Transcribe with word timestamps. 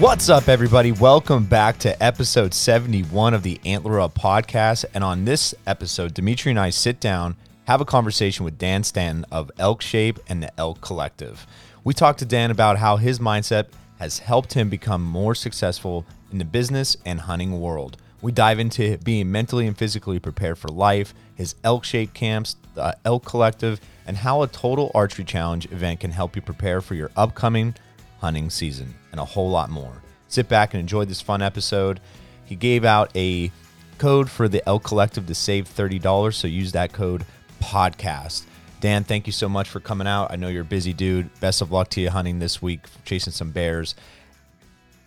What's 0.00 0.30
up, 0.30 0.48
everybody? 0.48 0.92
Welcome 0.92 1.44
back 1.44 1.76
to 1.80 2.02
episode 2.02 2.54
71 2.54 3.34
of 3.34 3.42
the 3.42 3.60
Antler 3.66 4.00
Up 4.00 4.14
podcast. 4.14 4.86
And 4.94 5.04
on 5.04 5.26
this 5.26 5.54
episode, 5.66 6.14
Dimitri 6.14 6.52
and 6.52 6.58
I 6.58 6.70
sit 6.70 7.00
down, 7.00 7.36
have 7.64 7.82
a 7.82 7.84
conversation 7.84 8.46
with 8.46 8.56
Dan 8.56 8.82
Staton 8.82 9.26
of 9.30 9.50
Elk 9.58 9.82
Shape 9.82 10.18
and 10.26 10.42
the 10.42 10.58
Elk 10.58 10.80
Collective. 10.80 11.46
We 11.84 11.92
talk 11.92 12.16
to 12.16 12.24
Dan 12.24 12.50
about 12.50 12.78
how 12.78 12.96
his 12.96 13.18
mindset 13.18 13.66
has 13.98 14.20
helped 14.20 14.54
him 14.54 14.70
become 14.70 15.02
more 15.04 15.34
successful 15.34 16.06
in 16.32 16.38
the 16.38 16.46
business 16.46 16.96
and 17.04 17.20
hunting 17.20 17.60
world. 17.60 17.98
We 18.22 18.32
dive 18.32 18.58
into 18.58 18.96
being 19.04 19.30
mentally 19.30 19.66
and 19.66 19.76
physically 19.76 20.18
prepared 20.18 20.56
for 20.56 20.68
life, 20.68 21.12
his 21.34 21.56
elk 21.62 21.84
shape 21.84 22.14
camps, 22.14 22.56
the 22.74 22.96
elk 23.04 23.26
collective, 23.26 23.82
and 24.06 24.16
how 24.16 24.40
a 24.40 24.48
total 24.48 24.90
archery 24.94 25.26
challenge 25.26 25.70
event 25.70 26.00
can 26.00 26.10
help 26.10 26.36
you 26.36 26.40
prepare 26.40 26.80
for 26.80 26.94
your 26.94 27.10
upcoming 27.18 27.74
hunting 28.20 28.50
season, 28.50 28.94
and 29.10 29.20
a 29.20 29.24
whole 29.24 29.50
lot 29.50 29.70
more. 29.70 30.02
Sit 30.28 30.48
back 30.48 30.74
and 30.74 30.80
enjoy 30.80 31.04
this 31.04 31.20
fun 31.20 31.42
episode. 31.42 32.00
He 32.44 32.54
gave 32.54 32.84
out 32.84 33.10
a 33.16 33.50
code 33.98 34.30
for 34.30 34.48
the 34.48 34.66
elk 34.68 34.84
collective 34.84 35.26
to 35.26 35.34
save 35.34 35.68
$30, 35.68 36.34
so 36.34 36.46
use 36.46 36.72
that 36.72 36.92
code 36.92 37.24
podcast. 37.60 38.44
Dan, 38.80 39.04
thank 39.04 39.26
you 39.26 39.32
so 39.32 39.48
much 39.48 39.68
for 39.68 39.80
coming 39.80 40.06
out. 40.06 40.32
I 40.32 40.36
know 40.36 40.48
you're 40.48 40.62
a 40.62 40.64
busy 40.64 40.92
dude. 40.92 41.28
Best 41.40 41.60
of 41.60 41.70
luck 41.70 41.90
to 41.90 42.00
you 42.00 42.10
hunting 42.10 42.38
this 42.38 42.62
week, 42.62 42.80
chasing 43.04 43.32
some 43.32 43.50
bears. 43.50 43.94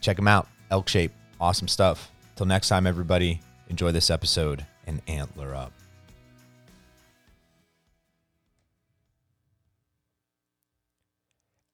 Check 0.01 0.17
them 0.17 0.27
out. 0.27 0.47
Elk 0.69 0.87
shape. 0.87 1.11
Awesome 1.39 1.67
stuff. 1.67 2.11
Till 2.35 2.45
next 2.45 2.69
time, 2.69 2.85
everybody, 2.85 3.41
enjoy 3.69 3.91
this 3.91 4.09
episode 4.09 4.65
and 4.85 5.01
antler 5.07 5.55
up. 5.55 5.82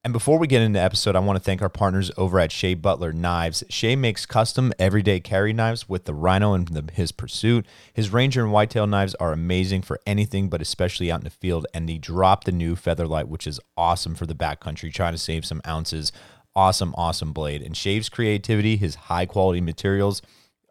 And 0.09 0.13
before 0.13 0.39
we 0.39 0.47
get 0.47 0.63
into 0.63 0.79
the 0.79 0.83
episode, 0.83 1.15
I 1.15 1.19
want 1.19 1.37
to 1.37 1.43
thank 1.43 1.61
our 1.61 1.69
partners 1.69 2.09
over 2.17 2.39
at 2.39 2.51
Shea 2.51 2.73
Butler 2.73 3.13
Knives. 3.13 3.63
Shea 3.69 3.95
makes 3.95 4.25
custom 4.25 4.73
everyday 4.79 5.19
carry 5.19 5.53
knives 5.53 5.87
with 5.87 6.05
the 6.05 6.15
Rhino 6.15 6.55
and 6.55 6.67
the, 6.67 6.91
his 6.91 7.11
Pursuit. 7.11 7.63
His 7.93 8.11
Ranger 8.11 8.43
and 8.43 8.51
Whitetail 8.51 8.87
knives 8.87 9.13
are 9.19 9.31
amazing 9.31 9.83
for 9.83 9.99
anything, 10.07 10.49
but 10.49 10.63
especially 10.63 11.11
out 11.11 11.19
in 11.19 11.25
the 11.25 11.29
field. 11.29 11.67
And 11.75 11.87
he 11.87 11.99
dropped 11.99 12.45
the 12.45 12.51
new 12.51 12.75
Featherlight, 12.75 13.27
which 13.27 13.45
is 13.45 13.59
awesome 13.77 14.15
for 14.15 14.25
the 14.25 14.33
backcountry, 14.33 14.91
trying 14.91 15.13
to 15.13 15.19
save 15.19 15.45
some 15.45 15.61
ounces. 15.67 16.11
Awesome, 16.55 16.95
awesome 16.97 17.31
blade. 17.31 17.61
And 17.61 17.77
Shea's 17.77 18.09
creativity, 18.09 18.77
his 18.77 18.95
high 18.95 19.27
quality 19.27 19.61
materials, 19.61 20.23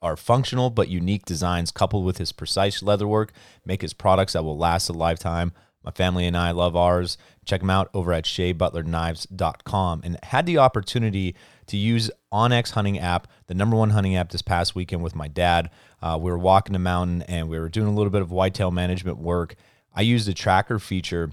are 0.02 0.16
functional 0.16 0.68
but 0.68 0.88
unique 0.88 1.24
designs 1.24 1.70
coupled 1.70 2.04
with 2.04 2.18
his 2.18 2.32
precise 2.32 2.82
leatherwork 2.82 3.28
make 3.64 3.82
his 3.82 3.92
products 3.92 4.32
that 4.32 4.42
will 4.42 4.58
last 4.58 4.88
a 4.88 4.92
lifetime. 4.92 5.52
My 5.84 5.92
family 5.92 6.26
and 6.26 6.36
I 6.36 6.50
love 6.50 6.74
ours. 6.74 7.16
Check 7.48 7.60
them 7.60 7.70
out 7.70 7.88
over 7.94 8.12
at 8.12 8.24
SheaButlerKnives.com. 8.24 10.02
And 10.04 10.18
had 10.22 10.44
the 10.44 10.58
opportunity 10.58 11.34
to 11.66 11.78
use 11.78 12.10
onX 12.30 12.72
Hunting 12.72 12.98
app, 12.98 13.26
the 13.46 13.54
number 13.54 13.74
one 13.74 13.90
hunting 13.90 14.16
app 14.16 14.30
this 14.30 14.42
past 14.42 14.74
weekend 14.74 15.02
with 15.02 15.14
my 15.14 15.28
dad. 15.28 15.70
Uh, 16.02 16.18
we 16.20 16.30
were 16.30 16.38
walking 16.38 16.74
the 16.74 16.78
mountain 16.78 17.22
and 17.22 17.48
we 17.48 17.58
were 17.58 17.70
doing 17.70 17.88
a 17.88 17.94
little 17.94 18.10
bit 18.10 18.20
of 18.20 18.30
whitetail 18.30 18.70
management 18.70 19.16
work. 19.16 19.54
I 19.94 20.02
used 20.02 20.28
the 20.28 20.34
tracker 20.34 20.78
feature 20.78 21.30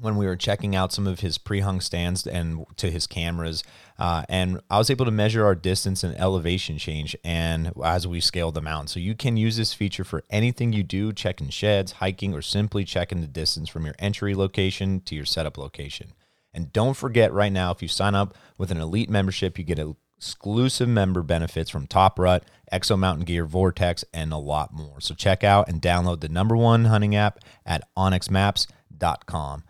when 0.00 0.16
we 0.16 0.26
were 0.26 0.36
checking 0.36 0.74
out 0.76 0.92
some 0.92 1.06
of 1.06 1.20
his 1.20 1.38
pre-hung 1.38 1.80
stands 1.80 2.26
and 2.26 2.64
to 2.76 2.90
his 2.90 3.06
cameras 3.06 3.62
uh, 3.98 4.24
and 4.28 4.60
i 4.70 4.78
was 4.78 4.90
able 4.90 5.04
to 5.04 5.10
measure 5.10 5.44
our 5.44 5.54
distance 5.54 6.04
and 6.04 6.16
elevation 6.18 6.78
change 6.78 7.16
and 7.24 7.72
as 7.84 8.06
we 8.06 8.20
scaled 8.20 8.54
the 8.54 8.62
mountain 8.62 8.88
so 8.88 9.00
you 9.00 9.14
can 9.14 9.36
use 9.36 9.56
this 9.56 9.74
feature 9.74 10.04
for 10.04 10.24
anything 10.30 10.72
you 10.72 10.82
do 10.82 11.12
checking 11.12 11.48
sheds 11.48 11.92
hiking 11.92 12.34
or 12.34 12.42
simply 12.42 12.84
checking 12.84 13.20
the 13.20 13.26
distance 13.26 13.68
from 13.68 13.84
your 13.84 13.94
entry 13.98 14.34
location 14.34 15.00
to 15.00 15.14
your 15.14 15.24
setup 15.24 15.58
location. 15.58 16.12
And 16.54 16.72
don't 16.72 16.96
forget 16.96 17.32
right 17.32 17.52
now 17.52 17.70
if 17.70 17.82
you 17.82 17.88
sign 17.88 18.14
up 18.14 18.34
with 18.56 18.70
an 18.70 18.78
elite 18.78 19.10
membership 19.10 19.58
you 19.58 19.64
get 19.64 19.78
exclusive 20.16 20.88
member 20.88 21.22
benefits 21.22 21.70
from 21.70 21.86
top 21.86 22.18
rut 22.18 22.44
exo 22.72 22.98
mountain 22.98 23.24
gear 23.24 23.44
vortex 23.44 24.04
and 24.12 24.32
a 24.32 24.36
lot 24.36 24.72
more. 24.72 25.00
So 25.00 25.14
check 25.14 25.44
out 25.44 25.68
and 25.68 25.82
download 25.82 26.20
the 26.20 26.28
number 26.28 26.56
one 26.56 26.86
hunting 26.86 27.14
app 27.14 27.40
at 27.66 27.82
onxmaps.com 27.96 29.64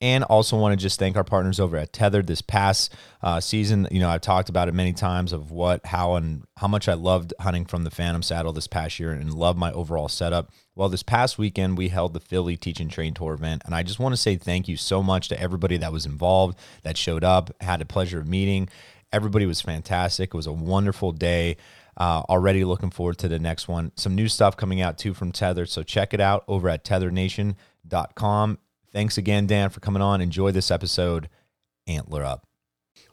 and 0.00 0.24
also 0.24 0.58
want 0.58 0.78
to 0.78 0.82
just 0.82 0.98
thank 0.98 1.16
our 1.16 1.24
partners 1.24 1.60
over 1.60 1.76
at 1.76 1.92
Tethered 1.92 2.26
this 2.26 2.42
past 2.42 2.94
uh, 3.22 3.40
season. 3.40 3.88
You 3.90 4.00
know, 4.00 4.08
I've 4.08 4.20
talked 4.20 4.48
about 4.48 4.68
it 4.68 4.74
many 4.74 4.92
times 4.92 5.32
of 5.32 5.50
what, 5.50 5.86
how, 5.86 6.16
and 6.16 6.44
how 6.56 6.68
much 6.68 6.88
I 6.88 6.94
loved 6.94 7.32
hunting 7.40 7.64
from 7.64 7.84
the 7.84 7.90
Phantom 7.90 8.22
saddle 8.22 8.52
this 8.52 8.66
past 8.66 8.98
year 8.98 9.12
and 9.12 9.32
love 9.32 9.56
my 9.56 9.72
overall 9.72 10.08
setup. 10.08 10.50
Well, 10.74 10.88
this 10.88 11.02
past 11.02 11.38
weekend 11.38 11.78
we 11.78 11.88
held 11.88 12.12
the 12.12 12.20
Philly 12.20 12.56
Teach 12.56 12.80
and 12.80 12.90
Train 12.90 13.14
Tour 13.14 13.34
event, 13.34 13.62
and 13.64 13.74
I 13.74 13.82
just 13.82 13.98
want 13.98 14.12
to 14.12 14.20
say 14.20 14.36
thank 14.36 14.68
you 14.68 14.76
so 14.76 15.02
much 15.02 15.28
to 15.28 15.40
everybody 15.40 15.76
that 15.76 15.92
was 15.92 16.06
involved, 16.06 16.58
that 16.82 16.96
showed 16.96 17.24
up, 17.24 17.54
had 17.60 17.80
a 17.80 17.86
pleasure 17.86 18.18
of 18.18 18.28
meeting. 18.28 18.68
Everybody 19.12 19.46
was 19.46 19.60
fantastic. 19.60 20.30
It 20.34 20.36
was 20.36 20.48
a 20.48 20.52
wonderful 20.52 21.12
day. 21.12 21.56
Uh, 21.96 22.22
already 22.28 22.64
looking 22.64 22.90
forward 22.90 23.18
to 23.18 23.28
the 23.28 23.38
next 23.38 23.68
one. 23.68 23.92
Some 23.94 24.16
new 24.16 24.26
stuff 24.26 24.56
coming 24.56 24.80
out 24.80 24.98
too 24.98 25.14
from 25.14 25.30
Tether, 25.30 25.64
so 25.64 25.84
check 25.84 26.12
it 26.12 26.20
out 26.20 26.42
over 26.48 26.68
at 26.68 26.84
tethernation.com 26.84 28.58
Thanks 28.94 29.18
again, 29.18 29.48
Dan, 29.48 29.70
for 29.70 29.80
coming 29.80 30.00
on. 30.00 30.20
Enjoy 30.20 30.52
this 30.52 30.70
episode. 30.70 31.28
Antler 31.88 32.22
up. 32.24 32.46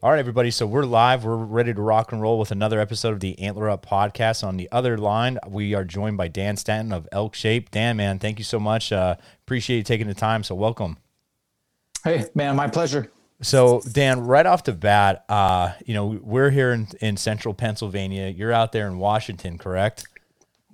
All 0.03 0.11
right, 0.11 0.19
everybody. 0.19 0.51
So 0.51 0.67
we're 0.67 0.83
live. 0.83 1.25
We're 1.25 1.35
ready 1.35 1.73
to 1.73 1.81
rock 1.81 2.11
and 2.11 2.21
roll 2.21 2.37
with 2.37 2.51
another 2.51 2.79
episode 2.79 3.13
of 3.13 3.19
the 3.19 3.37
Antler 3.39 3.67
Up 3.67 3.83
podcast. 3.83 4.43
On 4.43 4.57
the 4.57 4.69
other 4.71 4.95
line, 4.95 5.39
we 5.47 5.73
are 5.73 5.83
joined 5.83 6.17
by 6.17 6.27
Dan 6.27 6.55
Staton 6.55 6.93
of 6.93 7.09
Elk 7.11 7.33
Shape. 7.33 7.71
Dan, 7.71 7.97
man, 7.97 8.19
thank 8.19 8.37
you 8.37 8.43
so 8.43 8.59
much. 8.59 8.91
Uh, 8.91 9.15
appreciate 9.43 9.77
you 9.77 9.83
taking 9.83 10.05
the 10.05 10.13
time. 10.13 10.43
So 10.43 10.53
welcome. 10.53 10.99
Hey, 12.03 12.25
man, 12.35 12.55
my 12.55 12.67
pleasure. 12.67 13.11
So, 13.41 13.81
Dan, 13.91 14.21
right 14.21 14.45
off 14.45 14.63
the 14.63 14.73
bat, 14.73 15.25
uh, 15.29 15.71
you 15.87 15.95
know, 15.95 16.19
we're 16.21 16.51
here 16.51 16.73
in, 16.73 16.89
in 17.01 17.17
central 17.17 17.55
Pennsylvania. 17.55 18.27
You're 18.27 18.53
out 18.53 18.71
there 18.71 18.85
in 18.85 18.99
Washington, 18.99 19.57
correct? 19.57 20.07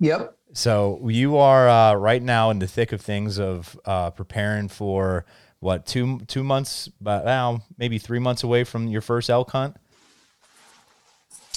Yep. 0.00 0.37
So 0.52 1.00
you 1.08 1.36
are 1.36 1.68
uh, 1.68 1.94
right 1.94 2.22
now 2.22 2.50
in 2.50 2.58
the 2.58 2.66
thick 2.66 2.92
of 2.92 3.00
things 3.00 3.38
of 3.38 3.78
uh, 3.84 4.10
preparing 4.10 4.68
for 4.68 5.24
what 5.60 5.86
two 5.86 6.20
two 6.20 6.42
months, 6.42 6.88
but 7.00 7.24
now 7.24 7.62
maybe 7.76 7.98
three 7.98 8.18
months 8.18 8.42
away 8.42 8.64
from 8.64 8.88
your 8.88 9.00
first 9.00 9.28
elk 9.28 9.50
hunt. 9.50 9.76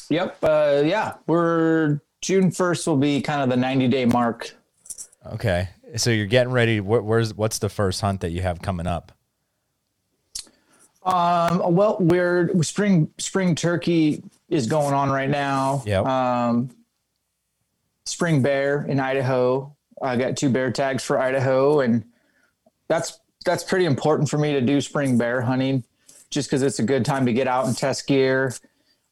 Yep. 0.09 0.37
Uh, 0.43 0.81
yeah, 0.85 1.13
we're 1.27 2.01
June 2.21 2.51
first 2.51 2.85
will 2.85 2.97
be 2.97 3.21
kind 3.21 3.41
of 3.41 3.49
the 3.49 3.57
ninety 3.57 3.87
day 3.87 4.05
mark. 4.05 4.53
Okay, 5.33 5.69
so 5.95 6.09
you're 6.09 6.25
getting 6.25 6.51
ready. 6.51 6.79
Where, 6.79 7.01
where's 7.01 7.33
what's 7.33 7.59
the 7.59 7.69
first 7.69 8.01
hunt 8.01 8.21
that 8.21 8.31
you 8.31 8.41
have 8.41 8.61
coming 8.61 8.87
up? 8.87 9.11
Um. 11.03 11.75
Well, 11.75 11.97
we're 11.99 12.51
spring 12.61 13.09
spring 13.17 13.55
turkey 13.55 14.21
is 14.49 14.67
going 14.67 14.93
on 14.93 15.09
right 15.09 15.29
now. 15.29 15.81
Yeah. 15.85 16.01
Um 16.01 16.71
spring 18.05 18.41
bear 18.41 18.85
in 18.87 18.99
Idaho. 18.99 19.75
I 20.01 20.17
got 20.17 20.37
two 20.37 20.49
bear 20.49 20.71
tags 20.71 21.03
for 21.03 21.19
Idaho, 21.19 21.81
and 21.81 22.03
that's 22.87 23.19
that's 23.45 23.63
pretty 23.63 23.85
important 23.85 24.29
for 24.29 24.37
me 24.37 24.53
to 24.53 24.61
do 24.61 24.81
spring 24.81 25.17
bear 25.17 25.41
hunting, 25.41 25.83
just 26.29 26.49
because 26.49 26.61
it's 26.61 26.79
a 26.79 26.83
good 26.83 27.05
time 27.05 27.25
to 27.25 27.33
get 27.33 27.47
out 27.47 27.65
and 27.65 27.77
test 27.77 28.07
gear, 28.07 28.53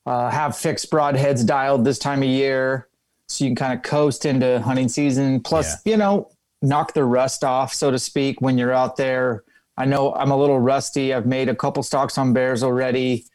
uh, 0.06 0.30
have 0.30 0.58
fixed 0.58 0.92
broadheads 0.92 1.46
dialed 1.46 1.86
this 1.86 2.00
time 2.00 2.24
of 2.24 2.30
year, 2.30 2.88
so 3.28 3.44
you 3.44 3.50
can 3.50 3.56
kind 3.56 3.74
of 3.74 3.84
coast 3.84 4.26
into 4.26 4.62
hunting 4.62 4.90
season. 4.90 5.42
Plus, 5.42 5.82
yeah. 5.86 5.92
you 5.92 5.98
know, 5.98 6.30
knock 6.62 6.94
the 6.94 7.04
rust 7.04 7.44
off, 7.44 7.74
so 7.74 7.92
to 7.92 8.00
speak, 8.00 8.42
when 8.42 8.58
you're 8.58 8.74
out 8.74 8.98
there. 8.98 9.44
I 9.78 9.86
know 9.86 10.14
I'm 10.14 10.32
a 10.32 10.38
little 10.38 10.60
rusty. 10.60 11.14
I've 11.14 11.26
made 11.26 11.48
a 11.48 11.56
couple 11.56 11.82
stalks 11.84 12.18
on 12.18 12.34
bears 12.34 12.64
already. 12.64 13.26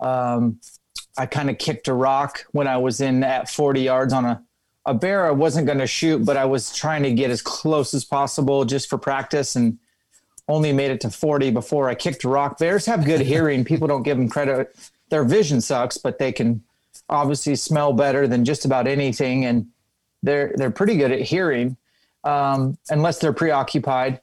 Um, 0.00 0.58
I 1.16 1.26
kind 1.26 1.48
of 1.48 1.58
kicked 1.58 1.86
a 1.86 1.94
rock 1.94 2.44
when 2.50 2.66
I 2.66 2.78
was 2.78 3.00
in 3.00 3.22
at 3.22 3.48
40 3.48 3.80
yards 3.80 4.12
on 4.12 4.24
a 4.24 4.42
a 4.86 4.94
bear 4.94 5.26
I 5.26 5.30
wasn't 5.30 5.66
going 5.66 5.78
to 5.78 5.86
shoot, 5.86 6.24
but 6.24 6.36
I 6.36 6.44
was 6.44 6.74
trying 6.74 7.02
to 7.04 7.12
get 7.12 7.30
as 7.30 7.40
close 7.42 7.94
as 7.94 8.04
possible 8.04 8.64
just 8.64 8.88
for 8.88 8.98
practice 8.98 9.56
and 9.56 9.78
only 10.46 10.72
made 10.72 10.90
it 10.90 11.00
to 11.02 11.10
40 11.10 11.50
before 11.50 11.88
I 11.88 11.94
kicked 11.94 12.24
a 12.24 12.28
rock. 12.28 12.58
Bears 12.58 12.84
have 12.86 13.04
good 13.04 13.20
hearing. 13.20 13.64
People 13.64 13.88
don't 13.88 14.02
give 14.02 14.16
them 14.16 14.28
credit. 14.28 14.76
Their 15.08 15.24
vision 15.24 15.60
sucks, 15.60 15.96
but 15.96 16.18
they 16.18 16.32
can 16.32 16.62
obviously 17.08 17.56
smell 17.56 17.92
better 17.92 18.26
than 18.26 18.44
just 18.44 18.64
about 18.64 18.86
anything. 18.86 19.44
And 19.44 19.68
they're, 20.22 20.52
they're 20.56 20.70
pretty 20.70 20.96
good 20.96 21.12
at 21.12 21.20
hearing 21.20 21.76
um, 22.24 22.76
unless 22.90 23.18
they're 23.18 23.32
preoccupied. 23.32 24.20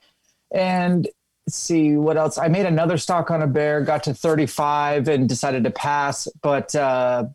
And 0.51 1.07
see 1.49 1.95
what 1.95 2.17
else. 2.17 2.37
I 2.37 2.47
made 2.47 2.65
another 2.65 2.97
stock 2.97 3.31
on 3.31 3.41
a 3.41 3.47
bear, 3.47 3.81
got 3.81 4.03
to 4.03 4.13
35 4.13 5.07
and 5.07 5.27
decided 5.27 5.63
to 5.63 5.71
pass, 5.71 6.27
but 6.41 6.75
uh, 6.75 7.25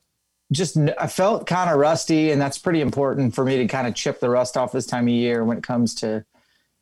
just 0.53 0.77
I 0.99 1.07
felt 1.07 1.47
kind 1.47 1.71
of 1.71 1.79
rusty, 1.79 2.31
and 2.31 2.41
that's 2.41 2.59
pretty 2.59 2.81
important 2.81 3.35
for 3.35 3.45
me 3.45 3.57
to 3.59 3.67
kind 3.67 3.87
of 3.87 3.95
chip 3.95 4.21
the 4.21 4.31
rust 4.31 4.57
off 4.57 4.73
this 4.73 4.87
time 4.87 5.05
of 5.05 5.15
year 5.15 5.45
when 5.45 5.59
it 5.59 5.65
comes 5.65 5.95
to 5.97 6.25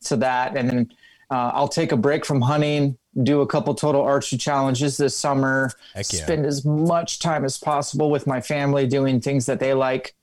to 0.04 0.16
that. 0.16 0.56
And 0.56 0.68
then 0.68 0.92
uh, 1.30 1.52
I'll 1.54 1.68
take 1.68 1.92
a 1.92 1.96
break 1.96 2.24
from 2.24 2.42
hunting, 2.42 2.98
do 3.22 3.40
a 3.40 3.46
couple 3.46 3.74
total 3.74 4.02
archery 4.02 4.38
challenges 4.38 4.96
this 4.96 5.16
summer, 5.16 5.70
yeah. 5.96 6.02
spend 6.02 6.46
as 6.46 6.64
much 6.64 7.20
time 7.20 7.44
as 7.44 7.56
possible 7.56 8.10
with 8.10 8.26
my 8.26 8.40
family 8.40 8.86
doing 8.86 9.20
things 9.20 9.46
that 9.46 9.60
they 9.60 9.72
like, 9.72 10.14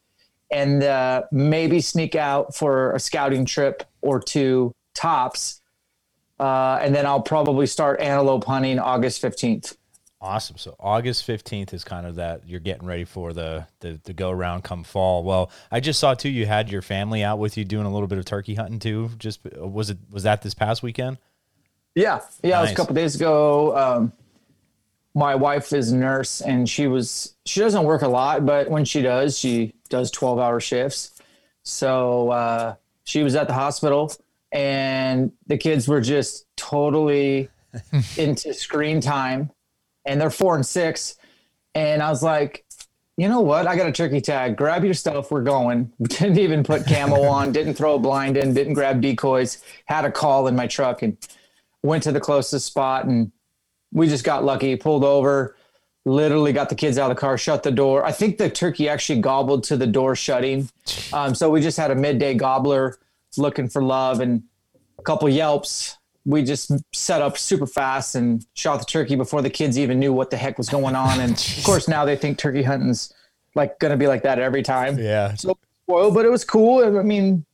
and 0.51 0.83
uh, 0.83 1.23
maybe 1.31 1.81
sneak 1.81 2.15
out 2.15 2.55
for 2.55 2.93
a 2.93 2.99
scouting 2.99 3.45
trip 3.45 3.83
or 4.01 4.19
two 4.19 4.73
tops. 4.93 5.61
Uh, 6.39 6.79
and 6.81 6.93
then 6.93 7.05
I'll 7.05 7.21
probably 7.21 7.67
start 7.67 7.99
antelope 7.99 8.45
hunting 8.45 8.79
August 8.79 9.21
15th. 9.21 9.75
Awesome. 10.23 10.57
So 10.57 10.75
August 10.79 11.27
15th 11.27 11.73
is 11.73 11.83
kind 11.83 12.05
of 12.05 12.15
that 12.15 12.47
you're 12.47 12.59
getting 12.59 12.85
ready 12.85 13.05
for 13.05 13.33
the, 13.33 13.65
the 13.79 13.99
the 14.03 14.13
go 14.13 14.29
around 14.29 14.63
come 14.63 14.83
fall. 14.83 15.23
Well, 15.23 15.49
I 15.71 15.79
just 15.79 15.99
saw 15.99 16.13
too 16.13 16.29
you 16.29 16.45
had 16.45 16.71
your 16.71 16.83
family 16.83 17.23
out 17.23 17.39
with 17.39 17.57
you 17.57 17.65
doing 17.65 17.87
a 17.87 17.91
little 17.91 18.07
bit 18.07 18.19
of 18.19 18.25
turkey 18.25 18.53
hunting 18.53 18.77
too. 18.77 19.09
Just 19.17 19.39
was 19.55 19.89
it 19.89 19.97
was 20.11 20.21
that 20.21 20.43
this 20.43 20.53
past 20.53 20.83
weekend? 20.83 21.17
Yeah. 21.95 22.19
Yeah, 22.43 22.51
nice. 22.51 22.59
it 22.59 22.61
was 22.61 22.71
a 22.71 22.75
couple 22.75 22.93
days 22.93 23.15
ago. 23.15 23.75
Um, 23.75 24.13
my 25.15 25.33
wife 25.33 25.73
is 25.73 25.91
a 25.91 25.97
nurse 25.97 26.39
and 26.39 26.69
she 26.69 26.85
was 26.85 27.33
she 27.47 27.59
doesn't 27.59 27.83
work 27.83 28.03
a 28.03 28.07
lot, 28.07 28.45
but 28.45 28.69
when 28.69 28.85
she 28.85 29.01
does, 29.01 29.39
she 29.39 29.73
does 29.89 30.11
12-hour 30.11 30.59
shifts. 30.59 31.19
So, 31.63 32.29
uh, 32.29 32.75
she 33.03 33.23
was 33.23 33.35
at 33.35 33.47
the 33.47 33.53
hospital 33.53 34.13
and 34.51 35.31
the 35.47 35.57
kids 35.57 35.87
were 35.87 35.99
just 35.99 36.45
totally 36.55 37.49
into 38.17 38.53
screen 38.53 39.01
time 39.01 39.51
and 40.05 40.19
they're 40.19 40.29
four 40.29 40.55
and 40.55 40.65
six. 40.65 41.15
And 41.75 42.01
I 42.01 42.09
was 42.09 42.23
like, 42.23 42.65
you 43.17 43.27
know 43.27 43.41
what? 43.41 43.67
I 43.67 43.75
got 43.75 43.87
a 43.87 43.91
turkey 43.91 44.21
tag. 44.21 44.57
Grab 44.57 44.83
your 44.83 44.93
stuff. 44.93 45.31
We're 45.31 45.43
going. 45.43 45.91
Didn't 46.01 46.39
even 46.39 46.63
put 46.63 46.87
camo 46.87 47.23
on. 47.23 47.51
Didn't 47.51 47.75
throw 47.75 47.95
a 47.95 47.99
blind 47.99 48.37
in. 48.37 48.53
Didn't 48.53 48.73
grab 48.73 49.01
decoys. 49.01 49.63
Had 49.85 50.05
a 50.05 50.11
call 50.11 50.47
in 50.47 50.55
my 50.55 50.67
truck 50.67 51.01
and 51.01 51.17
went 51.83 52.03
to 52.03 52.11
the 52.11 52.19
closest 52.19 52.65
spot. 52.65 53.05
And 53.05 53.31
we 53.91 54.07
just 54.07 54.23
got 54.23 54.43
lucky. 54.43 54.75
Pulled 54.75 55.03
over. 55.03 55.55
Literally 56.03 56.51
got 56.51 56.69
the 56.69 56.75
kids 56.75 56.97
out 56.97 57.11
of 57.11 57.17
the 57.17 57.21
car. 57.21 57.37
Shut 57.37 57.61
the 57.61 57.71
door. 57.71 58.03
I 58.03 58.11
think 58.11 58.37
the 58.37 58.49
turkey 58.49 58.89
actually 58.89 59.21
gobbled 59.21 59.63
to 59.65 59.77
the 59.77 59.85
door 59.85 60.15
shutting. 60.15 60.69
Um, 61.13 61.35
so 61.35 61.49
we 61.49 61.61
just 61.61 61.77
had 61.77 61.91
a 61.91 61.95
midday 61.95 62.33
gobbler 62.33 62.97
looking 63.37 63.69
for 63.69 63.83
love 63.83 64.19
and 64.19 64.41
a 64.97 65.03
couple 65.03 65.29
yelps 65.29 65.97
we 66.25 66.43
just 66.43 66.71
set 66.93 67.21
up 67.21 67.37
super 67.37 67.65
fast 67.65 68.15
and 68.15 68.45
shot 68.53 68.79
the 68.79 68.85
turkey 68.85 69.15
before 69.15 69.41
the 69.41 69.49
kids 69.49 69.77
even 69.79 69.99
knew 69.99 70.13
what 70.13 70.29
the 70.29 70.37
heck 70.37 70.57
was 70.57 70.69
going 70.69 70.95
on. 70.95 71.19
And 71.19 71.33
of 71.57 71.63
course, 71.63 71.87
now 71.87 72.05
they 72.05 72.15
think 72.15 72.37
turkey 72.37 72.63
hunting's 72.63 73.13
like 73.55 73.79
going 73.79 73.91
to 73.91 73.97
be 73.97 74.07
like 74.07 74.23
that 74.23 74.39
every 74.39 74.63
time. 74.63 74.97
Yeah. 74.99 75.33
So 75.35 75.57
spoiled, 75.83 76.13
but 76.13 76.25
it 76.25 76.29
was 76.29 76.45
cool. 76.45 76.85
I 76.97 77.03
mean, 77.03 77.45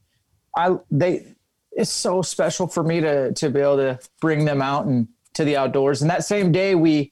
I 0.55 0.77
they 0.91 1.35
it's 1.71 1.91
so 1.91 2.21
special 2.21 2.67
for 2.67 2.83
me 2.83 2.99
to 3.01 3.31
to 3.33 3.49
be 3.49 3.59
able 3.59 3.77
to 3.77 3.99
bring 4.19 4.45
them 4.45 4.61
out 4.61 4.85
and 4.85 5.07
to 5.35 5.45
the 5.45 5.55
outdoors. 5.55 6.01
And 6.01 6.09
that 6.11 6.25
same 6.25 6.51
day, 6.51 6.75
we 6.75 7.11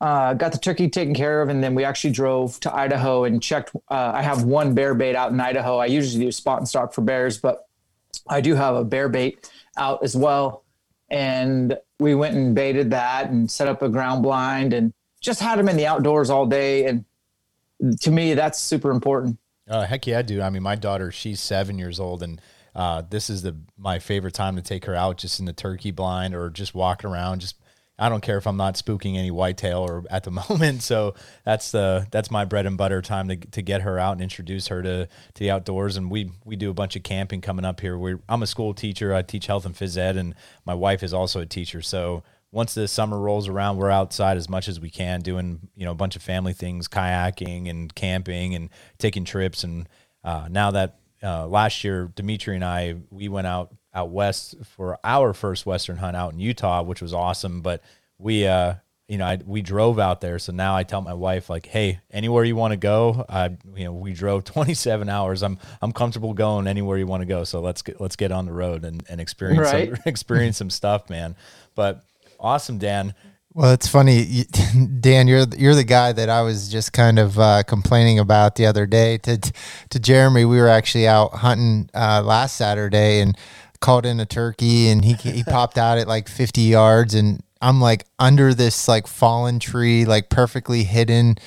uh, 0.00 0.34
got 0.34 0.52
the 0.52 0.58
turkey 0.58 0.88
taken 0.88 1.14
care 1.14 1.42
of, 1.42 1.48
and 1.48 1.64
then 1.64 1.74
we 1.74 1.84
actually 1.84 2.12
drove 2.12 2.60
to 2.60 2.74
Idaho 2.74 3.24
and 3.24 3.42
checked. 3.42 3.74
Uh, 3.90 4.12
I 4.14 4.22
have 4.22 4.44
one 4.44 4.74
bear 4.74 4.94
bait 4.94 5.16
out 5.16 5.32
in 5.32 5.40
Idaho. 5.40 5.78
I 5.78 5.86
usually 5.86 6.24
do 6.24 6.30
spot 6.30 6.58
and 6.58 6.68
stock 6.68 6.92
for 6.92 7.00
bears, 7.00 7.38
but 7.38 7.66
I 8.28 8.40
do 8.40 8.54
have 8.54 8.76
a 8.76 8.84
bear 8.84 9.08
bait 9.08 9.50
out 9.76 10.02
as 10.02 10.16
well 10.16 10.64
and 11.10 11.76
we 11.98 12.14
went 12.14 12.36
and 12.36 12.54
baited 12.54 12.90
that 12.90 13.30
and 13.30 13.50
set 13.50 13.68
up 13.68 13.82
a 13.82 13.88
ground 13.88 14.22
blind 14.22 14.72
and 14.72 14.92
just 15.20 15.40
had 15.40 15.58
them 15.58 15.68
in 15.68 15.76
the 15.76 15.86
outdoors 15.86 16.30
all 16.30 16.46
day. 16.46 16.86
And 16.86 17.04
to 18.00 18.10
me, 18.10 18.34
that's 18.34 18.58
super 18.58 18.90
important. 18.90 19.38
Uh, 19.68 19.84
heck 19.84 20.06
yeah, 20.06 20.22
dude. 20.22 20.40
I 20.40 20.50
mean, 20.50 20.62
my 20.62 20.76
daughter, 20.76 21.10
she's 21.10 21.40
seven 21.40 21.78
years 21.78 22.00
old, 22.00 22.22
and 22.22 22.40
uh, 22.74 23.02
this 23.08 23.28
is 23.28 23.42
the 23.42 23.56
my 23.76 23.98
favorite 23.98 24.34
time 24.34 24.56
to 24.56 24.62
take 24.62 24.84
her 24.86 24.94
out, 24.94 25.18
just 25.18 25.40
in 25.40 25.46
the 25.46 25.52
turkey 25.52 25.90
blind 25.90 26.34
or 26.34 26.48
just 26.48 26.74
walking 26.74 27.10
around, 27.10 27.40
just 27.40 27.56
I 27.98 28.08
don't 28.08 28.20
care 28.20 28.38
if 28.38 28.46
I'm 28.46 28.56
not 28.56 28.74
spooking 28.74 29.16
any 29.16 29.30
whitetail 29.30 29.80
or 29.80 30.04
at 30.10 30.24
the 30.24 30.30
moment. 30.48 30.82
So 30.82 31.14
that's 31.44 31.72
the 31.72 32.06
that's 32.10 32.30
my 32.30 32.44
bread 32.44 32.66
and 32.66 32.76
butter 32.76 33.02
time 33.02 33.28
to, 33.28 33.36
to 33.36 33.62
get 33.62 33.82
her 33.82 33.98
out 33.98 34.12
and 34.12 34.22
introduce 34.22 34.68
her 34.68 34.82
to, 34.82 35.06
to 35.06 35.38
the 35.38 35.50
outdoors. 35.50 35.96
And 35.96 36.10
we 36.10 36.30
we 36.44 36.56
do 36.56 36.70
a 36.70 36.74
bunch 36.74 36.96
of 36.96 37.02
camping 37.02 37.40
coming 37.40 37.64
up 37.64 37.80
here. 37.80 37.98
We 37.98 38.16
I'm 38.28 38.42
a 38.42 38.46
school 38.46 38.74
teacher. 38.74 39.14
I 39.14 39.22
teach 39.22 39.46
health 39.46 39.66
and 39.66 39.74
phys 39.74 39.96
ed, 39.96 40.16
and 40.16 40.34
my 40.64 40.74
wife 40.74 41.02
is 41.02 41.12
also 41.12 41.40
a 41.40 41.46
teacher. 41.46 41.82
So 41.82 42.22
once 42.50 42.74
the 42.74 42.88
summer 42.88 43.18
rolls 43.18 43.48
around, 43.48 43.76
we're 43.76 43.90
outside 43.90 44.36
as 44.36 44.48
much 44.48 44.68
as 44.68 44.80
we 44.80 44.90
can, 44.90 45.20
doing 45.20 45.68
you 45.74 45.84
know 45.84 45.92
a 45.92 45.96
bunch 45.96 46.16
of 46.16 46.22
family 46.22 46.52
things, 46.52 46.88
kayaking 46.88 47.68
and 47.68 47.94
camping 47.94 48.54
and 48.54 48.70
taking 48.98 49.24
trips. 49.24 49.64
And 49.64 49.88
uh, 50.24 50.48
now 50.50 50.70
that 50.70 50.98
uh, 51.22 51.46
last 51.46 51.84
year, 51.84 52.10
Dimitri 52.14 52.54
and 52.54 52.64
I 52.64 52.96
we 53.10 53.28
went 53.28 53.46
out 53.46 53.74
out 53.98 54.10
west 54.10 54.54
for 54.64 54.98
our 55.02 55.34
first 55.34 55.66
western 55.66 55.96
hunt 55.96 56.16
out 56.16 56.32
in 56.32 56.38
Utah, 56.38 56.82
which 56.82 57.02
was 57.02 57.12
awesome. 57.12 57.60
But 57.60 57.82
we, 58.18 58.46
uh, 58.46 58.74
you 59.08 59.18
know, 59.18 59.26
I, 59.26 59.38
we 59.44 59.62
drove 59.62 59.98
out 59.98 60.20
there. 60.20 60.38
So 60.38 60.52
now 60.52 60.76
I 60.76 60.84
tell 60.84 61.00
my 61.00 61.14
wife, 61.14 61.50
like, 61.50 61.66
hey, 61.66 62.00
anywhere 62.10 62.44
you 62.44 62.54
want 62.54 62.72
to 62.72 62.76
go, 62.76 63.24
I, 63.28 63.56
you 63.74 63.84
know, 63.84 63.92
we 63.92 64.12
drove 64.12 64.44
27 64.44 65.08
hours. 65.08 65.42
I'm, 65.42 65.58
I'm 65.82 65.92
comfortable 65.92 66.34
going 66.34 66.66
anywhere 66.66 66.98
you 66.98 67.06
want 67.06 67.22
to 67.22 67.26
go. 67.26 67.44
So 67.44 67.60
let's 67.60 67.82
get, 67.82 68.00
let's 68.00 68.16
get 68.16 68.32
on 68.32 68.46
the 68.46 68.52
road 68.52 68.84
and, 68.84 69.02
and 69.08 69.20
experience, 69.20 69.72
right. 69.72 69.90
some, 69.90 70.02
experience 70.06 70.56
some 70.56 70.70
stuff, 70.70 71.10
man. 71.10 71.36
But 71.74 72.04
awesome, 72.38 72.78
Dan. 72.78 73.14
Well, 73.54 73.72
it's 73.72 73.88
funny, 73.88 74.44
Dan. 75.00 75.26
You're 75.26 75.46
you're 75.56 75.74
the 75.74 75.82
guy 75.82 76.12
that 76.12 76.28
I 76.28 76.42
was 76.42 76.68
just 76.68 76.92
kind 76.92 77.18
of 77.18 77.38
uh, 77.38 77.62
complaining 77.64 78.18
about 78.18 78.54
the 78.54 78.66
other 78.66 78.86
day 78.86 79.18
to 79.18 79.38
to 79.38 79.98
Jeremy. 79.98 80.44
We 80.44 80.58
were 80.58 80.68
actually 80.68 81.08
out 81.08 81.32
hunting 81.34 81.88
uh, 81.94 82.22
last 82.24 82.56
Saturday 82.56 83.20
and 83.20 83.36
called 83.80 84.06
in 84.06 84.20
a 84.20 84.26
turkey, 84.26 84.88
and 84.88 85.04
he 85.04 85.14
he 85.14 85.42
popped 85.44 85.78
out 85.78 85.98
at 85.98 86.08
like 86.08 86.28
50 86.28 86.60
yards, 86.62 87.14
and 87.14 87.42
I'm 87.60 87.80
like 87.80 88.04
under 88.18 88.54
this 88.54 88.88
like 88.88 89.06
fallen 89.06 89.58
tree, 89.58 90.04
like 90.04 90.28
perfectly 90.28 90.84
hidden, 90.84 91.38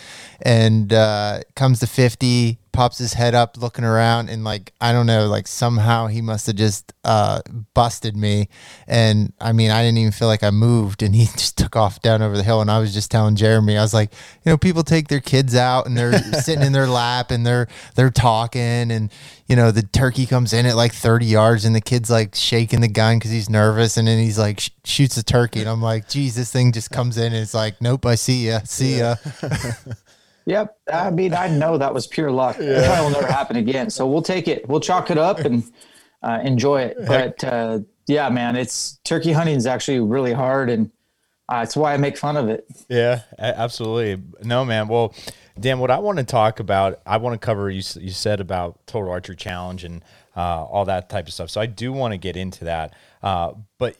and 0.41 0.91
uh, 0.91 1.41
comes 1.55 1.79
to 1.79 1.87
50, 1.87 2.59
pops 2.71 2.97
his 2.97 3.13
head 3.13 3.35
up, 3.35 3.57
looking 3.57 3.83
around, 3.83 4.29
and 4.29 4.43
like 4.43 4.73
I 4.79 4.91
don't 4.93 5.05
know, 5.05 5.27
like 5.27 5.47
somehow 5.47 6.07
he 6.07 6.21
must 6.21 6.47
have 6.47 6.55
just 6.55 6.93
uh, 7.03 7.41
busted 7.73 8.15
me, 8.15 8.49
and 8.87 9.33
I 9.39 9.51
mean 9.51 9.71
I 9.71 9.83
didn't 9.83 9.97
even 9.99 10.11
feel 10.11 10.27
like 10.27 10.43
I 10.43 10.51
moved, 10.51 11.03
and 11.03 11.15
he 11.15 11.25
just 11.37 11.57
took 11.57 11.75
off 11.75 12.01
down 12.01 12.21
over 12.21 12.37
the 12.37 12.43
hill, 12.43 12.61
and 12.61 12.71
I 12.71 12.79
was 12.79 12.93
just 12.93 13.11
telling 13.11 13.35
Jeremy, 13.35 13.77
I 13.77 13.81
was 13.81 13.93
like, 13.93 14.13
you 14.43 14.51
know, 14.51 14.57
people 14.57 14.83
take 14.83 15.07
their 15.07 15.19
kids 15.19 15.55
out 15.55 15.85
and 15.85 15.97
they're 15.97 16.13
sitting 16.41 16.65
in 16.65 16.73
their 16.73 16.87
lap 16.87 17.31
and 17.31 17.45
they're 17.45 17.67
they're 17.95 18.09
talking, 18.09 18.91
and 18.91 19.11
you 19.51 19.57
know, 19.57 19.69
the 19.69 19.83
turkey 19.83 20.25
comes 20.25 20.53
in 20.53 20.65
at 20.65 20.77
like 20.77 20.93
30 20.93 21.25
yards 21.25 21.65
and 21.65 21.75
the 21.75 21.81
kid's 21.81 22.09
like 22.09 22.35
shaking 22.35 22.79
the 22.79 22.87
gun 22.87 23.19
because 23.19 23.31
he's 23.31 23.49
nervous. 23.49 23.97
And 23.97 24.07
then 24.07 24.17
he's 24.17 24.39
like, 24.39 24.61
sh- 24.61 24.69
shoots 24.85 25.15
the 25.15 25.23
turkey. 25.23 25.59
And 25.59 25.67
I'm 25.67 25.81
like, 25.81 26.07
geez, 26.07 26.35
this 26.35 26.49
thing 26.49 26.71
just 26.71 26.89
comes 26.89 27.17
in 27.17 27.33
and 27.33 27.35
it's 27.35 27.53
like, 27.53 27.81
nope, 27.81 28.05
I 28.05 28.15
see 28.15 28.47
ya. 28.47 28.61
See 28.63 28.99
ya. 28.99 29.15
yep. 30.45 30.77
I 30.91 31.09
mean, 31.11 31.33
I 31.33 31.47
know 31.47 31.77
that 31.77 31.93
was 31.93 32.07
pure 32.07 32.31
luck. 32.31 32.57
Yeah. 32.59 32.81
That 32.81 33.01
will 33.01 33.11
never 33.11 33.27
happen 33.27 33.57
again. 33.57 33.89
So 33.89 34.07
we'll 34.07 34.21
take 34.21 34.47
it. 34.47 34.67
We'll 34.67 34.79
chalk 34.79 35.11
it 35.11 35.17
up 35.17 35.39
and 35.39 35.63
uh, 36.21 36.39
enjoy 36.43 36.81
it. 36.81 36.97
But 37.05 37.43
uh, 37.43 37.79
yeah, 38.07 38.29
man, 38.29 38.55
it's 38.55 38.99
turkey 39.03 39.31
hunting 39.31 39.55
is 39.55 39.65
actually 39.65 39.99
really 39.99 40.33
hard. 40.33 40.69
And 40.69 40.91
uh, 41.49 41.61
it's 41.63 41.75
why 41.75 41.93
I 41.93 41.97
make 41.97 42.17
fun 42.17 42.37
of 42.37 42.49
it. 42.49 42.65
Yeah, 42.89 43.21
absolutely. 43.37 44.23
No, 44.43 44.63
man. 44.63 44.87
Well, 44.87 45.13
Dan, 45.59 45.79
what 45.79 45.91
I 45.91 45.99
want 45.99 46.17
to 46.17 46.23
talk 46.23 46.59
about, 46.59 47.01
I 47.05 47.17
want 47.17 47.39
to 47.39 47.45
cover. 47.45 47.69
You 47.69 47.83
you 47.99 48.11
said 48.11 48.39
about 48.39 48.85
Total 48.87 49.11
Archery 49.11 49.35
Challenge 49.35 49.83
and 49.83 50.03
uh, 50.35 50.63
all 50.63 50.85
that 50.85 51.09
type 51.09 51.27
of 51.27 51.33
stuff. 51.33 51.49
So 51.49 51.59
I 51.59 51.65
do 51.65 51.91
want 51.91 52.13
to 52.13 52.17
get 52.17 52.37
into 52.37 52.65
that. 52.65 52.95
Uh, 53.21 53.53
but 53.77 53.97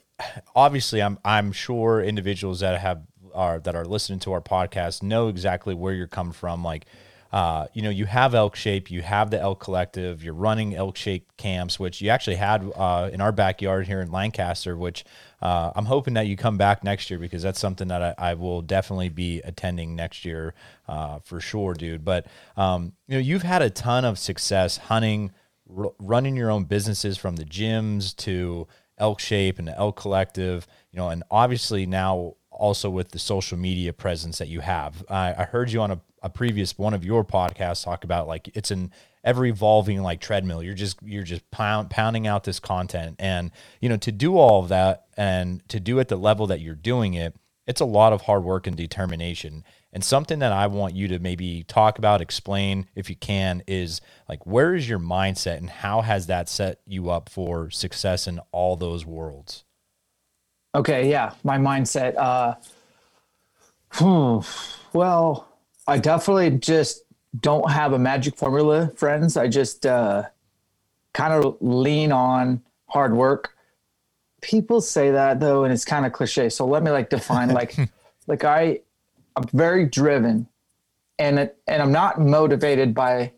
obviously, 0.56 1.02
I'm 1.02 1.20
I'm 1.26 1.52
sure 1.52 2.02
individuals 2.02 2.62
that 2.62 2.80
have 2.80 3.02
are 3.34 3.60
that 3.60 3.76
are 3.76 3.86
listening 3.86 4.20
to 4.20 4.32
our 4.34 4.42
podcast 4.42 5.04
know 5.04 5.28
exactly 5.28 5.74
where 5.74 5.94
you're 5.94 6.08
coming 6.08 6.34
from. 6.34 6.64
Like, 6.64 6.86
uh, 7.32 7.68
you 7.74 7.82
know, 7.82 7.90
you 7.90 8.06
have 8.06 8.36
Elk 8.36 8.58
Shape, 8.58 8.92
you 8.92 9.02
have 9.02 9.32
the 9.32 9.40
Elk 9.40 9.62
Collective, 9.62 10.22
you're 10.22 10.34
running 10.34 10.76
Elk 10.76 10.98
Shape 10.98 11.32
camps, 11.38 11.80
which 11.80 12.02
you 12.02 12.10
actually 12.10 12.36
had 12.36 12.70
uh, 12.76 13.10
in 13.12 13.22
our 13.22 13.32
backyard 13.32 13.88
here 13.88 14.02
in 14.02 14.12
Lancaster, 14.12 14.76
which 14.76 15.06
uh, 15.42 15.72
I'm 15.74 15.86
hoping 15.86 16.16
that 16.16 16.28
you 16.28 16.36
come 16.36 16.58
back 16.58 16.84
next 16.84 17.10
year 17.10 17.20
because 17.20 17.42
that's 17.42 17.60
something 17.60 17.88
that 17.88 18.02
I, 18.02 18.32
I 18.32 18.34
will 18.34 18.62
definitely 18.62 19.10
be 19.10 19.40
attending 19.46 19.96
next 19.96 20.26
year 20.26 20.54
uh, 20.90 21.20
for 21.20 21.40
sure, 21.40 21.74
dude. 21.74 22.04
But 22.04 22.28
um, 22.58 22.94
you 23.08 23.16
know, 23.16 23.22
you've 23.22 23.44
had 23.44 23.62
a 23.62 23.70
ton 23.70 24.04
of 24.04 24.20
success 24.20 24.76
hunting, 24.76 25.32
r- 25.76 25.94
running 26.00 26.36
your 26.36 26.52
own 26.52 26.66
businesses 26.66 27.18
from 27.18 27.38
the 27.38 27.46
gyms 27.46 28.14
to 28.18 28.68
Elk 28.98 29.22
Shape 29.22 29.58
and 29.58 29.70
the 29.70 29.78
Elk 29.78 29.96
Collective. 29.96 30.68
You 30.92 30.98
know, 30.98 31.08
and 31.08 31.24
obviously 31.32 31.86
now 31.86 32.36
also 32.62 32.92
with 32.92 33.10
the 33.10 33.18
social 33.18 33.58
media 33.58 33.92
presence 33.92 34.38
that 34.38 34.48
you 34.48 34.60
have. 34.60 35.04
I, 35.10 35.34
I 35.36 35.44
heard 35.46 35.72
you 35.72 35.82
on 35.82 35.90
a, 35.90 36.02
a 36.22 36.30
previous 36.30 36.78
one 36.78 36.94
of 36.94 37.04
your 37.04 37.26
podcasts 37.26 37.84
talk 37.84 38.04
about 38.04 38.28
like 38.28 38.56
it's 38.56 38.70
an 38.70 38.92
ever 39.24 39.46
evolving 39.46 40.04
like 40.04 40.22
treadmill. 40.22 40.62
You're 40.62 40.76
just 40.76 41.00
you're 41.02 41.24
just 41.24 41.50
pound, 41.50 41.90
pounding 41.90 42.28
out 42.28 42.44
this 42.44 42.60
content, 42.60 43.16
and 43.18 43.50
you 43.82 43.90
know 43.90 43.98
to 43.98 44.12
do 44.12 44.38
all 44.38 44.62
of 44.62 44.70
that 44.70 45.08
and 45.18 45.68
to 45.70 45.80
do 45.80 45.98
it 45.98 46.08
the 46.08 46.16
level 46.16 46.46
that 46.48 46.62
you're 46.62 46.76
doing 46.76 47.16
it, 47.16 47.36
it's 47.66 47.82
a 47.82 47.86
lot 47.86 48.14
of 48.14 48.22
hard 48.22 48.44
work 48.44 48.68
and 48.68 48.78
determination. 48.78 49.64
And 49.92 50.04
something 50.04 50.38
that 50.40 50.54
I 50.54 50.68
want 50.68 50.96
you 50.96 51.08
to 51.10 51.20
maybe 51.20 51.64
talk 51.64 51.98
about, 51.98 52.22
explain 52.22 52.86
if 52.94 53.10
you 53.10 53.16
can, 53.16 53.64
is 53.68 54.02
like 54.30 54.46
where 54.46 54.76
is 54.76 54.88
your 54.88 55.00
mindset 55.00 55.58
and 55.58 55.70
how 55.70 56.02
has 56.02 56.28
that 56.28 56.48
set 56.48 56.80
you 56.86 57.10
up 57.10 57.28
for 57.28 57.72
success 57.72 58.28
in 58.28 58.40
all 58.52 58.76
those 58.76 59.04
worlds? 59.04 59.64
Okay, 60.74 61.10
yeah, 61.10 61.34
my 61.44 61.58
mindset. 61.58 62.16
Uh, 62.18 62.56
hmm, 63.92 64.40
well, 64.94 65.50
I 65.88 65.98
definitely 65.98 66.52
just 66.52 67.04
don't 67.40 67.70
have 67.70 67.94
a 67.94 68.00
magic 68.00 68.38
formula, 68.38 68.92
friends. 68.96 69.36
I 69.38 69.48
just 69.48 69.86
uh, 69.86 70.24
kind 71.14 71.34
of 71.34 71.58
lean 71.60 72.12
on 72.12 72.62
hard 72.88 73.14
work. 73.14 73.54
People 74.42 74.82
say 74.82 75.12
that 75.12 75.40
though, 75.40 75.66
and 75.66 75.74
it's 75.74 75.86
kind 75.86 76.06
of 76.06 76.14
cliche. 76.14 76.50
So 76.50 76.66
let 76.66 76.84
me 76.84 76.92
like 76.92 77.10
define 77.10 77.50
like, 77.54 77.76
like 78.28 78.44
I, 78.44 78.80
I'm 79.36 79.48
very 79.54 79.86
driven, 79.86 80.48
and 81.20 81.52
and 81.68 81.82
I'm 81.82 81.92
not 81.92 82.20
motivated 82.22 82.94
by 82.94 83.34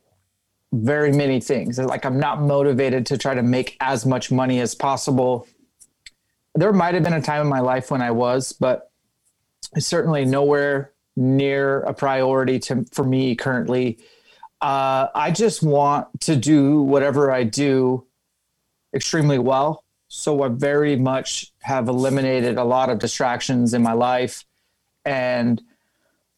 very 0.71 1.11
many 1.11 1.39
things. 1.39 1.77
Like 1.77 2.05
I'm 2.05 2.19
not 2.19 2.41
motivated 2.41 3.05
to 3.07 3.17
try 3.17 3.33
to 3.33 3.43
make 3.43 3.77
as 3.79 4.05
much 4.05 4.31
money 4.31 4.59
as 4.59 4.73
possible. 4.73 5.47
There 6.55 6.71
might 6.71 6.93
have 6.93 7.03
been 7.03 7.13
a 7.13 7.21
time 7.21 7.41
in 7.41 7.47
my 7.47 7.59
life 7.59 7.89
when 7.89 8.01
I 8.01 8.11
was, 8.11 8.53
but 8.53 8.91
it's 9.75 9.87
certainly 9.87 10.25
nowhere 10.25 10.93
near 11.15 11.81
a 11.81 11.93
priority 11.93 12.59
to 12.59 12.85
for 12.91 13.03
me 13.03 13.35
currently. 13.35 13.99
Uh, 14.61 15.07
I 15.13 15.31
just 15.31 15.61
want 15.61 16.07
to 16.21 16.35
do 16.35 16.81
whatever 16.81 17.31
I 17.31 17.43
do 17.43 18.05
extremely 18.93 19.39
well. 19.39 19.83
So 20.07 20.43
I 20.43 20.47
very 20.47 20.95
much 20.95 21.51
have 21.61 21.89
eliminated 21.89 22.57
a 22.57 22.63
lot 22.63 22.89
of 22.89 22.99
distractions 22.99 23.73
in 23.73 23.81
my 23.81 23.93
life. 23.93 24.45
And 25.05 25.61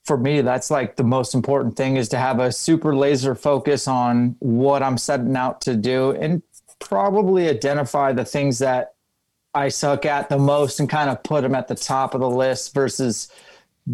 for 0.06 0.18
me, 0.18 0.42
that's 0.42 0.72
like 0.72 0.96
the 0.96 1.04
most 1.04 1.36
important 1.36 1.76
thing 1.76 1.98
is 1.98 2.10
to 2.10 2.18
have 2.18 2.40
a 2.40 2.52
super 2.52 2.96
laser 2.96 3.36
focus 3.36 3.88
on 3.88 4.38
what 4.40 4.82
I'm 4.82 4.98
setting 4.98 5.36
out 5.36 5.62
to 5.62 5.76
do 5.76 6.12
and 6.12 6.42
probably 6.80 7.50
identify 7.50 8.14
the 8.14 8.26
things 8.26 8.60
that 8.60 8.95
I 9.56 9.70
suck 9.70 10.06
at 10.06 10.28
the 10.28 10.38
most 10.38 10.80
and 10.80 10.90
kind 10.90 11.10
of 11.10 11.24
put 11.24 11.42
them 11.42 11.56
at 11.56 11.68
the 11.70 11.76
top 11.76 12.14
of 12.14 12.20
the 12.20 12.30
list 12.30 12.74
versus, 12.74 13.30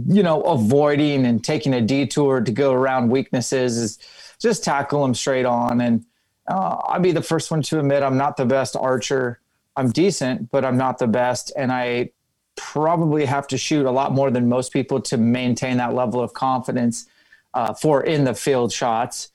you 0.07 0.23
know, 0.23 0.41
avoiding 0.41 1.25
and 1.25 1.43
taking 1.43 1.73
a 1.75 1.81
detour 1.81 2.41
to 2.41 2.51
go 2.51 2.73
around 2.73 3.09
weaknesses 3.09 3.77
is 3.77 3.99
just 4.39 4.63
tackle 4.63 5.03
them 5.03 5.13
straight 5.13 5.45
on. 5.45 5.79
And 5.79 6.03
uh, 6.47 6.77
I'll 6.83 6.99
be 6.99 7.11
the 7.11 7.21
first 7.21 7.51
one 7.51 7.61
to 7.61 7.79
admit 7.79 8.01
I'm 8.01 8.17
not 8.17 8.37
the 8.37 8.45
best 8.45 8.75
archer. 8.75 9.39
I'm 9.75 9.91
decent, 9.91 10.49
but 10.49 10.65
I'm 10.65 10.77
not 10.77 10.97
the 10.97 11.07
best. 11.07 11.53
And 11.55 11.71
I 11.71 12.09
probably 12.55 13.25
have 13.25 13.47
to 13.47 13.57
shoot 13.57 13.85
a 13.85 13.91
lot 13.91 14.13
more 14.13 14.31
than 14.31 14.49
most 14.49 14.73
people 14.73 14.99
to 15.01 15.17
maintain 15.17 15.77
that 15.77 15.93
level 15.93 16.21
of 16.21 16.33
confidence 16.33 17.07
uh, 17.53 17.73
for 17.73 18.03
in 18.03 18.23
the 18.23 18.33
field 18.33 18.73
shots. 18.73 19.30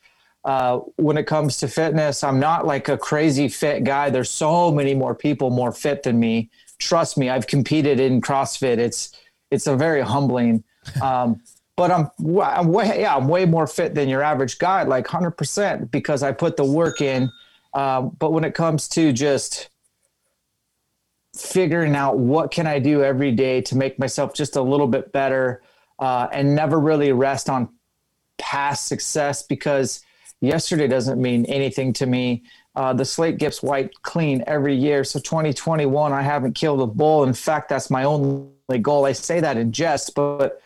Uh, 0.46 0.78
when 0.94 1.18
it 1.18 1.24
comes 1.24 1.58
to 1.58 1.66
fitness, 1.66 2.22
I'm 2.22 2.38
not 2.38 2.64
like 2.64 2.88
a 2.88 2.96
crazy 2.96 3.48
fit 3.48 3.82
guy. 3.82 4.10
There's 4.10 4.30
so 4.30 4.70
many 4.70 4.94
more 4.94 5.12
people 5.12 5.50
more 5.50 5.72
fit 5.72 6.04
than 6.04 6.20
me. 6.20 6.50
Trust 6.78 7.18
me, 7.18 7.28
I've 7.28 7.48
competed 7.48 7.98
in 7.98 8.20
CrossFit. 8.20 8.78
It's 8.78 9.10
it's 9.50 9.66
a 9.66 9.74
very 9.74 10.02
humbling. 10.02 10.62
Um, 11.02 11.42
but 11.74 11.90
I'm, 11.90 12.10
I'm 12.40 12.68
way 12.68 13.00
yeah 13.00 13.16
I'm 13.16 13.26
way 13.26 13.44
more 13.44 13.66
fit 13.66 13.96
than 13.96 14.08
your 14.08 14.22
average 14.22 14.58
guy, 14.58 14.84
like 14.84 15.12
100 15.12 15.32
percent 15.32 15.90
because 15.90 16.22
I 16.22 16.30
put 16.30 16.56
the 16.56 16.64
work 16.64 17.00
in. 17.00 17.28
Um, 17.74 18.16
but 18.20 18.32
when 18.32 18.44
it 18.44 18.54
comes 18.54 18.88
to 18.90 19.12
just 19.12 19.68
figuring 21.34 21.96
out 21.96 22.18
what 22.18 22.52
can 22.52 22.68
I 22.68 22.78
do 22.78 23.02
every 23.02 23.32
day 23.32 23.62
to 23.62 23.76
make 23.76 23.98
myself 23.98 24.32
just 24.32 24.54
a 24.54 24.62
little 24.62 24.86
bit 24.86 25.10
better, 25.10 25.60
uh, 25.98 26.28
and 26.30 26.54
never 26.54 26.78
really 26.78 27.10
rest 27.10 27.50
on 27.50 27.68
past 28.38 28.86
success 28.86 29.42
because 29.42 30.04
yesterday 30.46 30.86
doesn't 30.86 31.20
mean 31.20 31.44
anything 31.46 31.92
to 31.94 32.06
me. 32.06 32.42
Uh, 32.74 32.92
the 32.92 33.04
slate 33.04 33.38
gets 33.38 33.62
wiped 33.62 34.02
clean 34.02 34.44
every 34.46 34.74
year. 34.74 35.04
So 35.04 35.18
2021, 35.18 36.12
I 36.12 36.22
haven't 36.22 36.54
killed 36.54 36.80
a 36.80 36.86
bull. 36.86 37.24
In 37.24 37.32
fact, 37.32 37.68
that's 37.68 37.90
my 37.90 38.04
only 38.04 38.78
goal. 38.80 39.04
I 39.06 39.12
say 39.12 39.40
that 39.40 39.56
in 39.56 39.72
jest, 39.72 40.14
but 40.14 40.60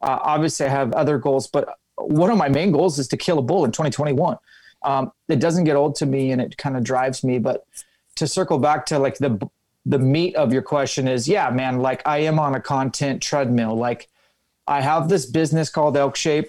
uh, 0.00 0.18
obviously 0.22 0.66
I 0.66 0.70
have 0.70 0.92
other 0.92 1.18
goals. 1.18 1.46
But 1.46 1.78
one 1.96 2.30
of 2.30 2.38
my 2.38 2.48
main 2.48 2.72
goals 2.72 2.98
is 2.98 3.08
to 3.08 3.16
kill 3.16 3.38
a 3.38 3.42
bull 3.42 3.64
in 3.64 3.72
2021. 3.72 4.36
Um, 4.82 5.12
it 5.28 5.38
doesn't 5.38 5.64
get 5.64 5.76
old 5.76 5.94
to 5.96 6.06
me, 6.06 6.32
and 6.32 6.40
it 6.40 6.56
kind 6.56 6.76
of 6.76 6.82
drives 6.82 7.22
me. 7.22 7.38
But 7.38 7.64
to 8.16 8.26
circle 8.26 8.58
back 8.58 8.86
to 8.86 8.98
like 8.98 9.18
the 9.18 9.48
the 9.84 9.98
meat 9.98 10.36
of 10.36 10.52
your 10.52 10.62
question 10.62 11.08
is, 11.08 11.28
yeah, 11.28 11.50
man, 11.50 11.80
like 11.80 12.02
I 12.06 12.18
am 12.18 12.38
on 12.38 12.54
a 12.54 12.60
content 12.60 13.22
treadmill. 13.22 13.76
Like 13.76 14.08
I 14.66 14.80
have 14.80 15.08
this 15.08 15.26
business 15.26 15.70
called 15.70 15.96
Elk 15.96 16.16
Shape 16.16 16.48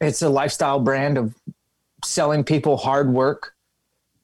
it's 0.00 0.22
a 0.22 0.28
lifestyle 0.28 0.80
brand 0.80 1.18
of 1.18 1.34
selling 2.06 2.44
people 2.44 2.76
hard 2.76 3.12
work. 3.12 3.54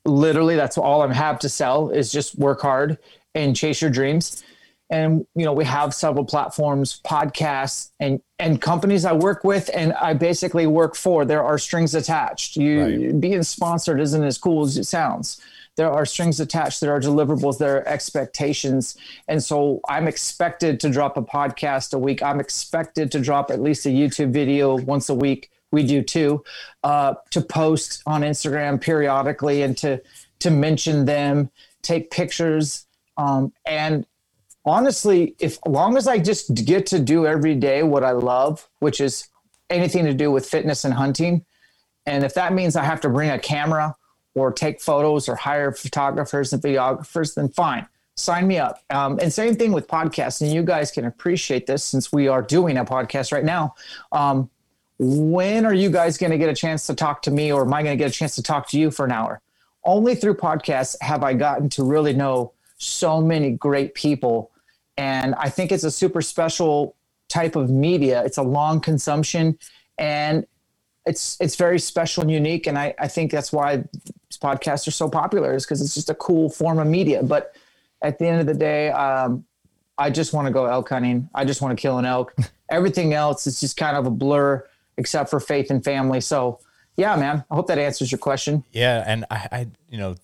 Literally, 0.05 0.57
that's 0.57 0.79
all 0.79 1.03
I'm 1.03 1.13
have 1.13 1.39
to 1.41 1.49
sell 1.49 1.91
is 1.91 2.11
just 2.11 2.39
work 2.39 2.61
hard 2.61 2.99
and 3.35 3.55
chase 3.55 3.81
your 3.81 3.91
dreams. 3.91 4.43
And 4.91 5.27
you 5.35 5.45
know, 5.45 5.53
we 5.53 5.65
have 5.65 5.95
several 5.95 6.25
platforms, 6.25 7.01
podcasts, 7.05 7.93
and 8.01 8.21
and 8.39 8.61
companies 8.61 9.05
I 9.05 9.13
work 9.13 9.45
with, 9.45 9.71
and 9.73 9.93
I 9.95 10.13
basically 10.13 10.67
work 10.67 10.97
for. 10.97 11.25
There 11.25 11.43
are 11.43 11.57
strings 11.57 11.95
attached. 11.95 12.57
You 12.57 12.83
right. 12.83 13.21
being 13.21 13.43
sponsored 13.43 14.01
isn't 14.01 14.23
as 14.23 14.37
cool 14.37 14.65
as 14.65 14.77
it 14.77 14.85
sounds 14.85 15.41
there 15.77 15.91
are 15.91 16.05
strings 16.05 16.39
attached, 16.39 16.81
there 16.81 16.93
are 16.93 17.01
deliverables, 17.01 17.59
there 17.59 17.79
are 17.79 17.89
expectations. 17.89 18.97
And 19.29 19.43
so 19.43 19.81
I'm 19.89 20.07
expected 20.07 20.81
to 20.81 20.91
drop 20.91 21.17
a 21.17 21.23
podcast 21.23 21.95
a 21.95 21.99
week. 21.99 22.23
I'm 22.23 22.41
expected 22.41 23.11
to 23.13 23.21
drop 23.21 23.51
at 23.51 23.61
least 23.61 23.87
a 23.87 23.89
YouTube 23.89 24.33
video 24.33 24.77
once 24.77 25.09
a 25.09 25.15
week 25.15 25.51
we 25.73 25.83
do 25.83 26.03
too, 26.03 26.45
uh, 26.85 27.15
to 27.31 27.41
post 27.41 28.03
on 28.07 28.23
Instagram 28.23 28.81
periodically 28.81 29.63
and 29.63 29.77
to 29.79 30.01
to 30.41 30.51
mention 30.51 31.05
them, 31.05 31.51
take 31.83 32.11
pictures, 32.11 32.87
um, 33.17 33.53
and 33.65 34.07
honestly, 34.65 35.37
if 35.39 35.59
long 35.67 35.97
as 35.97 36.09
I 36.09 36.19
just 36.19 36.55
get 36.65 36.87
to 36.87 36.99
do 36.99 37.27
every 37.27 37.55
day 37.55 37.83
what 37.85 38.03
I 38.03 38.11
love, 38.11 38.69
which 38.81 39.01
is 39.01 39.29
anything 39.71 40.05
to 40.05 40.15
do 40.15 40.31
with 40.31 40.49
fitness 40.49 40.85
and 40.85 40.95
hunting, 40.95 41.45
and 42.07 42.25
if 42.25 42.35
that 42.35 42.53
means 42.53 42.75
I 42.75 42.85
have 42.85 43.01
to 43.03 43.09
bring 43.09 43.31
a 43.31 43.39
camera 43.39 43.95
or 44.35 44.53
take 44.53 44.81
photos 44.81 45.29
or 45.29 45.37
hire 45.37 45.71
photographers 45.73 46.53
and 46.53 46.61
videographers, 46.61 47.35
then 47.35 47.49
fine 47.49 47.87
sign 48.17 48.47
me 48.47 48.59
up. 48.59 48.83
Um, 48.91 49.19
and 49.21 49.33
same 49.33 49.55
thing 49.57 49.73
with 49.73 49.89
podcasts. 49.89 50.41
And 50.41 50.53
you 50.53 50.63
guys 50.63 50.91
can 50.91 51.05
appreciate 51.05 51.67
this 51.67 51.85
since 51.85 52.13
we 52.13 52.29
are 52.29 52.43
doing 52.43 52.77
a 52.77 52.85
podcast 52.85 53.33
right 53.33 53.45
now. 53.45 53.75
Um, 54.13 54.51
when 55.03 55.67
are 55.67 55.75
you 55.75 55.91
guys 55.91 56.17
going 56.17 56.31
to 56.31 56.39
get 56.39 56.49
a 56.49 56.55
chance 56.55 56.87
to 56.87 56.95
talk 56.95 57.23
to 57.23 57.31
me 57.31 57.53
or 57.53 57.63
am 57.63 57.75
I 57.75 57.83
going 57.83 57.99
to 57.99 58.03
get 58.03 58.11
a 58.11 58.15
chance 58.15 58.37
to 58.37 58.43
talk 58.43 58.69
to 58.69 58.79
you 58.79 58.91
for 58.91 59.05
an 59.05 59.11
hour? 59.11 59.41
Only 59.85 60.15
through 60.15 60.35
podcasts 60.35 60.95
have 61.01 61.25
I 61.25 61.35
gotten 61.35 61.69
to 61.71 61.83
really 61.83 62.13
know 62.13 62.53
so 62.79 63.21
many 63.21 63.51
great 63.51 63.95
people. 63.95 64.53
And 64.97 65.35
I 65.35 65.49
think 65.49 65.73
it's 65.73 65.83
a 65.83 65.91
super 65.91 66.23
special 66.23 66.95
type 67.29 67.57
of 67.57 67.69
media. 67.69 68.23
It's 68.25 68.39
a 68.39 68.43
long 68.43 68.81
consumption 68.81 69.59
and 69.99 70.47
it's 71.05 71.37
it's 71.41 71.57
very 71.57 71.81
special 71.81 72.21
and 72.21 72.31
unique. 72.31 72.69
And 72.69 72.79
I, 72.79 72.95
I 72.97 73.09
think 73.09 73.33
that's 73.33 73.53
why 73.53 73.85
podcasts 74.41 74.87
are 74.87 74.93
so 74.93 75.09
popular 75.09 75.55
is 75.55 75.65
because 75.65 75.81
it's 75.81 75.95
just 75.95 76.11
a 76.11 76.15
cool 76.15 76.49
form 76.49 76.79
of 76.79 76.87
media. 76.87 77.25
But 77.25 77.57
at 78.03 78.21
the 78.21 78.29
end 78.29 78.41
of 78.41 78.47
the 78.47 78.55
day, 78.55 78.91
um, 78.91 79.45
I 79.99 80.11
just 80.11 80.33
want 80.33 80.47
to 80.47 80.53
go 80.53 80.67
elk 80.67 80.91
hunting. 80.91 81.29
I 81.35 81.45
just 81.45 81.61
want 81.61 81.77
to 81.77 81.81
kill 81.81 81.99
an 81.99 82.05
elk. 82.05 82.35
Everything 82.71 83.15
else 83.15 83.49
is 83.49 83.59
just 83.61 83.77
kind 83.77 83.97
of 83.97 84.07
a 84.07 84.11
blur 84.11 84.65
except 85.03 85.31
for 85.31 85.41
faith 85.41 85.69
and 85.69 85.83
family. 85.83 86.21
So, 86.21 86.61
yeah, 86.97 87.17
man, 87.17 87.45
I 87.51 87.55
hope 87.57 87.67
that 87.67 87.79
answers 87.79 88.13
your 88.13 88.21
question. 88.21 88.63
Yeah, 88.71 89.03
and 89.05 89.25
I, 89.31 89.49
I 89.51 89.67
you 89.91 89.99
know, 89.99 90.15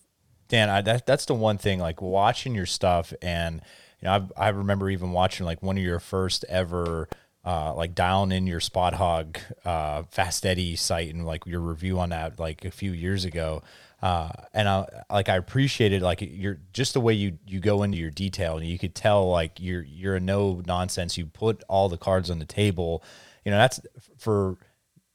Dan, 0.47 0.70
I, 0.70 0.80
that 0.82 1.04
that's 1.04 1.25
the 1.25 1.35
one 1.35 1.58
thing. 1.58 1.80
Like 1.80 2.00
watching 2.00 2.54
your 2.54 2.66
stuff, 2.66 3.12
and 3.20 3.61
you 4.00 4.06
know, 4.06 4.28
I 4.37 4.47
I 4.47 4.49
remember 4.50 4.88
even 4.88 5.11
watching 5.11 5.44
like 5.44 5.62
one 5.62 5.76
of 5.76 5.82
your 5.82 6.00
first 6.00 6.44
ever. 6.49 7.08
Uh, 7.44 7.73
like 7.73 7.94
dialing 7.94 8.32
in 8.32 8.47
your 8.47 8.61
Spot 8.61 8.92
Hogg 8.92 9.38
uh, 9.64 10.02
fast 10.11 10.44
Eddie 10.44 10.76
sight 10.76 11.14
and 11.14 11.25
like 11.25 11.47
your 11.47 11.61
review 11.61 11.99
on 11.99 12.11
that 12.11 12.38
like 12.38 12.66
a 12.66 12.70
few 12.70 12.92
years 12.92 13.25
ago 13.25 13.62
uh, 14.00 14.28
and 14.54 14.68
I 14.68 14.87
like 15.11 15.28
I 15.28 15.37
appreciated 15.37 16.02
like 16.02 16.20
you're 16.20 16.58
just 16.73 16.94
the 16.94 17.00
way 17.00 17.14
you 17.14 17.38
you 17.47 17.58
go 17.58 17.82
into 17.82 17.99
your 17.99 18.11
detail 18.11 18.56
and 18.56 18.66
you 18.66 18.78
could 18.78 18.94
tell 18.94 19.28
like 19.28 19.58
you're 19.58 19.82
you're 19.82 20.16
a 20.16 20.20
no 20.20 20.62
nonsense 20.66 21.18
you 21.18 21.26
put 21.26 21.64
all 21.68 21.88
the 21.88 21.99
cards 21.99 22.30
on 22.30 22.38
the 22.38 22.44
table 22.44 23.02
you 23.44 23.50
know 23.50 23.58
that's 23.58 23.80
for 24.16 24.56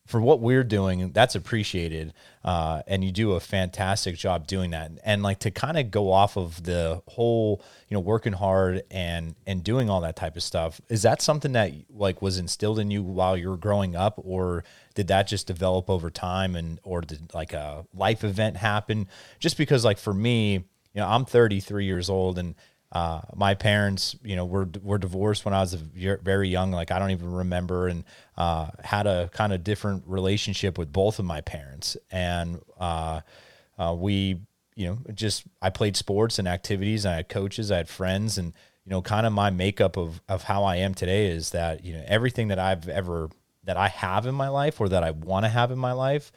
for 0.05 0.19
what 0.19 0.41
we're 0.41 0.63
doing 0.63 1.12
that's 1.13 1.36
appreciated 1.36 2.13
uh, 2.43 2.81
and 2.88 3.03
you 3.03 3.12
do 3.12 3.33
a 3.33 3.39
fantastic 3.39 4.17
job 4.17 4.48
doing 4.48 4.72
that. 4.72 4.91
And 5.05 5.24
like 5.24 5.39
to 5.39 5.51
kind 5.51 5.77
of 5.77 5.91
go 5.91 6.12
off 6.12 6.36
of 6.36 6.63
the 6.63 7.01
whole 7.07 7.63
you 7.88 7.95
know 7.95 8.01
working 8.01 8.33
hard 8.33 8.83
and 8.91 9.36
and 9.48 9.63
doing 9.63 9.89
all 9.89 10.01
that 10.01 10.15
type 10.15 10.36
of 10.36 10.43
stuff 10.43 10.81
is 10.89 11.03
that 11.03 11.22
something 11.22 11.53
that 11.53 11.72
like 11.89 12.22
was 12.22 12.38
instilled 12.38 12.79
in 12.79 12.91
you 12.91 13.01
while 13.01 13.38
you 13.38 13.50
were 13.50 13.57
growing 13.57 13.95
up 13.95 14.15
or 14.17 14.65
did 14.93 15.07
that 15.07 15.27
just 15.27 15.48
develop 15.48 15.89
over 15.89 16.10
time 16.10 16.55
and 16.55 16.79
or 16.83 17.01
did 17.01 17.33
like 17.33 17.53
a 17.53 17.86
life 17.93 18.24
event 18.24 18.57
happen? 18.57 19.07
Just 19.39 19.57
because 19.57 19.86
like 19.86 19.98
for 19.98 20.13
me 20.13 20.65
you 20.93 21.01
know 21.01 21.07
i'm 21.07 21.25
33 21.25 21.86
years 21.86 22.10
old 22.10 22.38
and 22.38 22.55
uh, 22.93 23.21
my 23.35 23.55
parents, 23.55 24.15
you 24.23 24.35
know, 24.35 24.45
were 24.45 24.69
were 24.83 25.00
divorced 25.00 25.45
when 25.45 25.53
I 25.53 25.62
was 25.62 25.73
very 25.73 26.47
young. 26.47 26.71
Like 26.71 26.91
I 26.91 27.00
don't 27.00 27.09
even 27.09 27.31
remember, 27.31 27.88
and 27.88 28.03
uh, 28.38 28.69
had 28.83 29.07
a 29.07 29.29
kind 29.33 29.51
of 29.51 29.63
different 29.63 30.03
relationship 30.05 30.77
with 30.77 30.93
both 30.93 31.17
of 31.17 31.25
my 31.25 31.41
parents. 31.41 31.97
And 32.12 32.62
uh, 32.79 33.21
uh, 33.79 33.95
we, 33.97 34.41
you 34.75 34.88
know, 34.88 35.00
just 35.15 35.43
I 35.59 35.71
played 35.71 35.97
sports 35.97 36.38
and 36.38 36.47
activities. 36.47 37.03
And 37.03 37.13
I 37.13 37.17
had 37.17 37.29
coaches, 37.29 37.71
I 37.71 37.77
had 37.77 37.89
friends, 37.89 38.38
and 38.38 38.53
you 38.85 38.91
know, 38.91 39.01
kind 39.01 39.25
of 39.25 39.33
my 39.33 39.50
makeup 39.50 39.97
of 39.97 40.21
of 40.29 40.43
how 40.43 40.63
I 40.63 40.75
am 40.75 40.93
today 40.93 41.31
is 41.31 41.50
that 41.50 41.83
you 41.83 41.93
know 41.93 42.03
everything 42.05 42.50
that 42.50 42.59
I've 42.59 42.88
ever 42.88 43.29
that 43.63 43.75
I 43.75 43.88
have 43.88 44.27
in 44.27 44.35
my 44.35 44.50
life 44.50 44.79
or 44.79 44.88
that 44.89 45.03
I 45.03 45.09
want 45.09 45.45
to 45.45 45.50
have 45.50 45.71
in 45.71 45.79
my 45.79 45.93
life, 45.93 46.31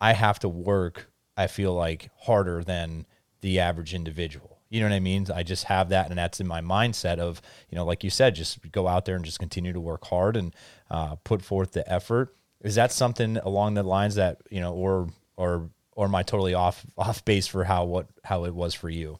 I 0.00 0.14
have 0.14 0.38
to 0.38 0.48
work. 0.48 1.10
I 1.36 1.48
feel 1.48 1.74
like 1.74 2.08
harder 2.16 2.64
than 2.64 3.04
the 3.42 3.60
average 3.60 3.92
individual 3.92 4.57
You 4.70 4.80
know 4.80 4.86
what 4.86 4.94
I 4.94 5.00
mean? 5.00 5.26
I 5.34 5.42
just 5.42 5.64
have 5.64 5.88
that, 5.90 6.10
and 6.10 6.18
that's 6.18 6.40
in 6.40 6.46
my 6.46 6.60
mindset 6.60 7.18
of, 7.18 7.40
you 7.70 7.76
know, 7.76 7.84
like 7.84 8.04
you 8.04 8.10
said, 8.10 8.34
just 8.34 8.70
go 8.70 8.86
out 8.86 9.06
there 9.06 9.16
and 9.16 9.24
just 9.24 9.38
continue 9.38 9.72
to 9.72 9.80
work 9.80 10.04
hard 10.06 10.36
and 10.36 10.54
uh, 10.90 11.16
put 11.24 11.42
forth 11.42 11.72
the 11.72 11.90
effort. 11.90 12.34
Is 12.60 12.74
that 12.74 12.92
something 12.92 13.38
along 13.38 13.74
the 13.74 13.82
lines 13.82 14.16
that 14.16 14.42
you 14.50 14.60
know, 14.60 14.74
or 14.74 15.08
or 15.36 15.70
or 15.92 16.06
am 16.06 16.14
I 16.14 16.22
totally 16.22 16.54
off 16.54 16.84
off 16.98 17.24
base 17.24 17.46
for 17.46 17.64
how 17.64 17.84
what 17.84 18.08
how 18.24 18.44
it 18.44 18.54
was 18.54 18.74
for 18.74 18.90
you? 18.90 19.18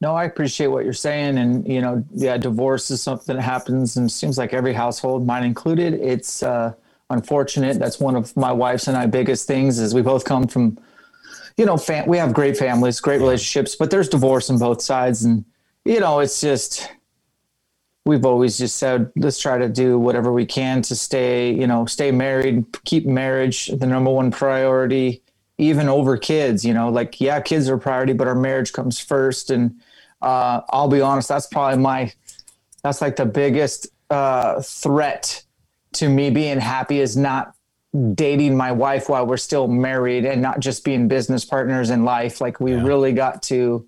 No, 0.00 0.14
I 0.14 0.24
appreciate 0.24 0.66
what 0.66 0.84
you're 0.84 0.92
saying, 0.92 1.38
and 1.38 1.66
you 1.66 1.80
know, 1.80 2.04
yeah, 2.12 2.36
divorce 2.36 2.90
is 2.90 3.02
something 3.02 3.36
that 3.36 3.42
happens, 3.42 3.96
and 3.96 4.10
seems 4.10 4.38
like 4.38 4.52
every 4.52 4.72
household, 4.72 5.26
mine 5.26 5.44
included. 5.44 5.94
It's 5.94 6.42
uh, 6.42 6.74
unfortunate. 7.10 7.78
That's 7.78 7.98
one 8.00 8.16
of 8.16 8.36
my 8.36 8.52
wife's 8.52 8.88
and 8.88 8.96
I 8.96 9.06
biggest 9.06 9.46
things 9.46 9.78
is 9.78 9.94
we 9.94 10.02
both 10.02 10.24
come 10.24 10.46
from 10.46 10.78
you 11.56 11.64
know, 11.64 11.76
fam- 11.76 12.06
we 12.06 12.18
have 12.18 12.32
great 12.34 12.56
families, 12.56 13.00
great 13.00 13.20
relationships, 13.20 13.74
but 13.76 13.90
there's 13.90 14.08
divorce 14.08 14.50
on 14.50 14.58
both 14.58 14.82
sides. 14.82 15.24
And, 15.24 15.44
you 15.84 16.00
know, 16.00 16.20
it's 16.20 16.40
just, 16.40 16.90
we've 18.04 18.24
always 18.24 18.58
just 18.58 18.76
said, 18.76 19.10
let's 19.16 19.38
try 19.38 19.58
to 19.58 19.68
do 19.68 19.98
whatever 19.98 20.32
we 20.32 20.46
can 20.46 20.82
to 20.82 20.94
stay, 20.94 21.52
you 21.52 21.66
know, 21.66 21.86
stay 21.86 22.10
married, 22.10 22.64
keep 22.84 23.06
marriage 23.06 23.66
the 23.66 23.86
number 23.86 24.10
one 24.10 24.30
priority, 24.30 25.22
even 25.58 25.88
over 25.88 26.16
kids, 26.18 26.64
you 26.64 26.74
know, 26.74 26.90
like, 26.90 27.20
yeah, 27.20 27.40
kids 27.40 27.68
are 27.68 27.76
a 27.76 27.78
priority, 27.78 28.12
but 28.12 28.28
our 28.28 28.34
marriage 28.34 28.72
comes 28.72 29.00
first. 29.00 29.50
And 29.50 29.80
uh, 30.20 30.60
I'll 30.68 30.88
be 30.88 31.00
honest, 31.00 31.28
that's 31.28 31.46
probably 31.46 31.78
my, 31.78 32.12
that's 32.82 33.00
like 33.00 33.16
the 33.16 33.26
biggest 33.26 33.88
uh, 34.10 34.60
threat 34.60 35.42
to 35.94 36.08
me 36.08 36.28
being 36.28 36.58
happy 36.60 37.00
is 37.00 37.16
not 37.16 37.55
dating 38.14 38.56
my 38.56 38.72
wife 38.72 39.08
while 39.08 39.26
we're 39.26 39.36
still 39.36 39.68
married 39.68 40.24
and 40.24 40.42
not 40.42 40.60
just 40.60 40.84
being 40.84 41.08
business 41.08 41.44
partners 41.44 41.90
in 41.90 42.04
life. 42.04 42.40
Like 42.40 42.60
we 42.60 42.72
yeah. 42.72 42.82
really 42.82 43.12
got 43.12 43.42
to, 43.44 43.86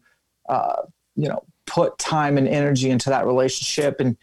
uh, 0.49 0.83
you 1.17 1.29
know, 1.29 1.43
put 1.67 1.99
time 1.99 2.39
and 2.39 2.49
energy 2.49 2.91
into 2.91 3.11
that 3.11 3.27
relationship. 3.27 4.01
And 4.01 4.17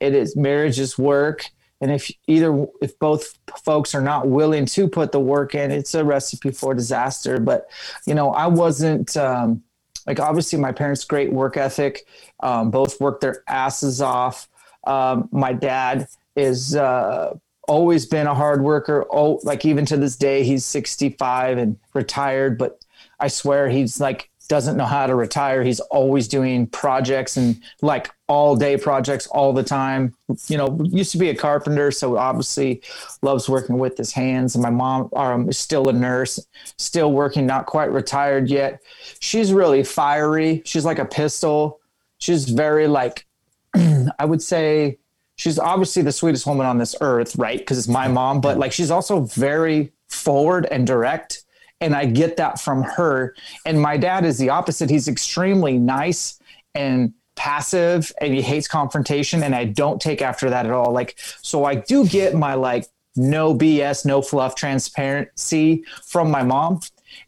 it 0.00 0.14
is 0.14 0.36
marriage 0.36 0.78
is 0.78 0.98
work. 0.98 1.46
And 1.80 1.90
if 1.90 2.10
either, 2.26 2.66
if 2.82 2.98
both 2.98 3.38
folks 3.64 3.94
are 3.94 4.02
not 4.02 4.28
willing 4.28 4.66
to 4.66 4.86
put 4.86 5.12
the 5.12 5.20
work 5.20 5.54
in, 5.54 5.70
it's 5.70 5.94
a 5.94 6.04
recipe 6.04 6.50
for 6.50 6.74
disaster. 6.74 7.40
But, 7.40 7.70
you 8.06 8.14
know, 8.14 8.32
I 8.32 8.46
wasn't, 8.48 9.16
um, 9.16 9.62
like 10.06 10.20
obviously 10.20 10.58
my 10.58 10.72
parents 10.72 11.04
great 11.04 11.32
work 11.32 11.56
ethic 11.56 12.06
um, 12.40 12.70
both 12.70 13.00
worked 13.00 13.20
their 13.20 13.44
asses 13.48 14.02
off 14.02 14.48
um, 14.86 15.28
my 15.30 15.52
dad 15.52 16.08
is 16.36 16.74
uh, 16.74 17.34
always 17.70 18.04
been 18.04 18.26
a 18.26 18.34
hard 18.34 18.62
worker. 18.62 19.06
Oh, 19.12 19.38
like 19.44 19.64
even 19.64 19.86
to 19.86 19.96
this 19.96 20.16
day, 20.16 20.42
he's 20.42 20.64
65 20.64 21.56
and 21.56 21.78
retired, 21.94 22.58
but 22.58 22.84
I 23.20 23.28
swear 23.28 23.68
he's 23.68 24.00
like 24.00 24.30
doesn't 24.48 24.76
know 24.76 24.84
how 24.84 25.06
to 25.06 25.14
retire. 25.14 25.62
He's 25.62 25.78
always 25.78 26.26
doing 26.26 26.66
projects 26.66 27.36
and 27.36 27.62
like 27.82 28.10
all 28.26 28.56
day 28.56 28.76
projects 28.76 29.28
all 29.28 29.52
the 29.52 29.62
time. 29.62 30.12
You 30.48 30.58
know, 30.58 30.80
used 30.82 31.12
to 31.12 31.18
be 31.18 31.28
a 31.28 31.36
carpenter, 31.36 31.92
so 31.92 32.18
obviously 32.18 32.82
loves 33.22 33.48
working 33.48 33.78
with 33.78 33.96
his 33.96 34.12
hands. 34.12 34.56
And 34.56 34.62
my 34.62 34.70
mom 34.70 35.08
um, 35.14 35.48
is 35.48 35.56
still 35.56 35.88
a 35.88 35.92
nurse, 35.92 36.44
still 36.78 37.12
working, 37.12 37.46
not 37.46 37.66
quite 37.66 37.92
retired 37.92 38.50
yet. 38.50 38.82
She's 39.20 39.52
really 39.52 39.84
fiery. 39.84 40.62
She's 40.64 40.84
like 40.84 40.98
a 40.98 41.04
pistol. 41.04 41.78
She's 42.18 42.50
very 42.50 42.88
like, 42.88 43.26
I 44.18 44.24
would 44.24 44.42
say 44.42 44.98
she's 45.40 45.58
obviously 45.58 46.02
the 46.02 46.12
sweetest 46.12 46.46
woman 46.46 46.66
on 46.66 46.76
this 46.76 46.94
earth, 47.00 47.34
right? 47.36 47.58
Because 47.58 47.78
it's 47.78 47.88
my 47.88 48.06
mom, 48.06 48.42
but 48.42 48.58
like 48.58 48.72
she's 48.72 48.90
also 48.90 49.20
very 49.20 49.90
forward 50.06 50.66
and 50.70 50.86
direct. 50.86 51.44
And 51.80 51.96
I 51.96 52.04
get 52.04 52.36
that 52.36 52.60
from 52.60 52.82
her. 52.82 53.34
And 53.64 53.80
my 53.80 53.96
dad 53.96 54.26
is 54.26 54.36
the 54.36 54.50
opposite. 54.50 54.90
He's 54.90 55.08
extremely 55.08 55.78
nice 55.78 56.38
and 56.74 57.14
passive 57.36 58.12
and 58.20 58.34
he 58.34 58.42
hates 58.42 58.68
confrontation. 58.68 59.42
And 59.42 59.54
I 59.54 59.64
don't 59.64 59.98
take 59.98 60.20
after 60.20 60.50
that 60.50 60.66
at 60.66 60.72
all. 60.72 60.92
Like, 60.92 61.18
so 61.40 61.64
I 61.64 61.76
do 61.76 62.06
get 62.06 62.34
my 62.34 62.52
like 62.52 62.86
no 63.16 63.54
BS, 63.54 64.04
no 64.04 64.20
fluff 64.20 64.54
transparency 64.54 65.84
from 66.06 66.30
my 66.30 66.42
mom. 66.42 66.80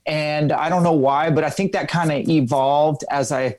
And 0.04 0.52
I 0.52 0.68
don't 0.68 0.82
know 0.82 0.92
why, 0.92 1.30
but 1.30 1.44
I 1.44 1.50
think 1.50 1.72
that 1.72 1.88
kind 1.88 2.12
of 2.12 2.28
evolved 2.28 3.04
as 3.10 3.32
I 3.32 3.56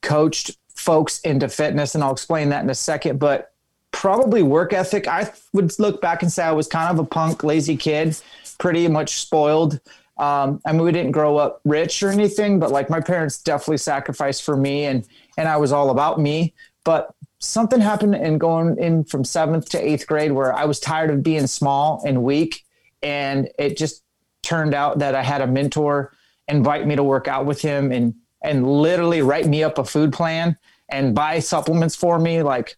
coached 0.00 0.56
folks 0.74 1.20
into 1.20 1.50
fitness. 1.50 1.94
And 1.94 2.02
I'll 2.02 2.12
explain 2.12 2.48
that 2.48 2.64
in 2.64 2.70
a 2.70 2.74
second. 2.74 3.18
But 3.18 3.50
probably 3.92 4.42
work 4.42 4.72
ethic. 4.72 5.06
I 5.08 5.30
would 5.52 5.78
look 5.78 6.00
back 6.00 6.22
and 6.22 6.32
say 6.32 6.44
I 6.44 6.52
was 6.52 6.66
kind 6.66 6.90
of 6.90 6.98
a 6.98 7.06
punk, 7.06 7.42
lazy 7.44 7.76
kid, 7.76 8.16
pretty 8.58 8.88
much 8.88 9.16
spoiled. 9.20 9.80
Um, 10.18 10.60
I 10.66 10.72
mean, 10.72 10.82
we 10.82 10.92
didn't 10.92 11.12
grow 11.12 11.38
up 11.38 11.60
rich 11.64 12.02
or 12.02 12.10
anything, 12.10 12.60
but 12.60 12.70
like 12.70 12.90
my 12.90 13.00
parents 13.00 13.42
definitely 13.42 13.78
sacrificed 13.78 14.42
for 14.42 14.56
me, 14.56 14.84
and 14.84 15.06
and 15.38 15.48
I 15.48 15.56
was 15.56 15.72
all 15.72 15.90
about 15.90 16.20
me. 16.20 16.54
But 16.84 17.14
something 17.38 17.80
happened 17.80 18.14
in 18.14 18.38
going 18.38 18.76
in 18.78 19.04
from 19.04 19.24
seventh 19.24 19.70
to 19.70 19.78
eighth 19.78 20.06
grade 20.06 20.32
where 20.32 20.52
I 20.52 20.66
was 20.66 20.78
tired 20.78 21.10
of 21.10 21.22
being 21.22 21.46
small 21.46 22.02
and 22.06 22.22
weak, 22.22 22.64
and 23.02 23.48
it 23.58 23.76
just 23.76 24.02
turned 24.42 24.74
out 24.74 24.98
that 24.98 25.14
I 25.14 25.22
had 25.22 25.40
a 25.40 25.46
mentor 25.46 26.12
invite 26.48 26.86
me 26.86 26.96
to 26.96 27.02
work 27.02 27.28
out 27.28 27.46
with 27.46 27.60
him 27.60 27.92
and 27.92 28.14
and 28.42 28.66
literally 28.66 29.22
write 29.22 29.46
me 29.46 29.62
up 29.62 29.78
a 29.78 29.84
food 29.84 30.12
plan 30.12 30.56
and 30.88 31.14
buy 31.14 31.38
supplements 31.38 31.94
for 31.94 32.18
me 32.18 32.42
like 32.42 32.76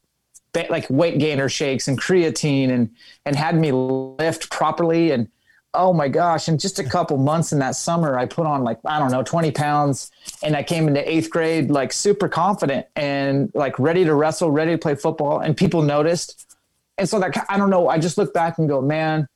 like 0.55 0.89
weight 0.91 1.19
gainer 1.19 1.49
shakes 1.49 1.89
and 1.89 2.01
creatine 2.01 2.71
and 2.71 2.91
and 3.25 3.37
had 3.37 3.57
me 3.57 3.73
lift 3.73 4.51
properly 4.51 5.11
and 5.11 5.29
oh 5.75 5.93
my 5.93 6.09
gosh 6.09 6.49
in 6.49 6.59
just 6.59 6.79
a 6.79 6.85
couple 6.85 7.17
months 7.17 7.53
in 7.53 7.59
that 7.59 7.75
summer 7.75 8.19
i 8.19 8.27
put 8.27 8.47
on 8.47 8.63
like 8.63 8.79
i 8.85 8.99
don't 8.99 9.11
know 9.11 9.23
20 9.23 9.51
pounds 9.53 10.11
and 10.43 10.55
i 10.55 10.63
came 10.63 10.87
into 10.89 11.11
eighth 11.11 11.31
grade 11.31 11.71
like 11.71 11.93
super 11.93 12.29
confident 12.29 12.87
and 12.97 13.51
like 13.55 13.79
ready 13.79 14.05
to 14.05 14.15
wrestle 14.15 14.51
ready 14.51 14.73
to 14.73 14.79
play 14.79 14.95
football 14.95 15.41
and 15.41 15.57
people 15.57 15.83
noticed. 15.83 16.57
And 16.99 17.09
so 17.09 17.19
that 17.21 17.47
i 17.49 17.57
don't 17.57 17.71
know 17.71 17.89
i 17.89 17.99
just 17.99 18.19
look 18.19 18.35
back 18.35 18.59
and 18.59 18.69
go 18.69 18.83
man 18.83 19.27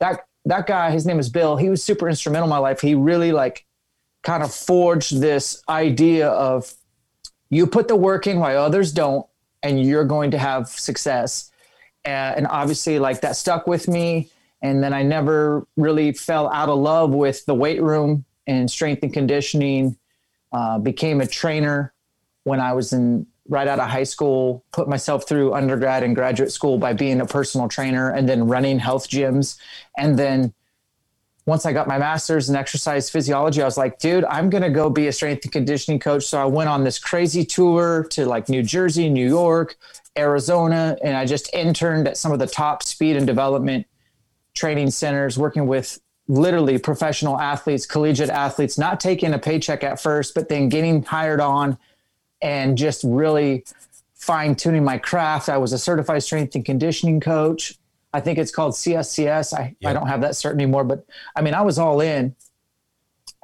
that 0.00 0.24
that 0.44 0.66
guy 0.66 0.90
his 0.90 1.06
name 1.06 1.18
is 1.18 1.28
bill. 1.28 1.56
He 1.56 1.68
was 1.68 1.82
super 1.82 2.08
instrumental 2.08 2.46
in 2.46 2.50
my 2.50 2.58
life. 2.58 2.80
He 2.80 2.94
really 2.94 3.32
like 3.32 3.64
kind 4.22 4.42
of 4.42 4.52
forged 4.52 5.20
this 5.20 5.62
idea 5.68 6.28
of 6.28 6.74
you 7.50 7.66
put 7.66 7.88
the 7.88 7.96
work 7.96 8.26
in 8.26 8.38
while 8.38 8.58
others 8.58 8.92
don't 8.92 9.26
and 9.62 9.82
you're 9.82 10.04
going 10.04 10.30
to 10.32 10.38
have 10.38 10.68
success. 10.68 11.50
Uh, 12.04 12.08
and 12.08 12.46
obviously, 12.48 12.98
like 12.98 13.20
that 13.20 13.36
stuck 13.36 13.66
with 13.66 13.88
me. 13.88 14.30
And 14.60 14.82
then 14.82 14.92
I 14.92 15.02
never 15.02 15.66
really 15.76 16.12
fell 16.12 16.48
out 16.52 16.68
of 16.68 16.78
love 16.78 17.10
with 17.10 17.44
the 17.46 17.54
weight 17.54 17.82
room 17.82 18.24
and 18.46 18.70
strength 18.70 19.02
and 19.02 19.12
conditioning. 19.12 19.96
Uh, 20.52 20.78
became 20.78 21.20
a 21.20 21.26
trainer 21.26 21.94
when 22.44 22.60
I 22.60 22.74
was 22.74 22.92
in 22.92 23.26
right 23.48 23.66
out 23.66 23.80
of 23.80 23.88
high 23.88 24.04
school. 24.04 24.64
Put 24.72 24.88
myself 24.88 25.26
through 25.26 25.54
undergrad 25.54 26.02
and 26.02 26.14
graduate 26.14 26.52
school 26.52 26.78
by 26.78 26.92
being 26.92 27.20
a 27.20 27.26
personal 27.26 27.68
trainer, 27.68 28.10
and 28.10 28.28
then 28.28 28.46
running 28.46 28.78
health 28.78 29.08
gyms, 29.08 29.58
and 29.96 30.18
then 30.18 30.52
once 31.44 31.66
I 31.66 31.72
got 31.72 31.88
my 31.88 31.98
master's 31.98 32.48
in 32.48 32.56
exercise 32.56 33.10
physiology, 33.10 33.62
I 33.62 33.64
was 33.64 33.76
like, 33.76 33.98
dude, 33.98 34.24
I'm 34.24 34.48
going 34.48 34.62
to 34.62 34.70
go 34.70 34.88
be 34.88 35.08
a 35.08 35.12
strength 35.12 35.44
and 35.44 35.52
conditioning 35.52 35.98
coach. 35.98 36.24
So 36.24 36.40
I 36.40 36.44
went 36.44 36.68
on 36.68 36.84
this 36.84 36.98
crazy 36.98 37.44
tour 37.44 38.06
to 38.10 38.26
like 38.26 38.48
New 38.48 38.62
Jersey, 38.62 39.08
New 39.08 39.26
York, 39.26 39.76
Arizona, 40.16 40.96
and 41.02 41.16
I 41.16 41.26
just 41.26 41.52
interned 41.52 42.06
at 42.06 42.16
some 42.16 42.32
of 42.32 42.38
the 42.38 42.46
top 42.46 42.84
speed 42.84 43.16
and 43.16 43.26
development 43.26 43.86
training 44.54 44.90
centers, 44.90 45.36
working 45.36 45.66
with 45.66 46.00
literally 46.28 46.78
professional 46.78 47.40
athletes, 47.40 47.86
collegiate 47.86 48.30
athletes, 48.30 48.78
not 48.78 49.00
taking 49.00 49.34
a 49.34 49.38
paycheck 49.38 49.82
at 49.82 50.00
first, 50.00 50.34
but 50.34 50.48
then 50.48 50.68
getting 50.68 51.02
hired 51.02 51.40
on 51.40 51.76
and 52.40 52.78
just 52.78 53.02
really 53.04 53.64
fine 54.14 54.54
tuning 54.54 54.84
my 54.84 54.98
craft. 54.98 55.48
I 55.48 55.56
was 55.56 55.72
a 55.72 55.78
certified 55.78 56.22
strength 56.22 56.54
and 56.54 56.64
conditioning 56.64 57.18
coach. 57.18 57.74
I 58.12 58.20
think 58.20 58.38
it's 58.38 58.50
called 58.50 58.74
CSCS. 58.74 59.54
I, 59.54 59.74
I 59.84 59.92
don't 59.92 60.06
have 60.06 60.20
that 60.20 60.32
cert 60.32 60.52
anymore, 60.52 60.84
but 60.84 61.06
I 61.34 61.40
mean, 61.40 61.54
I 61.54 61.62
was 61.62 61.78
all 61.78 62.00
in. 62.00 62.34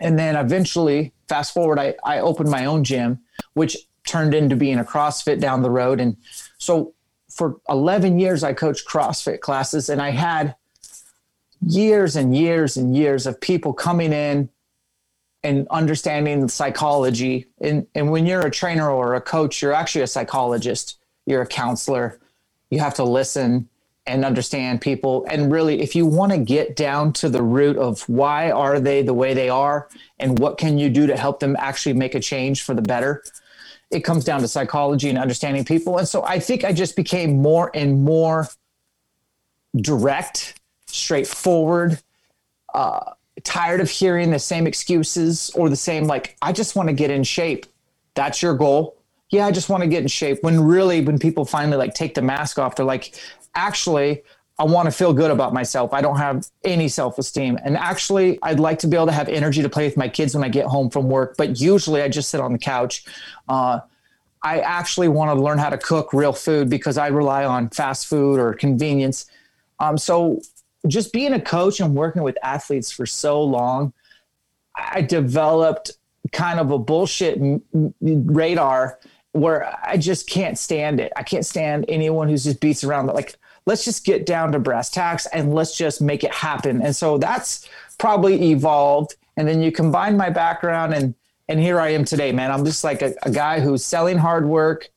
And 0.00 0.18
then 0.18 0.36
eventually, 0.36 1.12
fast 1.28 1.54
forward, 1.54 1.78
I, 1.78 1.94
I 2.04 2.20
opened 2.20 2.50
my 2.50 2.66
own 2.66 2.84
gym, 2.84 3.20
which 3.54 3.76
turned 4.06 4.34
into 4.34 4.56
being 4.56 4.78
a 4.78 4.84
CrossFit 4.84 5.40
down 5.40 5.62
the 5.62 5.70
road. 5.70 6.00
And 6.00 6.16
so 6.58 6.94
for 7.30 7.60
11 7.68 8.18
years, 8.18 8.44
I 8.44 8.52
coached 8.52 8.86
CrossFit 8.86 9.40
classes 9.40 9.88
and 9.88 10.00
I 10.00 10.10
had 10.10 10.54
years 11.66 12.16
and 12.16 12.36
years 12.36 12.76
and 12.76 12.96
years 12.96 13.26
of 13.26 13.40
people 13.40 13.72
coming 13.72 14.12
in 14.12 14.48
and 15.42 15.66
understanding 15.68 16.40
the 16.40 16.48
psychology. 16.48 17.46
And, 17.60 17.86
and 17.94 18.10
when 18.10 18.26
you're 18.26 18.46
a 18.46 18.50
trainer 18.50 18.90
or 18.90 19.14
a 19.14 19.20
coach, 19.20 19.62
you're 19.62 19.72
actually 19.72 20.02
a 20.02 20.08
psychologist, 20.08 20.98
you're 21.26 21.42
a 21.42 21.46
counselor. 21.46 22.18
You 22.70 22.80
have 22.80 22.94
to 22.94 23.04
listen 23.04 23.68
and 24.08 24.24
understand 24.24 24.80
people 24.82 25.26
and 25.30 25.52
really 25.52 25.82
if 25.82 25.96
you 25.96 26.06
want 26.06 26.32
to 26.32 26.38
get 26.38 26.76
down 26.76 27.12
to 27.12 27.28
the 27.30 27.42
root 27.42 27.76
of 27.78 28.02
why 28.08 28.50
are 28.52 28.80
they 28.80 29.02
the 29.02 29.14
way 29.14 29.34
they 29.34 29.50
are 29.50 29.88
and 30.20 30.38
what 30.40 30.58
can 30.58 30.78
you 30.78 30.90
do 30.90 31.06
to 31.06 31.16
help 31.16 31.40
them 31.40 31.56
actually 31.60 31.94
make 31.94 32.14
a 32.16 32.20
change 32.20 32.62
for 32.62 32.74
the 32.74 32.82
better 32.82 33.24
it 33.90 34.00
comes 34.00 34.24
down 34.24 34.40
to 34.42 34.48
psychology 34.48 35.10
and 35.10 35.18
understanding 35.18 35.64
people 35.64 35.98
and 35.98 36.08
so 36.08 36.24
i 36.24 36.40
think 36.40 36.64
i 36.64 36.72
just 36.72 36.96
became 36.96 37.42
more 37.42 37.70
and 37.74 38.02
more 38.04 38.48
direct 39.76 40.60
straightforward 40.86 42.00
uh, 42.74 43.12
tired 43.44 43.80
of 43.80 43.90
hearing 43.90 44.30
the 44.32 44.38
same 44.40 44.66
excuses 44.66 45.50
or 45.56 45.68
the 45.70 45.76
same 45.76 46.04
like 46.06 46.36
i 46.42 46.52
just 46.52 46.76
want 46.76 46.88
to 46.88 46.94
get 46.94 47.10
in 47.10 47.24
shape 47.24 47.66
That's 48.16 48.42
your 48.42 48.56
goal. 48.56 48.96
Yeah, 49.30 49.46
I 49.46 49.52
just 49.52 49.70
want 49.70 49.82
to 49.82 49.88
get 49.88 50.02
in 50.02 50.08
shape. 50.08 50.42
When 50.42 50.60
really, 50.60 51.00
when 51.02 51.18
people 51.18 51.44
finally 51.44 51.76
like 51.78 51.94
take 51.94 52.14
the 52.14 52.22
mask 52.22 52.58
off, 52.58 52.76
they're 52.76 52.86
like, 52.86 53.14
actually, 53.54 54.22
I 54.58 54.64
want 54.64 54.86
to 54.86 54.90
feel 54.90 55.12
good 55.12 55.30
about 55.30 55.54
myself. 55.54 55.92
I 55.92 56.00
don't 56.00 56.16
have 56.16 56.46
any 56.64 56.88
self 56.88 57.18
esteem. 57.18 57.58
And 57.64 57.76
actually, 57.76 58.38
I'd 58.42 58.58
like 58.58 58.80
to 58.80 58.88
be 58.88 58.96
able 58.96 59.06
to 59.06 59.12
have 59.12 59.28
energy 59.28 59.62
to 59.62 59.68
play 59.68 59.86
with 59.86 59.96
my 59.96 60.08
kids 60.08 60.34
when 60.34 60.42
I 60.42 60.48
get 60.48 60.66
home 60.66 60.90
from 60.90 61.08
work. 61.08 61.36
But 61.36 61.60
usually, 61.60 62.02
I 62.02 62.08
just 62.08 62.30
sit 62.30 62.40
on 62.40 62.52
the 62.52 62.58
couch. 62.58 63.04
Uh, 63.48 63.80
I 64.42 64.60
actually 64.60 65.08
want 65.08 65.36
to 65.36 65.42
learn 65.42 65.58
how 65.58 65.70
to 65.70 65.78
cook 65.78 66.12
real 66.12 66.32
food 66.32 66.68
because 66.68 66.98
I 66.98 67.08
rely 67.08 67.44
on 67.44 67.70
fast 67.70 68.06
food 68.06 68.40
or 68.40 68.52
convenience. 68.52 69.26
Um, 69.78 69.96
so, 69.96 70.40
just 70.88 71.12
being 71.12 71.32
a 71.32 71.40
coach 71.40 71.78
and 71.78 71.94
working 71.94 72.22
with 72.22 72.36
athletes 72.42 72.90
for 72.90 73.06
so 73.06 73.42
long, 73.42 73.92
I 74.74 75.02
developed 75.02 75.92
kind 76.32 76.58
of 76.58 76.72
a 76.72 76.78
bullshit 76.78 77.40
radar 78.00 78.98
where 79.32 79.76
I 79.84 79.96
just 79.96 80.28
can't 80.28 80.58
stand 80.58 81.00
it. 81.00 81.12
I 81.16 81.22
can't 81.22 81.44
stand 81.44 81.84
anyone 81.88 82.28
who's 82.28 82.44
just 82.44 82.60
beats 82.60 82.82
around. 82.82 83.06
Like, 83.06 83.36
let's 83.66 83.84
just 83.84 84.04
get 84.04 84.26
down 84.26 84.52
to 84.52 84.58
brass 84.58 84.90
tacks 84.90 85.26
and 85.26 85.54
let's 85.54 85.76
just 85.76 86.00
make 86.00 86.24
it 86.24 86.32
happen. 86.32 86.82
And 86.82 86.96
so 86.96 87.18
that's 87.18 87.68
probably 87.98 88.50
evolved. 88.50 89.16
And 89.36 89.46
then 89.46 89.62
you 89.62 89.70
combine 89.70 90.16
my 90.16 90.30
background 90.30 90.94
and 90.94 91.14
and 91.50 91.58
here 91.58 91.80
I 91.80 91.90
am 91.90 92.04
today, 92.04 92.30
man. 92.30 92.50
I'm 92.50 92.64
just 92.64 92.84
like 92.84 93.00
a, 93.00 93.14
a 93.22 93.30
guy 93.30 93.60
who's 93.60 93.82
selling 93.82 94.18
hard 94.18 94.46
work. 94.46 94.90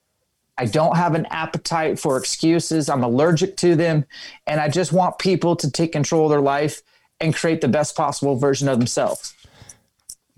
I 0.57 0.65
don't 0.65 0.97
have 0.97 1.15
an 1.15 1.25
appetite 1.27 1.97
for 1.97 2.17
excuses. 2.17 2.89
I'm 2.89 3.03
allergic 3.03 3.55
to 3.57 3.75
them. 3.75 4.05
And 4.45 4.59
I 4.59 4.67
just 4.67 4.91
want 4.91 5.17
people 5.17 5.55
to 5.55 5.71
take 5.71 5.93
control 5.93 6.25
of 6.25 6.29
their 6.29 6.41
life 6.41 6.81
and 7.21 7.33
create 7.33 7.61
the 7.61 7.69
best 7.69 7.95
possible 7.95 8.35
version 8.35 8.67
of 8.67 8.79
themselves. 8.79 9.33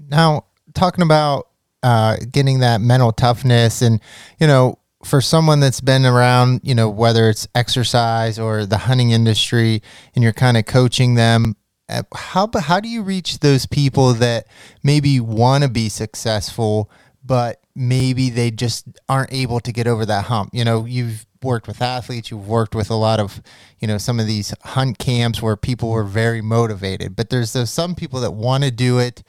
Now, 0.07 0.45
talking 0.75 1.01
about 1.01 1.47
uh, 1.83 2.17
getting 2.31 2.59
that 2.59 2.81
mental 2.81 3.11
toughness. 3.11 3.81
And, 3.81 3.99
you 4.39 4.47
know, 4.47 4.79
for 5.03 5.21
someone 5.21 5.59
that's 5.59 5.81
been 5.81 6.05
around, 6.05 6.61
you 6.63 6.73
know, 6.73 6.89
whether 6.89 7.29
it's 7.29 7.47
exercise 7.53 8.39
or 8.39 8.65
the 8.65 8.77
hunting 8.77 9.11
industry 9.11 9.81
and 10.15 10.23
you're 10.23 10.33
kind 10.33 10.57
of 10.57 10.65
coaching 10.65 11.15
them, 11.15 11.55
uh, 11.89 12.03
how 12.15 12.49
how 12.59 12.79
do 12.79 12.87
you 12.87 13.03
reach 13.03 13.39
those 13.39 13.65
people 13.65 14.13
that 14.13 14.47
maybe 14.83 15.19
want 15.19 15.63
to 15.63 15.69
be 15.69 15.89
successful 15.89 16.89
but 17.25 17.61
maybe 17.75 18.29
they 18.29 18.51
just 18.51 18.85
aren't 19.09 19.31
able 19.33 19.59
to 19.59 19.71
get 19.71 19.85
over 19.85 20.05
that 20.05 20.25
hump? 20.25 20.49
You 20.53 20.63
know 20.63 20.85
you've 20.85 21.25
worked 21.43 21.67
with 21.67 21.81
athletes 21.81 22.31
you've 22.31 22.47
worked 22.47 22.73
with 22.73 22.89
a 22.89 22.95
lot 22.95 23.19
of 23.19 23.41
you 23.79 23.87
know 23.87 23.97
some 23.97 24.17
of 24.17 24.25
these 24.25 24.53
hunt 24.63 24.97
camps 24.97 25.41
where 25.41 25.57
people 25.57 25.89
were 25.91 26.05
very 26.05 26.41
motivated 26.41 27.17
but 27.17 27.29
there's 27.29 27.51
those 27.51 27.69
some 27.69 27.95
people 27.95 28.21
that 28.21 28.31
want 28.31 28.63
to 28.63 28.71
do 28.71 28.97
it 28.97 29.23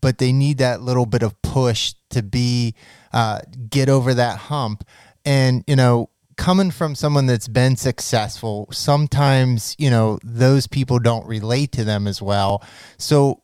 but 0.00 0.18
they 0.18 0.32
need 0.32 0.58
that 0.58 0.82
little 0.82 1.06
bit 1.06 1.22
of 1.22 1.40
push 1.42 1.94
to 2.10 2.22
be 2.22 2.74
uh, 3.12 3.40
get 3.68 3.88
over 3.88 4.14
that 4.14 4.38
hump 4.38 4.84
and 5.24 5.64
you 5.66 5.76
know 5.76 6.10
coming 6.40 6.70
from 6.70 6.94
someone 6.94 7.26
that's 7.26 7.48
been 7.48 7.76
successful, 7.76 8.66
sometimes, 8.72 9.76
you 9.78 9.90
know, 9.90 10.18
those 10.24 10.66
people 10.66 10.98
don't 10.98 11.26
relate 11.26 11.70
to 11.70 11.84
them 11.84 12.06
as 12.06 12.22
well. 12.22 12.64
So, 12.96 13.42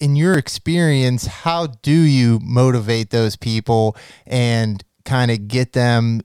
in 0.00 0.16
your 0.16 0.38
experience, 0.38 1.26
how 1.26 1.66
do 1.66 1.92
you 1.92 2.38
motivate 2.42 3.10
those 3.10 3.36
people 3.36 3.96
and 4.26 4.82
kind 5.04 5.30
of 5.30 5.46
get 5.46 5.74
them 5.74 6.22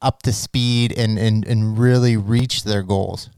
up 0.00 0.22
to 0.22 0.32
speed 0.32 0.96
and, 0.96 1.18
and, 1.18 1.46
and 1.46 1.78
really 1.78 2.16
reach 2.16 2.64
their 2.64 2.82
goals? 2.82 3.28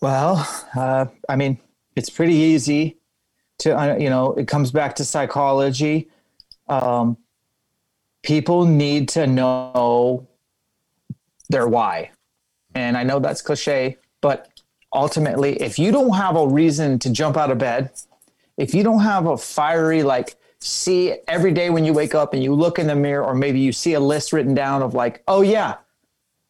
Well, 0.00 0.48
uh, 0.74 1.06
I 1.28 1.36
mean, 1.36 1.60
it's 1.98 2.08
pretty 2.08 2.34
easy 2.34 2.96
to, 3.58 3.76
uh, 3.76 3.96
you 3.96 4.08
know, 4.08 4.32
it 4.34 4.46
comes 4.46 4.70
back 4.70 4.94
to 4.96 5.04
psychology. 5.04 6.08
Um, 6.68 7.16
people 8.22 8.64
need 8.66 9.08
to 9.10 9.26
know 9.26 10.28
their 11.50 11.66
why. 11.66 12.12
And 12.74 12.96
I 12.96 13.02
know 13.02 13.18
that's 13.18 13.42
cliche, 13.42 13.96
but 14.20 14.60
ultimately, 14.92 15.60
if 15.60 15.78
you 15.78 15.90
don't 15.90 16.14
have 16.14 16.36
a 16.36 16.46
reason 16.46 16.98
to 17.00 17.10
jump 17.10 17.36
out 17.36 17.50
of 17.50 17.58
bed, 17.58 17.90
if 18.56 18.74
you 18.74 18.84
don't 18.84 19.00
have 19.00 19.26
a 19.26 19.36
fiery, 19.36 20.04
like, 20.04 20.36
see 20.60 21.14
every 21.26 21.52
day 21.52 21.70
when 21.70 21.84
you 21.84 21.92
wake 21.92 22.14
up 22.14 22.32
and 22.34 22.42
you 22.44 22.54
look 22.54 22.78
in 22.78 22.86
the 22.86 22.94
mirror, 22.94 23.24
or 23.24 23.34
maybe 23.34 23.58
you 23.58 23.72
see 23.72 23.94
a 23.94 24.00
list 24.00 24.32
written 24.32 24.54
down 24.54 24.82
of, 24.82 24.94
like, 24.94 25.22
oh, 25.26 25.42
yeah, 25.42 25.76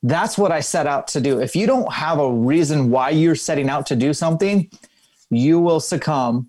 that's 0.02 0.36
what 0.36 0.52
I 0.52 0.60
set 0.60 0.86
out 0.86 1.08
to 1.08 1.20
do. 1.20 1.40
If 1.40 1.56
you 1.56 1.66
don't 1.66 1.90
have 1.92 2.18
a 2.18 2.30
reason 2.30 2.90
why 2.90 3.10
you're 3.10 3.34
setting 3.34 3.70
out 3.70 3.86
to 3.86 3.96
do 3.96 4.12
something, 4.12 4.70
you 5.30 5.60
will 5.60 5.80
succumb 5.80 6.48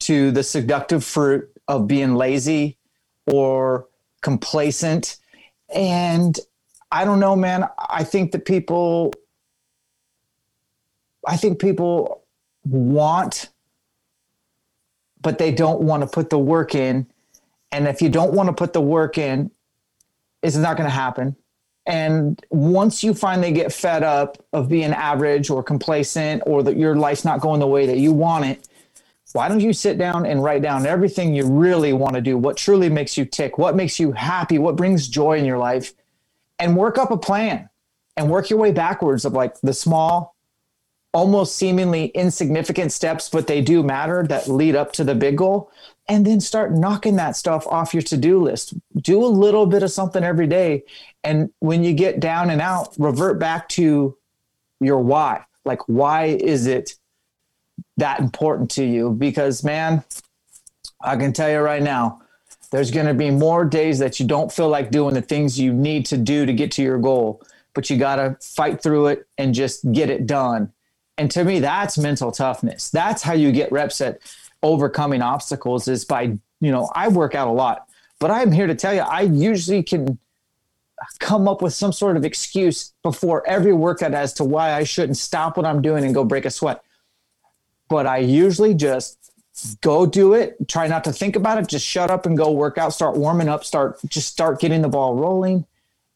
to 0.00 0.30
the 0.30 0.42
seductive 0.42 1.04
fruit 1.04 1.48
of 1.68 1.86
being 1.86 2.14
lazy 2.14 2.76
or 3.26 3.86
complacent. 4.20 5.16
And 5.74 6.38
I 6.90 7.04
don't 7.04 7.20
know, 7.20 7.36
man. 7.36 7.68
I 7.78 8.04
think 8.04 8.32
that 8.32 8.44
people, 8.44 9.12
I 11.26 11.36
think 11.36 11.60
people 11.60 12.24
want, 12.64 13.48
but 15.20 15.38
they 15.38 15.52
don't 15.52 15.82
want 15.82 16.02
to 16.02 16.06
put 16.06 16.30
the 16.30 16.38
work 16.38 16.74
in. 16.74 17.06
And 17.70 17.86
if 17.86 18.02
you 18.02 18.08
don't 18.08 18.34
want 18.34 18.48
to 18.48 18.52
put 18.52 18.72
the 18.72 18.80
work 18.80 19.16
in, 19.16 19.50
it's 20.42 20.56
not 20.56 20.76
going 20.76 20.88
to 20.88 20.94
happen. 20.94 21.36
And 21.86 22.44
once 22.50 23.02
you 23.02 23.12
finally 23.12 23.52
get 23.52 23.72
fed 23.72 24.02
up 24.02 24.44
of 24.52 24.68
being 24.68 24.92
average 24.92 25.50
or 25.50 25.62
complacent 25.62 26.42
or 26.46 26.62
that 26.62 26.76
your 26.76 26.94
life's 26.94 27.24
not 27.24 27.40
going 27.40 27.60
the 27.60 27.66
way 27.66 27.86
that 27.86 27.98
you 27.98 28.12
want 28.12 28.44
it, 28.44 28.68
why 29.32 29.48
don't 29.48 29.60
you 29.60 29.72
sit 29.72 29.98
down 29.98 30.26
and 30.26 30.42
write 30.42 30.62
down 30.62 30.86
everything 30.86 31.34
you 31.34 31.46
really 31.46 31.92
want 31.92 32.14
to 32.14 32.20
do, 32.20 32.36
what 32.36 32.56
truly 32.56 32.88
makes 32.88 33.16
you 33.16 33.24
tick, 33.24 33.58
what 33.58 33.74
makes 33.74 33.98
you 33.98 34.12
happy, 34.12 34.58
what 34.58 34.76
brings 34.76 35.08
joy 35.08 35.38
in 35.38 35.44
your 35.44 35.58
life, 35.58 35.94
and 36.58 36.76
work 36.76 36.98
up 36.98 37.10
a 37.10 37.16
plan 37.16 37.68
and 38.16 38.30
work 38.30 38.50
your 38.50 38.58
way 38.58 38.72
backwards 38.72 39.24
of 39.24 39.32
like 39.32 39.58
the 39.62 39.72
small, 39.72 40.36
almost 41.14 41.56
seemingly 41.56 42.06
insignificant 42.08 42.92
steps, 42.92 43.28
but 43.28 43.46
they 43.46 43.60
do 43.60 43.82
matter 43.82 44.22
that 44.26 44.48
lead 44.48 44.76
up 44.76 44.92
to 44.92 45.04
the 45.04 45.14
big 45.14 45.38
goal. 45.38 45.70
And 46.08 46.26
then 46.26 46.40
start 46.40 46.72
knocking 46.72 47.16
that 47.16 47.36
stuff 47.36 47.66
off 47.66 47.94
your 47.94 48.02
to 48.02 48.16
do 48.16 48.42
list. 48.42 48.74
Do 49.00 49.24
a 49.24 49.26
little 49.26 49.66
bit 49.66 49.82
of 49.82 49.90
something 49.90 50.24
every 50.24 50.46
day. 50.46 50.84
And 51.24 51.50
when 51.60 51.84
you 51.84 51.94
get 51.94 52.20
down 52.20 52.50
and 52.50 52.60
out, 52.60 52.94
revert 52.98 53.38
back 53.38 53.68
to 53.70 54.16
your 54.80 54.98
why. 54.98 55.44
Like, 55.64 55.88
why 55.88 56.24
is 56.24 56.66
it? 56.66 56.96
that 57.96 58.20
important 58.20 58.70
to 58.70 58.84
you 58.84 59.10
because 59.10 59.62
man 59.62 60.02
i 61.02 61.16
can 61.16 61.32
tell 61.32 61.50
you 61.50 61.58
right 61.58 61.82
now 61.82 62.20
there's 62.70 62.90
going 62.90 63.06
to 63.06 63.14
be 63.14 63.30
more 63.30 63.64
days 63.64 63.98
that 63.98 64.18
you 64.18 64.26
don't 64.26 64.50
feel 64.50 64.68
like 64.68 64.90
doing 64.90 65.14
the 65.14 65.22
things 65.22 65.60
you 65.60 65.72
need 65.72 66.06
to 66.06 66.16
do 66.16 66.46
to 66.46 66.52
get 66.52 66.70
to 66.72 66.82
your 66.82 66.98
goal 66.98 67.42
but 67.74 67.90
you 67.90 67.96
got 67.96 68.16
to 68.16 68.36
fight 68.40 68.82
through 68.82 69.06
it 69.06 69.26
and 69.38 69.54
just 69.54 69.90
get 69.92 70.08
it 70.08 70.26
done 70.26 70.72
and 71.18 71.30
to 71.30 71.44
me 71.44 71.60
that's 71.60 71.98
mental 71.98 72.32
toughness 72.32 72.88
that's 72.90 73.22
how 73.22 73.34
you 73.34 73.52
get 73.52 73.70
reps 73.70 74.00
at 74.00 74.18
overcoming 74.62 75.22
obstacles 75.22 75.86
is 75.88 76.04
by 76.04 76.22
you 76.60 76.70
know 76.70 76.90
i 76.94 77.08
work 77.08 77.34
out 77.34 77.48
a 77.48 77.52
lot 77.52 77.88
but 78.20 78.30
i'm 78.30 78.52
here 78.52 78.66
to 78.66 78.74
tell 78.74 78.94
you 78.94 79.00
i 79.00 79.20
usually 79.20 79.82
can 79.82 80.18
come 81.18 81.48
up 81.48 81.62
with 81.62 81.72
some 81.72 81.92
sort 81.92 82.16
of 82.16 82.24
excuse 82.24 82.92
before 83.02 83.46
every 83.46 83.72
workout 83.72 84.14
as 84.14 84.32
to 84.32 84.44
why 84.44 84.72
i 84.72 84.84
shouldn't 84.84 85.16
stop 85.16 85.56
what 85.56 85.66
i'm 85.66 85.82
doing 85.82 86.04
and 86.04 86.14
go 86.14 86.24
break 86.24 86.44
a 86.44 86.50
sweat 86.50 86.82
but 87.92 88.06
I 88.06 88.16
usually 88.16 88.72
just 88.72 89.30
go 89.82 90.06
do 90.06 90.32
it. 90.32 90.56
Try 90.66 90.86
not 90.86 91.04
to 91.04 91.12
think 91.12 91.36
about 91.36 91.58
it. 91.58 91.68
Just 91.68 91.86
shut 91.86 92.10
up 92.10 92.24
and 92.24 92.38
go 92.38 92.50
work 92.50 92.78
out. 92.78 92.94
Start 92.94 93.18
warming 93.18 93.50
up. 93.50 93.64
Start 93.64 94.00
just 94.08 94.28
start 94.28 94.60
getting 94.60 94.80
the 94.80 94.88
ball 94.88 95.14
rolling. 95.14 95.66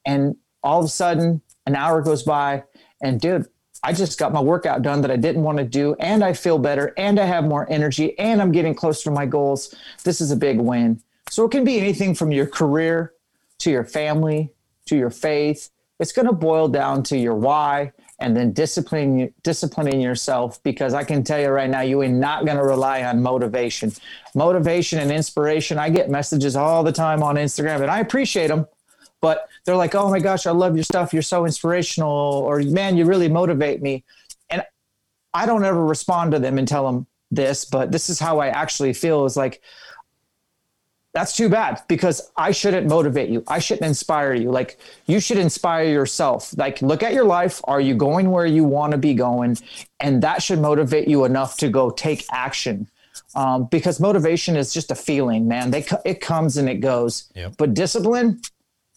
And 0.06 0.36
all 0.62 0.78
of 0.78 0.86
a 0.86 0.88
sudden, 0.88 1.42
an 1.66 1.76
hour 1.76 2.00
goes 2.00 2.22
by, 2.22 2.64
and 3.02 3.20
dude, 3.20 3.46
I 3.82 3.92
just 3.92 4.18
got 4.18 4.32
my 4.32 4.40
workout 4.40 4.80
done 4.80 5.02
that 5.02 5.10
I 5.10 5.16
didn't 5.16 5.42
want 5.42 5.58
to 5.58 5.64
do, 5.64 5.94
and 6.00 6.24
I 6.24 6.32
feel 6.32 6.58
better, 6.58 6.94
and 6.96 7.20
I 7.20 7.26
have 7.26 7.44
more 7.44 7.70
energy, 7.70 8.18
and 8.18 8.40
I'm 8.40 8.52
getting 8.52 8.74
closer 8.74 9.04
to 9.04 9.10
my 9.10 9.26
goals. 9.26 9.74
This 10.02 10.22
is 10.22 10.30
a 10.30 10.36
big 10.36 10.58
win. 10.58 11.02
So 11.28 11.44
it 11.44 11.50
can 11.50 11.62
be 11.62 11.78
anything 11.78 12.14
from 12.14 12.32
your 12.32 12.46
career 12.46 13.12
to 13.58 13.70
your 13.70 13.84
family 13.84 14.50
to 14.86 14.96
your 14.96 15.10
faith. 15.10 15.70
It's 15.98 16.12
going 16.12 16.26
to 16.26 16.32
boil 16.32 16.68
down 16.68 17.02
to 17.04 17.16
your 17.16 17.34
why 17.34 17.92
and 18.18 18.36
then 18.36 18.52
disciplining 18.52 19.32
disciplining 19.42 20.00
yourself 20.00 20.62
because 20.62 20.94
I 20.94 21.04
can 21.04 21.22
tell 21.22 21.40
you 21.40 21.48
right 21.48 21.68
now 21.68 21.82
you 21.82 22.00
are 22.00 22.08
not 22.08 22.44
going 22.44 22.56
to 22.56 22.64
rely 22.64 23.02
on 23.04 23.22
motivation. 23.22 23.92
Motivation 24.34 24.98
and 24.98 25.10
inspiration. 25.10 25.78
I 25.78 25.90
get 25.90 26.10
messages 26.10 26.56
all 26.56 26.82
the 26.82 26.92
time 26.92 27.22
on 27.22 27.36
Instagram 27.36 27.82
and 27.82 27.90
I 27.90 28.00
appreciate 28.00 28.48
them, 28.48 28.66
but 29.20 29.48
they're 29.64 29.76
like, 29.76 29.94
"Oh 29.94 30.10
my 30.10 30.20
gosh, 30.20 30.46
I 30.46 30.52
love 30.52 30.76
your 30.76 30.84
stuff. 30.84 31.12
You're 31.12 31.22
so 31.22 31.44
inspirational," 31.44 32.10
or 32.10 32.60
"Man, 32.62 32.96
you 32.96 33.04
really 33.04 33.28
motivate 33.28 33.82
me." 33.82 34.04
And 34.50 34.64
I 35.34 35.46
don't 35.46 35.64
ever 35.64 35.84
respond 35.84 36.32
to 36.32 36.38
them 36.38 36.58
and 36.58 36.66
tell 36.66 36.86
them 36.86 37.06
this, 37.30 37.64
but 37.64 37.92
this 37.92 38.08
is 38.08 38.18
how 38.18 38.38
I 38.38 38.48
actually 38.48 38.92
feel 38.92 39.24
is 39.24 39.36
like 39.36 39.60
that's 41.16 41.34
too 41.34 41.48
bad 41.48 41.80
because 41.88 42.30
I 42.36 42.50
shouldn't 42.50 42.86
motivate 42.88 43.30
you. 43.30 43.42
I 43.48 43.58
shouldn't 43.58 43.86
inspire 43.86 44.34
you. 44.34 44.50
Like 44.50 44.78
you 45.06 45.18
should 45.18 45.38
inspire 45.38 45.88
yourself. 45.88 46.54
Like 46.58 46.82
look 46.82 47.02
at 47.02 47.14
your 47.14 47.24
life. 47.24 47.62
Are 47.64 47.80
you 47.80 47.94
going 47.94 48.30
where 48.30 48.44
you 48.44 48.64
want 48.64 48.90
to 48.92 48.98
be 48.98 49.14
going? 49.14 49.56
And 49.98 50.22
that 50.22 50.42
should 50.42 50.58
motivate 50.60 51.08
you 51.08 51.24
enough 51.24 51.56
to 51.62 51.70
go 51.70 51.88
take 51.88 52.26
action. 52.30 52.86
um, 53.34 53.64
because 53.70 53.98
motivation 53.98 54.56
is 54.56 54.74
just 54.74 54.90
a 54.90 54.94
feeling, 54.94 55.48
man. 55.48 55.70
They 55.70 55.86
it 56.04 56.20
comes 56.20 56.58
and 56.58 56.68
it 56.68 56.80
goes. 56.80 57.30
Yep. 57.34 57.54
But 57.56 57.72
discipline, 57.72 58.42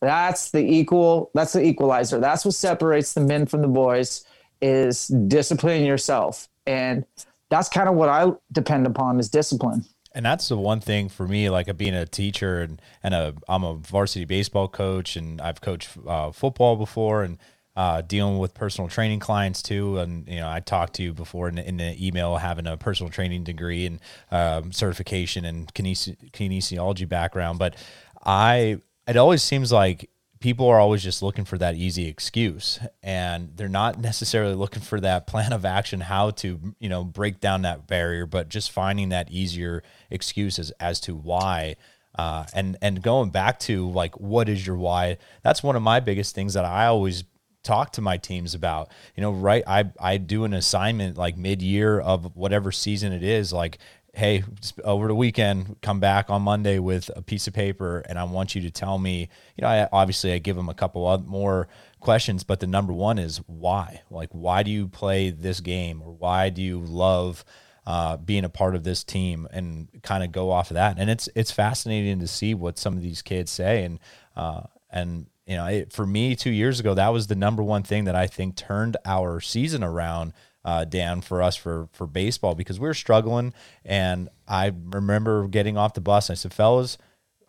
that's 0.01 0.51
the 0.51 0.59
equal. 0.59 1.31
That's 1.33 1.53
the 1.53 1.63
equalizer. 1.63 2.19
That's 2.19 2.43
what 2.43 2.53
separates 2.53 3.13
the 3.13 3.21
men 3.21 3.45
from 3.45 3.61
the 3.61 3.67
boys. 3.69 4.25
Is 4.61 5.07
disciplining 5.07 5.85
yourself, 5.85 6.49
and 6.67 7.05
that's 7.49 7.69
kind 7.69 7.87
of 7.87 7.95
what 7.95 8.09
I 8.09 8.29
depend 8.51 8.87
upon 8.87 9.19
is 9.21 9.29
discipline. 9.29 9.85
And 10.19 10.25
that's 10.25 10.49
the 10.49 10.57
one 10.57 10.81
thing 10.81 11.07
for 11.07 11.25
me, 11.25 11.49
like 11.49 11.77
being 11.77 11.93
a 11.93 12.05
teacher 12.05 12.59
and 12.61 12.81
and 13.01 13.13
a 13.13 13.35
I'm 13.47 13.63
a 13.63 13.75
varsity 13.75 14.25
baseball 14.25 14.67
coach, 14.67 15.15
and 15.15 15.39
I've 15.39 15.61
coached 15.61 15.97
uh, 16.05 16.33
football 16.33 16.75
before, 16.75 17.23
and 17.23 17.37
uh, 17.77 18.01
dealing 18.01 18.37
with 18.37 18.53
personal 18.53 18.89
training 18.89 19.21
clients 19.21 19.61
too. 19.61 19.97
And 19.97 20.27
you 20.27 20.41
know, 20.41 20.49
I 20.49 20.59
talked 20.59 20.95
to 20.95 21.03
you 21.03 21.13
before 21.13 21.47
in, 21.47 21.57
in 21.57 21.77
the 21.77 22.05
email 22.05 22.35
having 22.35 22.67
a 22.67 22.75
personal 22.75 23.09
training 23.09 23.45
degree 23.45 23.85
and 23.85 24.01
um, 24.29 24.73
certification 24.73 25.45
and 25.45 25.73
kinesi- 25.73 26.17
kinesiology 26.31 27.07
background, 27.07 27.57
but 27.57 27.77
I 28.21 28.81
it 29.07 29.15
always 29.15 29.41
seems 29.41 29.71
like 29.71 30.09
people 30.39 30.67
are 30.67 30.79
always 30.79 31.03
just 31.03 31.21
looking 31.21 31.45
for 31.45 31.57
that 31.57 31.75
easy 31.75 32.07
excuse 32.07 32.79
and 33.03 33.51
they're 33.55 33.67
not 33.67 33.99
necessarily 33.99 34.55
looking 34.55 34.81
for 34.81 34.99
that 34.99 35.27
plan 35.27 35.51
of 35.51 35.65
action 35.65 35.99
how 35.99 36.31
to 36.31 36.73
you 36.79 36.89
know 36.89 37.03
break 37.03 37.39
down 37.39 37.61
that 37.63 37.87
barrier 37.87 38.25
but 38.25 38.49
just 38.49 38.71
finding 38.71 39.09
that 39.09 39.29
easier 39.31 39.83
excuses 40.09 40.71
as 40.79 40.99
to 40.99 41.15
why 41.15 41.75
uh, 42.15 42.45
and 42.53 42.77
and 42.81 43.01
going 43.01 43.29
back 43.29 43.59
to 43.59 43.89
like 43.91 44.19
what 44.19 44.49
is 44.49 44.65
your 44.65 44.75
why? 44.75 45.17
That's 45.43 45.63
one 45.63 45.75
of 45.75 45.81
my 45.81 45.99
biggest 45.99 46.35
things 46.35 46.53
that 46.55 46.65
i 46.65 46.85
always 46.87 47.23
talk 47.63 47.91
to 47.93 48.01
my 48.01 48.17
teams 48.17 48.53
about. 48.55 48.89
You 49.15 49.21
know 49.21 49.31
right 49.31 49.63
i 49.67 49.85
i 50.01 50.17
do 50.17 50.43
an 50.43 50.53
assignment 50.53 51.17
like 51.17 51.37
mid-year 51.37 51.99
of 51.99 52.35
whatever 52.35 52.71
season 52.71 53.13
it 53.13 53.23
is 53.23 53.53
like 53.53 53.77
hey, 54.19 54.43
over 54.83 55.07
the 55.07 55.15
weekend, 55.15 55.77
come 55.81 56.01
back 56.01 56.29
on 56.29 56.41
Monday 56.41 56.77
with 56.77 57.09
a 57.15 57.21
piece 57.21 57.47
of 57.47 57.53
paper, 57.53 58.03
and 58.07 58.19
I 58.19 58.25
want 58.25 58.53
you 58.53 58.61
to 58.63 58.69
tell 58.69 58.97
me. 58.99 59.29
You 59.55 59.61
know, 59.61 59.67
I, 59.67 59.87
obviously 59.91 60.33
I 60.33 60.39
give 60.39 60.57
them 60.57 60.67
a 60.67 60.73
couple 60.73 61.17
more 61.25 61.69
questions, 62.01 62.43
but 62.43 62.59
the 62.59 62.67
number 62.67 62.91
one 62.91 63.17
is 63.17 63.37
why. 63.47 64.01
Like, 64.11 64.29
why 64.31 64.63
do 64.63 64.71
you 64.71 64.89
play 64.89 65.29
this 65.29 65.61
game, 65.61 66.01
or 66.01 66.11
why 66.11 66.49
do 66.49 66.61
you 66.61 66.81
love 66.81 67.45
uh, 67.87 68.17
being 68.17 68.43
a 68.43 68.49
part 68.49 68.75
of 68.75 68.83
this 68.83 69.03
team, 69.03 69.47
and 69.51 69.87
kind 70.03 70.23
of 70.23 70.31
go 70.31 70.51
off 70.51 70.69
of 70.69 70.75
that. 70.75 70.99
And 70.99 71.09
it's 71.09 71.29
it's 71.33 71.51
fascinating 71.51 72.19
to 72.19 72.27
see 72.27 72.53
what 72.53 72.77
some 72.77 72.95
of 72.95 73.01
these 73.01 73.21
kids 73.21 73.51
say, 73.51 73.83
and 73.83 73.99
uh, 74.35 74.63
and 74.91 75.27
you 75.47 75.55
know, 75.55 75.65
it, 75.65 75.91
for 75.91 76.05
me, 76.05 76.35
two 76.35 76.51
years 76.51 76.79
ago, 76.79 76.93
that 76.93 77.09
was 77.09 77.25
the 77.25 77.35
number 77.35 77.63
one 77.63 77.81
thing 77.81 78.03
that 78.03 78.15
I 78.15 78.27
think 78.27 78.55
turned 78.55 78.97
our 79.05 79.39
season 79.39 79.83
around 79.83 80.33
uh, 80.65 80.85
Dan, 80.85 81.21
for 81.21 81.41
us 81.41 81.55
for 81.55 81.89
for 81.93 82.07
baseball 82.07 82.55
because 82.55 82.79
we 82.79 82.87
were 82.87 82.93
struggling. 82.93 83.53
And 83.85 84.29
I 84.47 84.71
remember 84.91 85.47
getting 85.47 85.77
off 85.77 85.93
the 85.93 86.01
bus. 86.01 86.29
And 86.29 86.35
I 86.35 86.37
said, 86.37 86.53
"Fellas, 86.53 86.97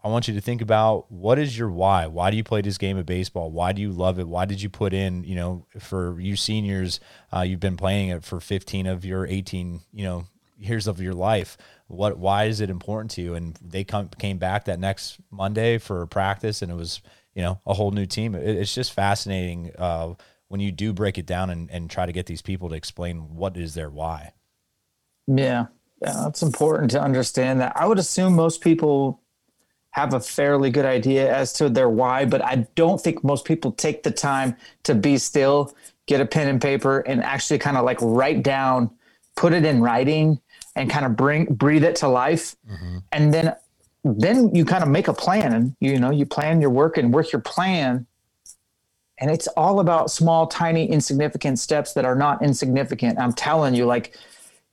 I 0.02 0.08
want 0.08 0.28
you 0.28 0.34
to 0.34 0.40
think 0.40 0.62
about 0.62 1.10
what 1.10 1.38
is 1.38 1.58
your 1.58 1.70
why? 1.70 2.06
Why 2.06 2.30
do 2.30 2.36
you 2.36 2.44
play 2.44 2.62
this 2.62 2.78
game 2.78 2.96
of 2.96 3.06
baseball? 3.06 3.50
Why 3.50 3.72
do 3.72 3.82
you 3.82 3.90
love 3.90 4.18
it? 4.18 4.28
Why 4.28 4.46
did 4.46 4.62
you 4.62 4.70
put 4.70 4.94
in? 4.94 5.24
You 5.24 5.34
know, 5.34 5.66
for 5.78 6.18
you 6.18 6.36
seniors, 6.36 7.00
uh, 7.34 7.40
you've 7.40 7.60
been 7.60 7.76
playing 7.76 8.08
it 8.08 8.24
for 8.24 8.40
15 8.40 8.86
of 8.86 9.04
your 9.04 9.26
18, 9.26 9.80
you 9.92 10.04
know, 10.04 10.24
years 10.56 10.86
of 10.86 11.00
your 11.00 11.12
life. 11.12 11.58
What? 11.88 12.18
Why 12.18 12.44
is 12.44 12.60
it 12.60 12.70
important 12.70 13.10
to 13.12 13.22
you? 13.22 13.34
And 13.34 13.58
they 13.60 13.84
come 13.84 14.08
came 14.18 14.38
back 14.38 14.64
that 14.66 14.78
next 14.78 15.18
Monday 15.30 15.76
for 15.78 16.06
practice, 16.06 16.62
and 16.62 16.70
it 16.72 16.76
was 16.76 17.02
you 17.34 17.42
know 17.42 17.60
a 17.66 17.74
whole 17.74 17.90
new 17.90 18.06
team. 18.06 18.34
It, 18.34 18.56
it's 18.56 18.74
just 18.74 18.92
fascinating. 18.92 19.72
Uh, 19.78 20.14
when 20.50 20.58
you 20.60 20.72
do 20.72 20.92
break 20.92 21.16
it 21.16 21.26
down 21.26 21.48
and, 21.48 21.70
and 21.70 21.88
try 21.88 22.04
to 22.04 22.12
get 22.12 22.26
these 22.26 22.42
people 22.42 22.68
to 22.68 22.74
explain 22.74 23.36
what 23.36 23.56
is 23.56 23.74
their 23.74 23.88
why. 23.88 24.32
Yeah. 25.28 25.66
yeah, 26.02 26.26
it's 26.26 26.42
important 26.42 26.90
to 26.90 27.00
understand 27.00 27.60
that. 27.60 27.72
I 27.76 27.86
would 27.86 28.00
assume 28.00 28.34
most 28.34 28.60
people 28.60 29.22
have 29.92 30.12
a 30.12 30.18
fairly 30.18 30.70
good 30.70 30.84
idea 30.84 31.32
as 31.32 31.52
to 31.52 31.68
their 31.68 31.88
why, 31.88 32.24
but 32.24 32.44
I 32.44 32.66
don't 32.74 33.00
think 33.00 33.22
most 33.22 33.44
people 33.44 33.70
take 33.70 34.02
the 34.02 34.10
time 34.10 34.56
to 34.82 34.94
be 34.96 35.18
still, 35.18 35.72
get 36.08 36.20
a 36.20 36.26
pen 36.26 36.48
and 36.48 36.60
paper, 36.60 36.98
and 36.98 37.22
actually 37.22 37.60
kind 37.60 37.76
of 37.76 37.84
like 37.84 37.98
write 38.02 38.42
down, 38.42 38.90
put 39.36 39.52
it 39.52 39.64
in 39.64 39.80
writing, 39.80 40.40
and 40.74 40.90
kind 40.90 41.06
of 41.06 41.16
bring 41.16 41.44
breathe 41.44 41.84
it 41.84 41.94
to 41.96 42.08
life, 42.08 42.56
mm-hmm. 42.68 42.98
and 43.12 43.32
then 43.32 43.54
then 44.02 44.52
you 44.52 44.64
kind 44.64 44.82
of 44.82 44.88
make 44.88 45.06
a 45.06 45.14
plan, 45.14 45.52
and 45.52 45.76
you 45.78 46.00
know 46.00 46.10
you 46.10 46.26
plan 46.26 46.60
your 46.60 46.70
work 46.70 46.98
and 46.98 47.14
work 47.14 47.30
your 47.30 47.40
plan 47.40 48.06
and 49.20 49.30
it's 49.30 49.46
all 49.48 49.80
about 49.80 50.10
small, 50.10 50.46
tiny, 50.46 50.90
insignificant 50.90 51.58
steps 51.58 51.92
that 51.92 52.04
are 52.04 52.14
not 52.14 52.42
insignificant. 52.42 53.18
I'm 53.18 53.34
telling 53.34 53.74
you, 53.74 53.84
like 53.84 54.16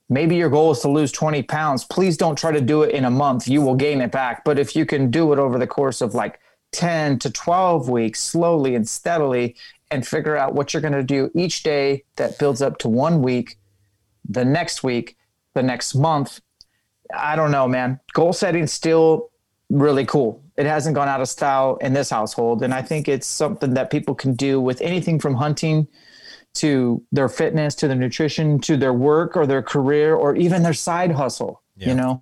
maybe 0.10 0.36
your 0.36 0.50
goal 0.50 0.72
is 0.72 0.80
to 0.80 0.90
lose 0.90 1.12
20 1.12 1.44
pounds. 1.44 1.84
Please 1.84 2.16
don't 2.16 2.38
try 2.38 2.52
to 2.52 2.62
do 2.62 2.84
it 2.84 2.92
in 2.92 3.06
a 3.06 3.12
month. 3.12 3.48
You 3.48 3.62
will 3.62 3.76
gain 3.76 4.00
it 4.00 4.12
back. 4.12 4.46
But 4.46 4.58
if 4.58 4.76
you 4.76 4.86
can 4.86 5.12
do 5.12 5.34
it 5.34 5.40
over 5.40 5.60
the 5.60 5.68
course 5.68 6.00
of 6.00 6.16
like 6.16 6.40
10 6.72 7.20
to 7.20 7.30
12 7.30 7.90
weeks, 7.90 8.22
slowly 8.22 8.76
and 8.76 8.88
steadily, 8.88 9.56
and 9.92 10.06
figure 10.06 10.36
out 10.36 10.54
what 10.54 10.74
you're 10.74 10.82
going 10.82 10.94
to 10.94 11.04
do 11.04 11.30
each 11.34 11.64
day 11.64 12.04
that 12.16 12.40
builds 12.40 12.62
up 12.62 12.78
to 12.80 12.90
one 12.90 13.22
week, 13.22 13.58
the 14.28 14.44
next 14.44 14.84
week, 14.84 15.18
the 15.54 15.64
next 15.64 15.96
month. 15.96 16.42
I 17.14 17.36
don't 17.36 17.52
know, 17.52 17.68
man. 17.68 18.00
Goal 18.14 18.34
setting 18.34 18.68
still 18.68 19.30
really 19.70 20.06
cool. 20.06 20.44
It 20.58 20.66
hasn't 20.66 20.96
gone 20.96 21.08
out 21.08 21.22
of 21.22 21.30
style 21.30 21.78
in 21.82 21.94
this 21.94 22.10
household. 22.10 22.64
And 22.64 22.74
I 22.74 22.82
think 22.82 23.08
it's 23.08 23.28
something 23.28 23.76
that 23.76 23.92
people 23.92 24.16
can 24.16 24.34
do 24.34 24.60
with 24.60 24.82
anything 24.82 25.20
from 25.20 25.36
hunting 25.36 25.88
to 26.56 27.04
their 27.12 27.30
fitness, 27.30 27.76
to 27.76 27.88
their 27.88 27.98
nutrition, 27.98 28.60
to 28.62 28.76
their 28.76 28.94
work 28.94 29.38
or 29.38 29.46
their 29.46 29.62
career, 29.62 30.16
or 30.16 30.36
even 30.36 30.64
their 30.64 30.74
side 30.74 31.12
hustle, 31.12 31.62
yeah. 31.76 31.90
you 31.90 31.94
know? 31.94 32.22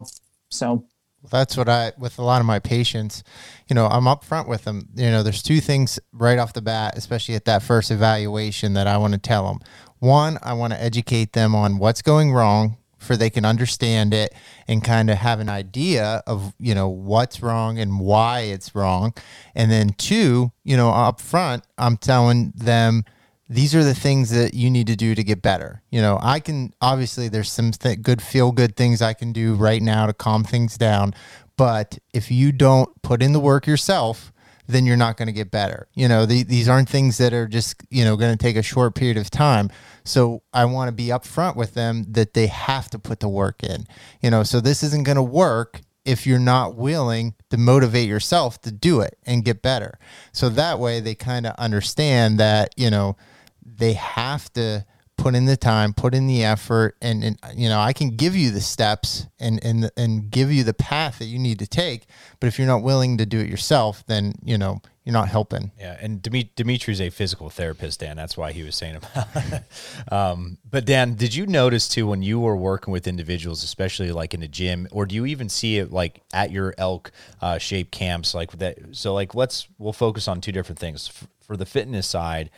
So 0.49 0.85
that's 1.31 1.55
what 1.55 1.69
I, 1.69 1.93
with 1.97 2.19
a 2.19 2.21
lot 2.21 2.41
of 2.41 2.45
my 2.45 2.59
patients, 2.59 3.23
you 3.67 3.73
know, 3.73 3.87
I'm 3.87 4.03
upfront 4.03 4.47
with 4.47 4.65
them. 4.65 4.89
You 4.95 5.09
know, 5.09 5.23
there's 5.23 5.41
two 5.41 5.61
things 5.61 5.99
right 6.11 6.37
off 6.37 6.53
the 6.53 6.61
bat, 6.61 6.97
especially 6.97 7.35
at 7.35 7.45
that 7.45 7.63
first 7.63 7.91
evaluation, 7.91 8.73
that 8.73 8.87
I 8.87 8.97
want 8.97 9.13
to 9.13 9.19
tell 9.19 9.47
them. 9.47 9.59
One, 9.99 10.37
I 10.43 10.53
want 10.53 10.73
to 10.73 10.81
educate 10.81 11.33
them 11.33 11.55
on 11.55 11.77
what's 11.77 12.01
going 12.01 12.33
wrong 12.33 12.77
for 13.05 13.15
they 13.15 13.29
can 13.29 13.45
understand 13.45 14.13
it 14.13 14.33
and 14.67 14.83
kind 14.83 15.09
of 15.09 15.17
have 15.17 15.39
an 15.39 15.49
idea 15.49 16.21
of 16.27 16.53
you 16.59 16.75
know 16.75 16.89
what's 16.89 17.41
wrong 17.41 17.79
and 17.79 17.99
why 17.99 18.41
it's 18.41 18.75
wrong. 18.75 19.13
And 19.53 19.71
then 19.71 19.89
two 19.89 20.51
you 20.63 20.75
know 20.75 20.89
up 20.89 21.21
front 21.21 21.63
i'm 21.77 21.95
telling 21.95 22.51
them 22.55 23.05
these 23.47 23.75
are 23.75 23.83
the 23.83 23.93
things 23.93 24.31
that 24.31 24.55
you 24.55 24.71
need 24.71 24.87
to 24.87 24.95
do 24.95 25.13
to 25.13 25.23
get 25.23 25.41
better. 25.41 25.83
You 25.91 26.01
know 26.01 26.19
i 26.21 26.39
can 26.39 26.73
obviously 26.81 27.29
there's 27.29 27.51
some 27.51 27.71
th- 27.71 28.01
good 28.01 28.21
feel 28.21 28.51
good 28.51 28.75
things 28.75 29.01
i 29.01 29.13
can 29.13 29.31
do 29.31 29.53
right 29.53 29.81
now 29.81 30.07
to 30.07 30.13
calm 30.13 30.43
things 30.43 30.77
down 30.77 31.13
but 31.57 31.97
if 32.13 32.29
you 32.31 32.51
don't 32.51 33.01
put 33.01 33.21
in 33.21 33.31
the 33.31 33.39
work 33.39 33.65
yourself 33.65 34.33
then 34.67 34.85
you're 34.85 34.97
not 34.97 35.17
going 35.17 35.27
to 35.27 35.33
get 35.33 35.51
better. 35.51 35.87
You 35.93 36.07
know, 36.07 36.25
the, 36.25 36.43
these 36.43 36.67
aren't 36.67 36.89
things 36.89 37.17
that 37.17 37.33
are 37.33 37.47
just, 37.47 37.83
you 37.89 38.03
know, 38.03 38.15
going 38.15 38.35
to 38.35 38.41
take 38.41 38.55
a 38.55 38.63
short 38.63 38.95
period 38.95 39.17
of 39.17 39.29
time. 39.29 39.69
So 40.03 40.43
I 40.53 40.65
want 40.65 40.89
to 40.89 40.91
be 40.91 41.07
upfront 41.07 41.55
with 41.55 41.73
them 41.73 42.05
that 42.09 42.33
they 42.33 42.47
have 42.47 42.89
to 42.91 42.99
put 42.99 43.19
the 43.19 43.29
work 43.29 43.63
in. 43.63 43.85
You 44.21 44.31
know, 44.31 44.43
so 44.43 44.59
this 44.59 44.83
isn't 44.83 45.03
going 45.03 45.17
to 45.17 45.23
work 45.23 45.81
if 46.05 46.27
you're 46.27 46.39
not 46.39 46.75
willing 46.75 47.33
to 47.49 47.57
motivate 47.57 48.07
yourself 48.07 48.61
to 48.61 48.71
do 48.71 49.01
it 49.01 49.17
and 49.25 49.43
get 49.43 49.61
better. 49.61 49.97
So 50.31 50.49
that 50.49 50.79
way 50.79 50.99
they 50.99 51.15
kind 51.15 51.47
of 51.47 51.55
understand 51.57 52.39
that, 52.39 52.73
you 52.77 52.91
know, 52.91 53.17
they 53.65 53.93
have 53.93 54.53
to 54.53 54.85
put 55.17 55.35
in 55.35 55.45
the 55.45 55.57
time, 55.57 55.93
put 55.93 56.13
in 56.13 56.27
the 56.27 56.43
effort, 56.43 56.95
and, 57.01 57.23
and 57.23 57.37
you 57.55 57.69
know 57.69 57.79
I 57.79 57.93
can 57.93 58.15
give 58.15 58.35
you 58.35 58.51
the 58.51 58.61
steps 58.61 59.27
and 59.39 59.63
and 59.63 59.89
and 59.97 60.29
give 60.29 60.51
you 60.51 60.63
the 60.63 60.73
path 60.73 61.19
that 61.19 61.25
you 61.25 61.39
need 61.39 61.59
to 61.59 61.67
take. 61.67 62.05
But 62.39 62.47
if 62.47 62.57
you're 62.57 62.67
not 62.67 62.83
willing 62.83 63.17
to 63.17 63.25
do 63.25 63.39
it 63.39 63.49
yourself, 63.49 64.05
then 64.07 64.35
you 64.43 64.57
know 64.57 64.81
you're 65.03 65.13
not 65.13 65.27
helping. 65.27 65.71
Yeah, 65.79 65.97
and 66.01 66.21
Dimitri's 66.21 66.99
a 66.99 67.09
physical 67.09 67.49
therapist, 67.49 67.99
Dan. 67.99 68.17
That's 68.17 68.35
why 68.35 68.51
he 68.51 68.63
was 68.63 68.75
saying 68.75 68.97
about. 68.97 69.63
um, 70.11 70.57
but 70.69 70.85
Dan, 70.85 71.15
did 71.15 71.35
you 71.35 71.45
notice 71.45 71.87
too 71.87 72.07
when 72.07 72.23
you 72.23 72.39
were 72.39 72.57
working 72.57 72.91
with 72.91 73.07
individuals, 73.07 73.63
especially 73.63 74.11
like 74.11 74.33
in 74.33 74.39
the 74.39 74.47
gym, 74.47 74.87
or 74.91 75.05
do 75.05 75.15
you 75.15 75.25
even 75.25 75.47
see 75.47 75.77
it 75.77 75.91
like 75.91 76.21
at 76.33 76.51
your 76.51 76.73
elk 76.77 77.11
uh, 77.41 77.57
shape 77.57 77.91
camps, 77.91 78.33
like 78.33 78.51
that? 78.57 78.77
So 78.91 79.13
like 79.13 79.35
let's 79.35 79.67
we'll 79.77 79.93
focus 79.93 80.27
on 80.27 80.41
two 80.41 80.51
different 80.51 80.79
things 80.79 81.11
for 81.39 81.55
the 81.55 81.65
fitness 81.65 82.07
side 82.07 82.49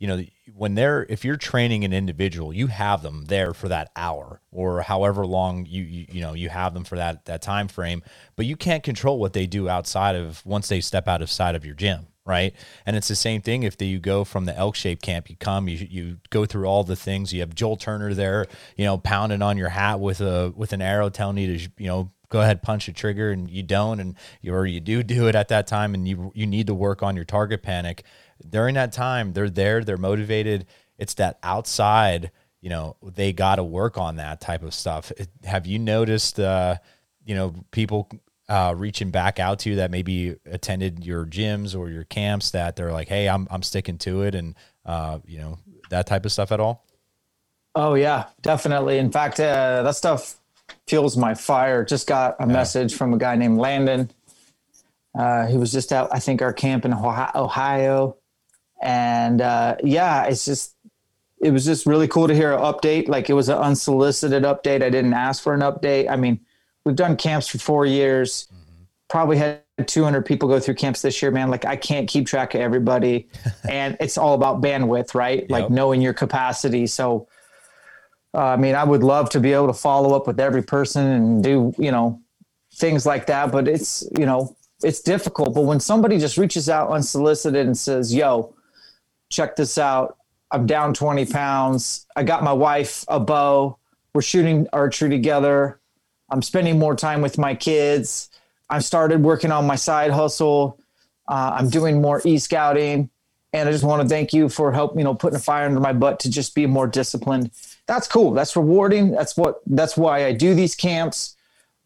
you 0.00 0.08
know 0.08 0.24
when 0.52 0.74
they're 0.74 1.06
if 1.08 1.24
you're 1.24 1.36
training 1.36 1.84
an 1.84 1.92
individual 1.92 2.52
you 2.52 2.66
have 2.66 3.02
them 3.02 3.26
there 3.26 3.54
for 3.54 3.68
that 3.68 3.92
hour 3.94 4.40
or 4.50 4.82
however 4.82 5.24
long 5.24 5.64
you, 5.66 5.84
you 5.84 6.06
you, 6.10 6.20
know 6.20 6.32
you 6.32 6.48
have 6.48 6.74
them 6.74 6.82
for 6.82 6.96
that 6.96 7.24
that 7.26 7.40
time 7.40 7.68
frame 7.68 8.02
but 8.34 8.46
you 8.46 8.56
can't 8.56 8.82
control 8.82 9.20
what 9.20 9.34
they 9.34 9.46
do 9.46 9.68
outside 9.68 10.16
of 10.16 10.44
once 10.44 10.68
they 10.68 10.80
step 10.80 11.06
out 11.06 11.22
of 11.22 11.30
side 11.30 11.54
of 11.54 11.64
your 11.64 11.74
gym 11.74 12.08
right? 12.26 12.54
And 12.86 12.96
it's 12.96 13.08
the 13.08 13.16
same 13.16 13.40
thing 13.40 13.64
if 13.64 13.80
you 13.80 13.98
go 13.98 14.24
from 14.24 14.44
the 14.44 14.56
elk 14.56 14.76
shape 14.76 15.02
camp 15.02 15.28
you 15.30 15.36
come 15.36 15.68
you 15.68 15.86
you 15.90 16.18
go 16.30 16.44
through 16.44 16.66
all 16.66 16.84
the 16.84 16.96
things 16.96 17.32
you 17.32 17.40
have 17.40 17.54
joel 17.54 17.76
turner 17.76 18.14
there 18.14 18.46
you 18.76 18.84
know 18.84 18.98
pounding 18.98 19.42
on 19.42 19.56
your 19.56 19.70
hat 19.70 20.00
with 20.00 20.20
a 20.20 20.52
with 20.54 20.72
an 20.72 20.82
arrow 20.82 21.08
telling 21.10 21.38
you 21.38 21.58
to 21.58 21.70
you 21.78 21.88
know 21.88 22.10
go 22.28 22.40
ahead 22.40 22.62
punch 22.62 22.88
a 22.88 22.92
trigger 22.92 23.30
and 23.30 23.50
you 23.50 23.62
don't 23.62 24.00
and 24.00 24.14
you 24.40 24.54
or 24.54 24.64
you 24.64 24.80
do 24.80 25.02
do 25.02 25.26
it 25.28 25.34
at 25.34 25.48
that 25.48 25.66
time 25.66 25.94
and 25.94 26.06
you 26.06 26.30
you 26.34 26.46
need 26.46 26.66
to 26.66 26.74
work 26.74 27.02
on 27.02 27.16
your 27.16 27.24
target 27.24 27.62
panic 27.62 28.04
during 28.48 28.74
that 28.74 28.92
time, 28.92 29.32
they're 29.32 29.50
there, 29.50 29.84
they're 29.84 29.96
motivated. 29.96 30.66
It's 30.98 31.14
that 31.14 31.38
outside 31.42 32.30
you 32.60 32.68
know 32.68 32.96
they 33.02 33.32
got 33.32 33.56
to 33.56 33.64
work 33.64 33.98
on 33.98 34.16
that 34.16 34.40
type 34.40 34.62
of 34.62 34.74
stuff. 34.74 35.10
It, 35.16 35.28
have 35.44 35.66
you 35.66 35.78
noticed, 35.78 36.38
uh, 36.38 36.76
you 37.24 37.34
know, 37.34 37.54
people 37.70 38.08
uh, 38.48 38.74
reaching 38.76 39.10
back 39.10 39.38
out 39.38 39.60
to 39.60 39.70
you 39.70 39.76
that 39.76 39.90
maybe 39.90 40.36
attended 40.46 41.04
your 41.04 41.24
gyms 41.24 41.78
or 41.78 41.88
your 41.88 42.04
camps 42.04 42.50
that 42.50 42.76
they're 42.76 42.92
like, 42.92 43.08
hey, 43.08 43.28
I'm 43.28 43.48
I'm 43.50 43.62
sticking 43.62 43.98
to 43.98 44.22
it, 44.22 44.34
and 44.34 44.54
uh, 44.84 45.20
you 45.26 45.38
know 45.38 45.58
that 45.90 46.06
type 46.06 46.24
of 46.24 46.32
stuff 46.32 46.52
at 46.52 46.60
all? 46.60 46.84
Oh 47.74 47.94
yeah, 47.94 48.26
definitely. 48.42 48.98
In 48.98 49.10
fact, 49.10 49.40
uh, 49.40 49.82
that 49.82 49.96
stuff 49.96 50.36
fuels 50.86 51.16
my 51.16 51.34
fire. 51.34 51.84
Just 51.84 52.06
got 52.06 52.36
a 52.40 52.46
yeah. 52.46 52.52
message 52.52 52.94
from 52.94 53.14
a 53.14 53.18
guy 53.18 53.36
named 53.36 53.58
Landon. 53.58 54.10
Uh, 55.18 55.46
he 55.46 55.56
was 55.56 55.72
just 55.72 55.92
out, 55.92 56.08
I 56.12 56.20
think, 56.20 56.40
our 56.40 56.52
camp 56.52 56.84
in 56.84 56.94
Ohio, 56.94 58.16
and 58.80 59.40
uh, 59.40 59.76
yeah, 59.84 60.24
it's 60.24 60.44
just 60.44 60.74
it 61.40 61.52
was 61.52 61.64
just 61.64 61.86
really 61.86 62.08
cool 62.08 62.28
to 62.28 62.34
hear 62.34 62.52
an 62.52 62.60
update. 62.60 63.08
Like 63.08 63.30
it 63.30 63.34
was 63.34 63.48
an 63.48 63.58
unsolicited 63.58 64.42
update. 64.42 64.82
I 64.82 64.90
didn't 64.90 65.14
ask 65.14 65.42
for 65.42 65.54
an 65.54 65.60
update. 65.60 66.10
I 66.10 66.16
mean, 66.16 66.40
we've 66.84 66.96
done 66.96 67.16
camps 67.16 67.48
for 67.48 67.58
four 67.58 67.86
years. 67.86 68.48
Mm-hmm. 68.52 68.82
Probably 69.08 69.36
had 69.38 69.62
200 69.86 70.24
people 70.24 70.48
go 70.48 70.60
through 70.60 70.74
camps 70.74 71.02
this 71.02 71.20
year, 71.22 71.30
man. 71.30 71.50
Like 71.50 71.64
I 71.64 71.76
can't 71.76 72.08
keep 72.08 72.26
track 72.26 72.54
of 72.54 72.60
everybody, 72.60 73.28
and 73.68 73.96
it's 74.00 74.18
all 74.18 74.34
about 74.34 74.60
bandwidth, 74.60 75.14
right? 75.14 75.40
Yep. 75.42 75.50
Like 75.50 75.70
knowing 75.70 76.00
your 76.00 76.14
capacity. 76.14 76.86
So, 76.86 77.28
uh, 78.34 78.38
I 78.38 78.56
mean, 78.56 78.74
I 78.74 78.84
would 78.84 79.02
love 79.02 79.30
to 79.30 79.40
be 79.40 79.52
able 79.52 79.66
to 79.68 79.74
follow 79.74 80.14
up 80.14 80.26
with 80.26 80.38
every 80.40 80.62
person 80.62 81.06
and 81.06 81.42
do, 81.44 81.74
you 81.78 81.90
know, 81.90 82.20
things 82.74 83.04
like 83.04 83.26
that. 83.26 83.50
But 83.50 83.66
it's, 83.66 84.06
you 84.16 84.26
know, 84.26 84.56
it's 84.82 85.00
difficult. 85.00 85.54
But 85.54 85.62
when 85.62 85.80
somebody 85.80 86.18
just 86.18 86.38
reaches 86.38 86.68
out 86.68 86.90
unsolicited 86.90 87.66
and 87.66 87.76
says, 87.76 88.14
"Yo, 88.14 88.54
check 89.30 89.56
this 89.56 89.78
out," 89.78 90.16
I'm 90.50 90.66
down 90.66 90.94
20 90.94 91.26
pounds. 91.26 92.06
I 92.16 92.24
got 92.24 92.42
my 92.42 92.52
wife 92.52 93.04
a 93.08 93.20
bow. 93.20 93.78
We're 94.14 94.22
shooting 94.22 94.66
archery 94.72 95.08
together. 95.08 95.80
I'm 96.30 96.42
spending 96.42 96.78
more 96.78 96.96
time 96.96 97.22
with 97.22 97.38
my 97.38 97.54
kids. 97.54 98.30
I've 98.68 98.84
started 98.84 99.22
working 99.22 99.52
on 99.52 99.66
my 99.66 99.76
side 99.76 100.10
hustle. 100.10 100.78
Uh, 101.28 101.56
I'm 101.58 101.68
doing 101.68 102.00
more 102.00 102.20
e 102.24 102.38
scouting. 102.38 103.10
And 103.52 103.68
I 103.68 103.72
just 103.72 103.82
want 103.82 104.02
to 104.02 104.08
thank 104.08 104.32
you 104.32 104.48
for 104.48 104.72
help, 104.72 104.96
you 104.96 105.02
know, 105.02 105.14
putting 105.14 105.36
a 105.36 105.40
fire 105.40 105.66
under 105.66 105.80
my 105.80 105.92
butt 105.92 106.20
to 106.20 106.30
just 106.30 106.54
be 106.54 106.66
more 106.66 106.86
disciplined. 106.86 107.50
That's 107.86 108.06
cool. 108.06 108.30
That's 108.32 108.54
rewarding. 108.54 109.10
That's 109.10 109.36
what, 109.36 109.60
that's 109.66 109.96
why 109.96 110.24
I 110.26 110.32
do 110.32 110.54
these 110.54 110.76
camps. 110.76 111.36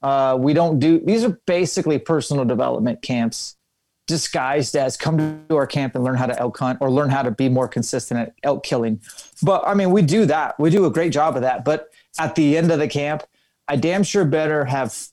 Uh, 0.03 0.37
we 0.39 0.53
don't 0.53 0.79
do, 0.79 1.01
these 1.01 1.25
are 1.25 1.39
basically 1.47 1.99
personal 1.99 2.45
development 2.45 3.01
camps 3.01 3.57
disguised 4.07 4.77
as 4.77 4.97
come 4.97 5.47
to 5.49 5.57
our 5.57 5.67
camp 5.67 5.95
and 5.95 6.05
learn 6.05 6.17
how 6.17 6.27
to 6.27 6.39
elk 6.39 6.59
hunt 6.59 6.79
or 6.81 6.91
learn 6.91 7.11
how 7.11 7.23
to 7.23 7.31
be 7.31 7.49
more 7.49 7.69
consistent 7.69 8.21
at 8.21 8.35
elk 8.43 8.63
killing. 8.63 9.01
But 9.43 9.67
I 9.67 9.75
mean, 9.75 9.91
we 9.91 10.03
do 10.03 10.27
that. 10.27 10.59
We 10.61 10.71
do 10.71 10.85
a 10.85 10.91
great 10.91 11.13
job 11.13 11.37
of 11.37 11.43
that. 11.43 11.65
But 11.65 11.89
at 12.19 12.35
the 12.35 12.57
end 12.57 12.71
of 12.71 12.79
the 12.79 12.89
camp, 12.89 13.23
I 13.67 13.77
damn 13.77 14.03
sure 14.03 14.25
better 14.25 14.67
have 14.67 15.09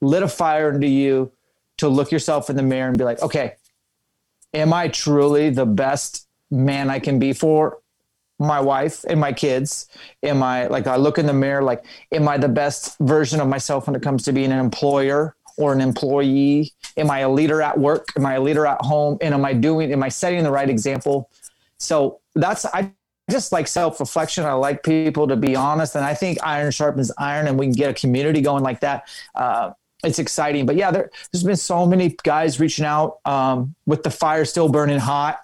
lit 0.00 0.22
a 0.22 0.28
fire 0.28 0.70
into 0.70 0.88
you 0.88 1.32
to 1.78 1.88
look 1.88 2.10
yourself 2.10 2.50
in 2.50 2.56
the 2.56 2.62
mirror 2.62 2.88
and 2.88 2.98
be 2.98 3.04
like, 3.04 3.22
okay, 3.22 3.54
am 4.52 4.72
I 4.72 4.88
truly 4.88 5.50
the 5.50 5.66
best 5.66 6.26
man 6.50 6.90
I 6.90 6.98
can 6.98 7.18
be 7.18 7.32
for 7.32 7.78
my 8.38 8.60
wife 8.60 9.04
and 9.08 9.20
my 9.20 9.32
kids? 9.32 9.88
Am 10.22 10.42
I 10.42 10.66
like, 10.66 10.86
I 10.86 10.96
look 10.96 11.18
in 11.18 11.26
the 11.26 11.32
mirror, 11.32 11.62
like, 11.62 11.84
am 12.10 12.28
I 12.28 12.38
the 12.38 12.48
best 12.48 12.98
version 12.98 13.40
of 13.40 13.48
myself 13.48 13.86
when 13.86 13.94
it 13.94 14.02
comes 14.02 14.24
to 14.24 14.32
being 14.32 14.52
an 14.52 14.58
employer 14.58 15.36
or 15.62 15.72
an 15.72 15.80
employee? 15.80 16.72
Am 16.96 17.10
I 17.10 17.20
a 17.20 17.30
leader 17.30 17.62
at 17.62 17.78
work? 17.78 18.08
Am 18.16 18.26
I 18.26 18.34
a 18.34 18.40
leader 18.40 18.66
at 18.66 18.80
home? 18.80 19.18
And 19.20 19.34
am 19.34 19.44
I 19.44 19.52
doing, 19.52 19.92
am 19.92 20.02
I 20.02 20.08
setting 20.08 20.42
the 20.44 20.50
right 20.50 20.68
example? 20.68 21.30
So 21.78 22.20
that's, 22.34 22.64
I 22.66 22.92
just 23.30 23.52
like 23.52 23.68
self 23.68 24.00
reflection. 24.00 24.44
I 24.44 24.52
like 24.52 24.82
people 24.82 25.28
to 25.28 25.36
be 25.36 25.56
honest. 25.56 25.94
And 25.94 26.04
I 26.04 26.14
think 26.14 26.38
iron 26.42 26.70
sharpens 26.70 27.10
iron 27.18 27.46
and 27.46 27.58
we 27.58 27.66
can 27.66 27.74
get 27.74 27.90
a 27.90 27.94
community 27.94 28.40
going 28.40 28.62
like 28.62 28.80
that. 28.80 29.08
Uh, 29.34 29.72
it's 30.04 30.18
exciting. 30.18 30.66
But 30.66 30.76
yeah, 30.76 30.90
there, 30.90 31.10
has 31.32 31.44
been 31.44 31.56
so 31.56 31.86
many 31.86 32.16
guys 32.22 32.58
reaching 32.58 32.84
out 32.84 33.18
um, 33.24 33.74
with 33.86 34.02
the 34.02 34.10
fire 34.10 34.44
still 34.44 34.68
burning 34.68 34.98
hot. 34.98 35.38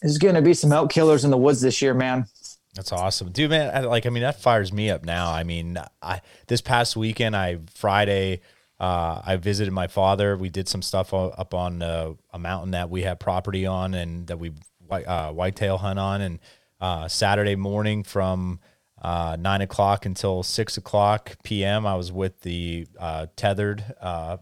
There's 0.00 0.18
going 0.18 0.36
to 0.36 0.42
be 0.42 0.54
some 0.54 0.72
elk 0.72 0.92
killers 0.92 1.24
in 1.24 1.30
the 1.30 1.36
woods 1.36 1.60
this 1.60 1.82
year, 1.82 1.94
man. 1.94 2.26
That's 2.74 2.92
awesome, 2.92 3.32
dude. 3.32 3.50
Man, 3.50 3.84
like 3.86 4.06
I 4.06 4.10
mean, 4.10 4.22
that 4.22 4.40
fires 4.40 4.72
me 4.72 4.88
up 4.88 5.04
now. 5.04 5.32
I 5.32 5.42
mean, 5.42 5.78
I 6.00 6.20
this 6.46 6.60
past 6.60 6.96
weekend, 6.96 7.34
I 7.34 7.58
Friday 7.74 8.40
uh, 8.80 9.22
I 9.24 9.36
visited 9.36 9.72
my 9.72 9.86
father. 9.86 10.36
We 10.36 10.50
did 10.50 10.68
some 10.68 10.82
stuff 10.82 11.12
up 11.12 11.54
on 11.54 11.82
uh, 11.82 12.14
a 12.32 12.38
mountain 12.38 12.72
that 12.72 12.90
we 12.90 13.02
have 13.02 13.18
property 13.18 13.66
on 13.66 13.94
and 13.94 14.26
that 14.28 14.38
we 14.38 14.52
uh, 14.90 15.32
whitetail 15.32 15.78
hunt 15.78 15.98
on. 15.98 16.20
And 16.20 16.38
uh, 16.80 17.08
Saturday 17.08 17.56
morning 17.56 18.04
from 18.04 18.60
uh, 19.00 19.36
nine 19.38 19.60
o'clock 19.60 20.06
until 20.06 20.42
six 20.42 20.76
o'clock 20.76 21.36
p.m., 21.42 21.86
I 21.86 21.94
was 21.94 22.10
with 22.10 22.40
the 22.42 22.86
uh, 22.98 23.26
Tethered 23.36 23.84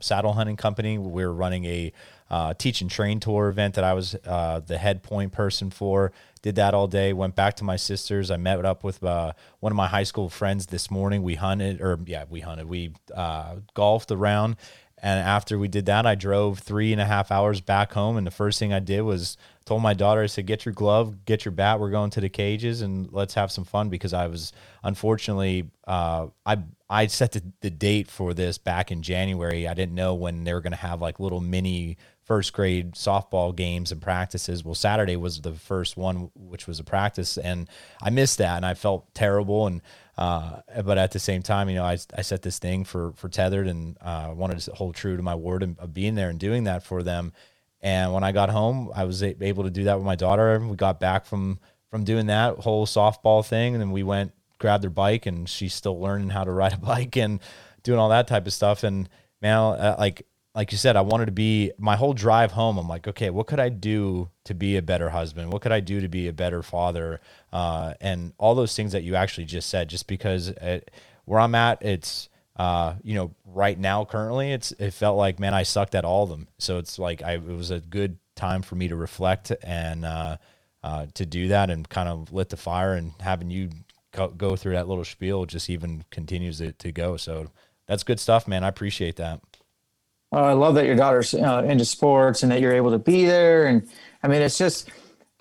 Saddle 0.01 0.33
Hunting 0.33 0.57
Company. 0.57 0.99
We 0.99 1.25
were 1.25 1.33
running 1.33 1.65
a 1.65 1.93
teach 2.59 2.81
and 2.81 2.91
train 2.91 3.21
tour 3.21 3.49
event 3.49 3.75
that 3.75 3.85
I 3.85 3.95
was 3.95 4.13
the 4.13 4.79
head 4.81 5.03
point 5.03 5.33
person 5.33 5.71
for 5.71 6.13
did 6.47 6.55
that 6.55 6.75
all 6.75 6.87
day. 6.87 7.13
Went 7.13 7.35
back 7.35 7.57
to 7.57 7.65
my 7.65 7.75
sister's. 7.75 8.31
I 8.31 8.37
met 8.37 8.65
up 8.65 8.85
with 8.85 9.03
uh, 9.03 9.33
one 9.59 9.73
of 9.73 9.77
my 9.77 9.89
high 9.89 10.05
school 10.05 10.29
friends 10.29 10.67
this 10.67 10.93
morning. 10.93 11.25
We 11.25 11.35
hunted, 11.35 11.81
or 11.81 11.99
yeah, 12.07 12.25
we 12.31 12.39
hunted. 12.39 12.69
We 12.69 12.93
uh, 13.13 13.57
golfed 13.75 14.13
around, 14.13 14.55
and 15.03 15.19
after 15.19 15.59
we 15.59 15.67
did 15.67 15.87
that, 15.87 16.07
I 16.07 16.15
drove 16.15 16.61
three 16.61 16.93
and 16.93 17.01
a 17.01 17.05
half 17.05 17.33
hours 17.33 17.61
back 17.61 17.93
home. 17.95 18.17
And 18.17 18.25
the 18.25 18.31
first 18.31 18.61
thing 18.61 18.73
I 18.73 18.79
did 18.79 19.01
was 19.01 19.37
told 19.65 19.83
my 19.83 19.93
daughter, 19.93 20.23
I 20.23 20.27
said, 20.27 20.47
"Get 20.47 20.65
your 20.65 20.73
glove, 20.73 21.25
get 21.25 21.45
your 21.45 21.51
bat. 21.51 21.81
We're 21.81 21.91
going 21.91 22.11
to 22.11 22.21
the 22.21 22.29
cages, 22.29 22.81
and 22.81 23.13
let's 23.13 23.35
have 23.35 23.51
some 23.51 23.65
fun." 23.65 23.89
Because 23.89 24.13
I 24.13 24.29
was 24.29 24.53
unfortunately, 24.85 25.69
uh, 25.89 26.29
I 26.45 26.59
I 26.89 27.09
set 27.09 27.33
the, 27.33 27.43
the 27.61 27.71
date 27.71 28.09
for 28.09 28.35
this 28.35 28.57
back 28.57 28.93
in 28.93 29.03
January. 29.03 29.67
I 29.67 29.75
didn't 29.75 29.97
know 29.97 30.15
when 30.15 30.45
they 30.45 30.55
were 30.55 30.61
going 30.61 30.71
to 30.71 30.79
have 30.79 31.01
like 31.01 31.19
little 31.19 31.41
mini 31.41 31.97
first 32.27 32.53
grade 32.53 32.93
softball 32.93 33.55
games 33.55 33.93
and 33.93 34.03
practices. 34.03 34.65
Well, 34.65 34.75
Saturday 34.75 35.17
was 35.17 35.41
the 35.41 35.53
first 35.53 35.97
one, 35.97 36.31
which 36.35 36.67
was 36.67 36.81
a 36.81 36.85
practice, 36.85 37.39
and 37.39 37.69
I 38.03 38.11
missed 38.11 38.39
that, 38.39 38.57
and 38.57 38.67
I 38.67 38.75
felt 38.75 39.15
terrible. 39.15 39.69
And 39.69 39.81
uh, 40.19 40.61
but 40.85 40.99
at 40.99 41.13
the 41.13 41.21
same 41.21 41.43
time, 41.43 41.69
you 41.69 41.77
know, 41.77 41.85
I, 41.85 41.97
I 42.17 42.23
set 42.23 42.43
this 42.43 42.59
thing 42.59 42.85
for 42.85 43.13
for 43.13 43.29
tethered, 43.29 43.69
and 43.69 43.97
uh, 44.01 44.33
wanted 44.35 44.59
to 44.59 44.75
hold 44.75 44.97
true 44.97 45.17
to 45.17 45.23
my 45.23 45.37
word 45.37 45.63
of 45.63 45.95
being 45.95 46.17
there 46.17 46.29
and 46.29 46.39
doing 46.39 46.65
that 46.65 46.83
for 46.83 47.03
them. 47.03 47.33
And 47.81 48.13
when 48.13 48.25
I 48.25 48.33
got 48.33 48.51
home, 48.51 48.91
I 48.95 49.05
was 49.05 49.23
able 49.23 49.65
to 49.65 49.71
do 49.71 49.85
that 49.85 49.97
with 49.97 50.05
my 50.05 50.17
daughter. 50.17 50.59
We 50.59 50.77
got 50.77 50.99
back 50.99 51.27
from 51.27 51.61
from 51.91 52.03
doing 52.03 52.27
that 52.27 52.59
whole 52.59 52.87
softball 52.87 53.47
thing, 53.47 53.75
and 53.75 53.81
then 53.81 53.93
we 53.93 54.03
went 54.03 54.33
grabbed 54.59 54.83
her 54.83 54.91
bike, 54.91 55.27
and 55.27 55.49
she's 55.49 55.75
still 55.75 56.01
learning 56.01 56.31
how 56.31 56.43
to 56.43 56.51
ride 56.51 56.73
a 56.73 56.79
bike 56.79 57.17
and 57.17 57.41
doing 57.85 58.01
all 58.01 58.09
that 58.09 58.27
type 58.27 58.47
of 58.49 58.53
stuff. 58.53 58.83
And 58.83 59.09
man, 59.41 59.59
uh, 59.59 59.95
like 59.97 60.27
like 60.57 60.73
you 60.73 60.79
said, 60.79 60.97
I 60.97 61.03
wanted 61.03 61.27
to 61.27 61.33
be 61.33 61.71
my 61.77 61.97
whole 61.97 62.15
drive 62.15 62.53
home. 62.53 62.79
I'm 62.79 62.89
like, 62.89 63.07
okay, 63.07 63.29
what 63.29 63.47
could 63.47 63.61
I 63.61 63.69
do 63.69 64.31
to 64.45 64.55
be 64.55 64.79
a 64.79 64.83
better 64.83 65.11
husband? 65.11 65.53
What 65.53 65.61
could 65.61 65.71
I 65.71 65.81
do 65.81 66.01
to 66.01 66.09
be 66.09 66.29
a 66.29 66.33
better 66.33 66.63
father? 66.63 67.21
Uh, 67.53 67.93
and 68.01 68.33
all 68.39 68.55
those 68.55 68.75
things 68.75 68.93
that 68.93 69.03
you 69.03 69.17
actually 69.17 69.45
just 69.45 69.69
said, 69.69 69.89
just 69.91 70.07
because 70.07 70.49
it, 70.49 70.91
where 71.27 71.41
I'm 71.41 71.55
at, 71.55 71.83
it's, 71.83 72.31
uh, 72.57 72.95
you 73.03 73.15
know, 73.15 73.35
right 73.45 73.79
now, 73.79 74.07
currently, 74.07 74.51
it's, 74.51 74.73
it 74.73 74.93
felt 74.93 75.19
like, 75.19 75.39
man, 75.39 75.53
I 75.53 75.63
sucked 75.63 75.95
at 75.95 76.07
all 76.07 76.25
of 76.25 76.31
them. 76.31 76.49
So 76.59 76.79
it's 76.79 76.99
like, 76.99 77.23
I, 77.23 77.35
it 77.35 77.45
was 77.45 77.71
a 77.71 77.81
good 77.81 78.17
time 78.35 78.63
for 78.63 78.77
me 78.77 78.89
to 78.89 78.97
reflect 78.97 79.53
and, 79.63 80.07
uh, 80.07 80.39
uh, 80.83 81.07
to 81.13 81.27
do 81.27 81.49
that 81.49 81.69
and 81.69 81.87
kind 81.87 82.09
of 82.09 82.33
lit 82.33 82.49
the 82.49 82.57
fire 82.57 82.95
and 82.95 83.13
having 83.21 83.51
you 83.51 83.69
go, 84.13 84.29
go 84.29 84.57
through 84.57 84.73
that 84.73 84.89
little 84.89 85.05
spiel 85.05 85.45
just 85.45 85.69
even 85.69 86.03
continues 86.11 86.63
it 86.63 86.79
to 86.79 86.93
go. 86.93 87.19
So 87.19 87.51
that's 87.87 88.05
good 88.05 88.19
stuff, 88.19 88.49
man. 88.49 88.65
I 88.65 88.69
appreciate 88.69 89.17
that. 89.17 89.41
Uh, 90.37 90.41
I 90.41 90.53
love 90.53 90.75
that 90.75 90.85
your 90.85 90.97
daughter's 90.97 91.33
uh, 91.33 91.65
into 91.67 91.87
sports 91.87 92.43
and 92.43 92.53
that 92.53 92.61
you're 92.61 92.75
able 92.75 92.91
to 92.91 92.99
be 92.99 93.25
there. 93.25 93.65
And 93.67 93.89
I 94.23 94.29
mean, 94.29 94.43
it's 94.43 94.59
just 94.59 94.91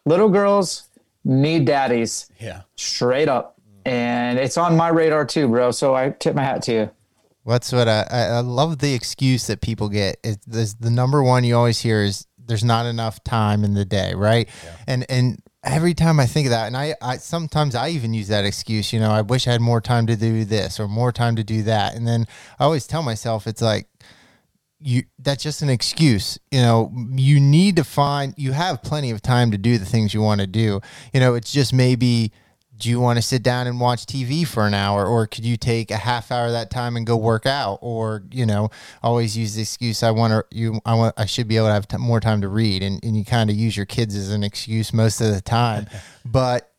little 0.06 0.30
girls 0.30 0.88
need 1.26 1.66
daddies. 1.66 2.32
Yeah. 2.40 2.62
Straight 2.78 3.28
up. 3.28 3.60
And 3.86 4.40
it's 4.40 4.58
on 4.58 4.78
my 4.78 4.88
radar 4.88 5.26
too, 5.26 5.50
bro. 5.50 5.72
So 5.72 5.94
I 5.96 6.12
tip 6.12 6.34
my 6.34 6.44
hat 6.44 6.62
to 6.64 6.72
you. 6.72 6.92
What's 7.44 7.74
what 7.74 7.90
I, 7.90 8.06
I 8.10 8.40
love 8.40 8.80
the 8.80 8.94
excuse 8.94 9.48
that 9.48 9.60
people 9.60 9.90
get. 9.90 10.16
It, 10.24 10.40
the 10.48 10.90
number 10.90 11.22
one 11.22 11.44
you 11.44 11.58
always 11.58 11.80
hear 11.82 12.02
is 12.02 12.26
there's 12.38 12.64
not 12.64 12.86
enough 12.86 13.22
time 13.24 13.66
in 13.66 13.74
the 13.74 13.86
day, 13.86 14.14
right? 14.16 14.48
Yeah. 14.64 14.76
And 14.88 15.06
and 15.10 15.42
every 15.64 15.94
time 15.94 16.20
I 16.20 16.26
think 16.26 16.48
of 16.48 16.52
that, 16.52 16.68
and 16.68 16.78
I, 16.78 16.96
I 17.02 17.18
sometimes 17.18 17.76
I 17.76 17.90
even 17.90 18.14
use 18.14 18.30
that 18.30 18.46
excuse, 18.46 18.94
you 18.94 19.00
know, 19.00 19.12
I 19.12 19.22
wish 19.22 19.48
I 19.48 19.52
had 19.52 19.62
more 19.62 19.82
time 19.82 20.08
to 20.08 20.16
do 20.16 20.46
this 20.46 20.80
or 20.80 20.88
more 20.88 21.12
time 21.12 21.36
to 21.36 21.44
do 21.44 21.64
that. 21.64 21.96
And 21.96 22.08
then 22.08 22.26
I 22.58 22.64
always 22.64 22.88
tell 22.88 23.04
myself 23.04 23.46
it's 23.46 23.62
like 23.62 23.90
you 24.80 25.04
that's 25.20 25.42
just 25.42 25.62
an 25.62 25.70
excuse 25.70 26.38
you 26.52 26.62
know 26.62 26.92
you 27.12 27.40
need 27.40 27.78
to 27.78 27.84
find 27.84 28.34
you 28.38 28.52
have 28.52 28.84
plenty 28.84 29.10
of 29.10 29.22
time 29.22 29.52
to 29.52 29.58
do 29.58 29.78
the 29.78 29.86
things 29.86 30.14
you 30.14 30.22
want 30.22 30.42
to 30.42 30.48
do. 30.48 30.82
You 31.14 31.20
know 31.20 31.36
it's 31.36 31.52
just 31.52 31.74
maybe 31.74 32.32
do 32.78 32.90
you 32.90 33.00
want 33.00 33.18
to 33.18 33.22
sit 33.22 33.42
down 33.42 33.68
and 33.68 33.80
watch 33.80 34.06
TV 34.06 34.46
for 34.46 34.68
an 34.68 34.74
hour 34.74 35.06
or 35.06 35.28
could 35.28 35.46
you 35.46 35.56
take 35.56 35.92
a 35.92 35.98
half 35.98 36.32
hour 36.32 36.48
of 36.48 36.52
that 36.52 36.70
time 36.70 36.98
and 36.98 37.08
go 37.08 37.16
work 37.16 37.46
out? 37.46 37.80
Or 37.82 38.24
you 38.32 38.46
know 38.46 38.70
always 39.02 39.38
use 39.38 39.56
the 39.56 39.62
excuse 39.62 40.04
I 40.04 40.12
want 40.12 40.32
to 40.32 40.44
you 40.56 40.80
I 40.86 40.94
want 40.96 41.14
I 41.18 41.26
should 41.26 41.48
be 41.48 41.58
able 41.58 41.68
to 41.68 41.74
have 41.74 41.88
t- 41.88 41.98
more 41.98 42.20
time 42.20 42.42
to 42.42 42.48
read. 42.48 42.84
And, 42.84 43.04
and 43.04 43.16
you 43.18 43.24
kind 43.24 43.50
of 43.50 43.56
use 43.56 43.78
your 43.78 43.86
kids 43.86 44.16
as 44.16 44.32
an 44.32 44.44
excuse 44.44 44.94
most 44.94 45.22
of 45.22 45.34
the 45.34 45.42
time. 45.42 45.88
But 46.28 46.75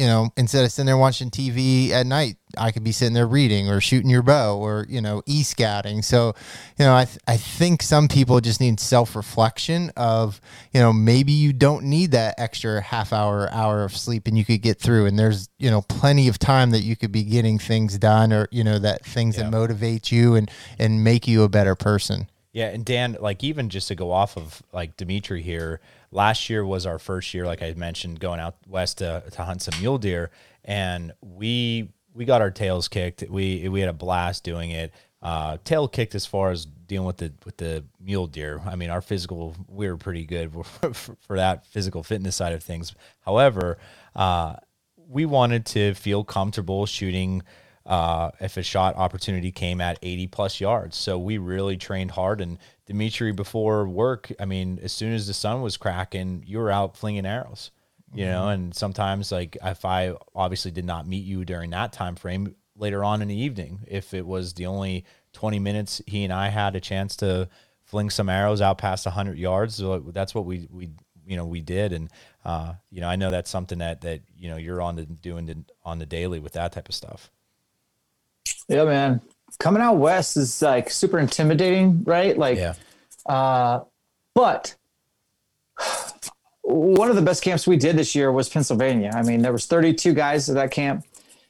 you 0.00 0.06
know, 0.06 0.30
instead 0.38 0.64
of 0.64 0.72
sitting 0.72 0.86
there 0.86 0.96
watching 0.96 1.28
TV 1.28 1.90
at 1.90 2.06
night, 2.06 2.36
I 2.56 2.70
could 2.70 2.82
be 2.82 2.90
sitting 2.90 3.12
there 3.12 3.26
reading 3.26 3.68
or 3.68 3.82
shooting 3.82 4.08
your 4.08 4.22
bow 4.22 4.56
or, 4.56 4.86
you 4.88 5.02
know, 5.02 5.22
e 5.26 5.42
scouting. 5.42 6.00
So, 6.00 6.32
you 6.78 6.86
know, 6.86 6.96
I, 6.96 7.04
th- 7.04 7.18
I 7.28 7.36
think 7.36 7.82
some 7.82 8.08
people 8.08 8.40
just 8.40 8.62
need 8.62 8.80
self 8.80 9.14
reflection 9.14 9.90
of, 9.98 10.40
you 10.72 10.80
know, 10.80 10.90
maybe 10.90 11.32
you 11.32 11.52
don't 11.52 11.84
need 11.84 12.12
that 12.12 12.36
extra 12.38 12.80
half 12.80 13.12
hour, 13.12 13.52
hour 13.52 13.84
of 13.84 13.94
sleep 13.94 14.26
and 14.26 14.38
you 14.38 14.44
could 14.46 14.62
get 14.62 14.78
through. 14.78 15.04
And 15.04 15.18
there's, 15.18 15.50
you 15.58 15.70
know, 15.70 15.82
plenty 15.82 16.28
of 16.28 16.38
time 16.38 16.70
that 16.70 16.80
you 16.80 16.96
could 16.96 17.12
be 17.12 17.22
getting 17.22 17.58
things 17.58 17.98
done 17.98 18.32
or, 18.32 18.48
you 18.50 18.64
know, 18.64 18.78
that 18.78 19.04
things 19.04 19.36
yeah. 19.36 19.44
that 19.44 19.50
motivate 19.50 20.10
you 20.10 20.34
and, 20.34 20.50
and 20.78 21.04
make 21.04 21.28
you 21.28 21.42
a 21.42 21.48
better 21.50 21.74
person. 21.74 22.26
Yeah. 22.54 22.68
And 22.68 22.86
Dan, 22.86 23.18
like, 23.20 23.44
even 23.44 23.68
just 23.68 23.88
to 23.88 23.94
go 23.94 24.12
off 24.12 24.38
of 24.38 24.62
like 24.72 24.96
Dimitri 24.96 25.42
here, 25.42 25.78
last 26.10 26.50
year 26.50 26.64
was 26.64 26.86
our 26.86 26.98
first 26.98 27.32
year, 27.34 27.46
like 27.46 27.62
I 27.62 27.72
mentioned, 27.74 28.20
going 28.20 28.40
out 28.40 28.56
west 28.66 28.98
to, 28.98 29.22
to 29.30 29.44
hunt 29.44 29.62
some 29.62 29.78
mule 29.80 29.98
deer, 29.98 30.30
and 30.64 31.12
we 31.20 31.90
we 32.12 32.24
got 32.24 32.40
our 32.40 32.50
tails 32.50 32.88
kicked. 32.88 33.24
We 33.28 33.68
we 33.68 33.80
had 33.80 33.88
a 33.88 33.94
blast 33.94 34.44
doing 34.44 34.70
it. 34.70 34.92
Uh, 35.22 35.58
tail 35.64 35.86
kicked 35.86 36.14
as 36.14 36.24
far 36.24 36.50
as 36.50 36.64
dealing 36.64 37.06
with 37.06 37.18
the 37.18 37.32
with 37.44 37.56
the 37.58 37.84
mule 38.00 38.26
deer. 38.26 38.60
I 38.66 38.76
mean, 38.76 38.90
our 38.90 39.02
physical 39.02 39.54
we 39.68 39.88
were 39.88 39.96
pretty 39.96 40.24
good 40.24 40.52
for, 40.64 40.92
for 40.92 41.36
that 41.36 41.66
physical 41.66 42.02
fitness 42.02 42.36
side 42.36 42.52
of 42.52 42.62
things. 42.62 42.94
However, 43.20 43.78
uh, 44.14 44.56
we 45.08 45.26
wanted 45.26 45.66
to 45.66 45.94
feel 45.94 46.24
comfortable 46.24 46.86
shooting 46.86 47.42
uh, 47.86 48.30
if 48.40 48.56
a 48.56 48.62
shot 48.62 48.96
opportunity 48.96 49.50
came 49.50 49.80
at 49.80 49.98
80 50.02 50.26
plus 50.28 50.60
yards. 50.60 50.96
So 50.96 51.18
we 51.18 51.38
really 51.38 51.76
trained 51.76 52.12
hard. 52.12 52.40
And 52.40 52.58
Dimitri, 52.90 53.30
before 53.30 53.86
work, 53.86 54.32
I 54.40 54.46
mean, 54.46 54.80
as 54.82 54.90
soon 54.90 55.12
as 55.12 55.28
the 55.28 55.32
sun 55.32 55.62
was 55.62 55.76
cracking, 55.76 56.42
you 56.44 56.58
were 56.58 56.72
out 56.72 56.96
flinging 56.96 57.24
arrows, 57.24 57.70
you 58.12 58.24
mm-hmm. 58.24 58.32
know. 58.32 58.48
And 58.48 58.74
sometimes, 58.74 59.30
like, 59.30 59.56
if 59.62 59.84
I 59.84 60.14
obviously 60.34 60.72
did 60.72 60.84
not 60.84 61.06
meet 61.06 61.24
you 61.24 61.44
during 61.44 61.70
that 61.70 61.92
time 61.92 62.16
frame, 62.16 62.56
later 62.74 63.04
on 63.04 63.22
in 63.22 63.28
the 63.28 63.36
evening, 63.36 63.78
if 63.86 64.12
it 64.12 64.26
was 64.26 64.54
the 64.54 64.66
only 64.66 65.04
20 65.34 65.60
minutes 65.60 66.02
he 66.04 66.24
and 66.24 66.32
I 66.32 66.48
had 66.48 66.74
a 66.74 66.80
chance 66.80 67.14
to 67.18 67.48
fling 67.84 68.10
some 68.10 68.28
arrows 68.28 68.60
out 68.60 68.78
past 68.78 69.06
100 69.06 69.38
yards, 69.38 69.76
so 69.76 70.00
that's 70.00 70.34
what 70.34 70.44
we 70.44 70.66
we 70.68 70.90
you 71.24 71.36
know 71.36 71.46
we 71.46 71.60
did 71.60 71.92
and 71.92 72.10
uh, 72.44 72.72
you 72.90 73.00
know 73.00 73.08
I 73.08 73.14
know 73.14 73.30
that's 73.30 73.50
something 73.50 73.78
that 73.78 74.00
that 74.00 74.22
you 74.36 74.50
know 74.50 74.56
you're 74.56 74.82
on 74.82 74.96
the 74.96 75.06
doing 75.06 75.46
the, 75.46 75.64
on 75.84 76.00
the 76.00 76.06
daily 76.06 76.40
with 76.40 76.54
that 76.54 76.72
type 76.72 76.88
of 76.88 76.94
stuff. 76.96 77.30
Yeah, 78.66 78.84
man. 78.84 79.20
Coming 79.58 79.82
out 79.82 79.94
west 79.94 80.36
is 80.36 80.62
like 80.62 80.90
super 80.90 81.18
intimidating, 81.18 82.04
right? 82.04 82.36
Like, 82.36 82.58
yeah. 82.58 82.74
uh, 83.26 83.84
but 84.34 84.74
one 86.62 87.10
of 87.10 87.16
the 87.16 87.22
best 87.22 87.42
camps 87.42 87.66
we 87.66 87.76
did 87.76 87.96
this 87.96 88.14
year 88.14 88.32
was 88.32 88.48
Pennsylvania. 88.48 89.10
I 89.14 89.22
mean, 89.22 89.42
there 89.42 89.52
was 89.52 89.66
32 89.66 90.14
guys 90.14 90.48
at 90.48 90.54
that 90.54 90.70
camp. 90.70 91.04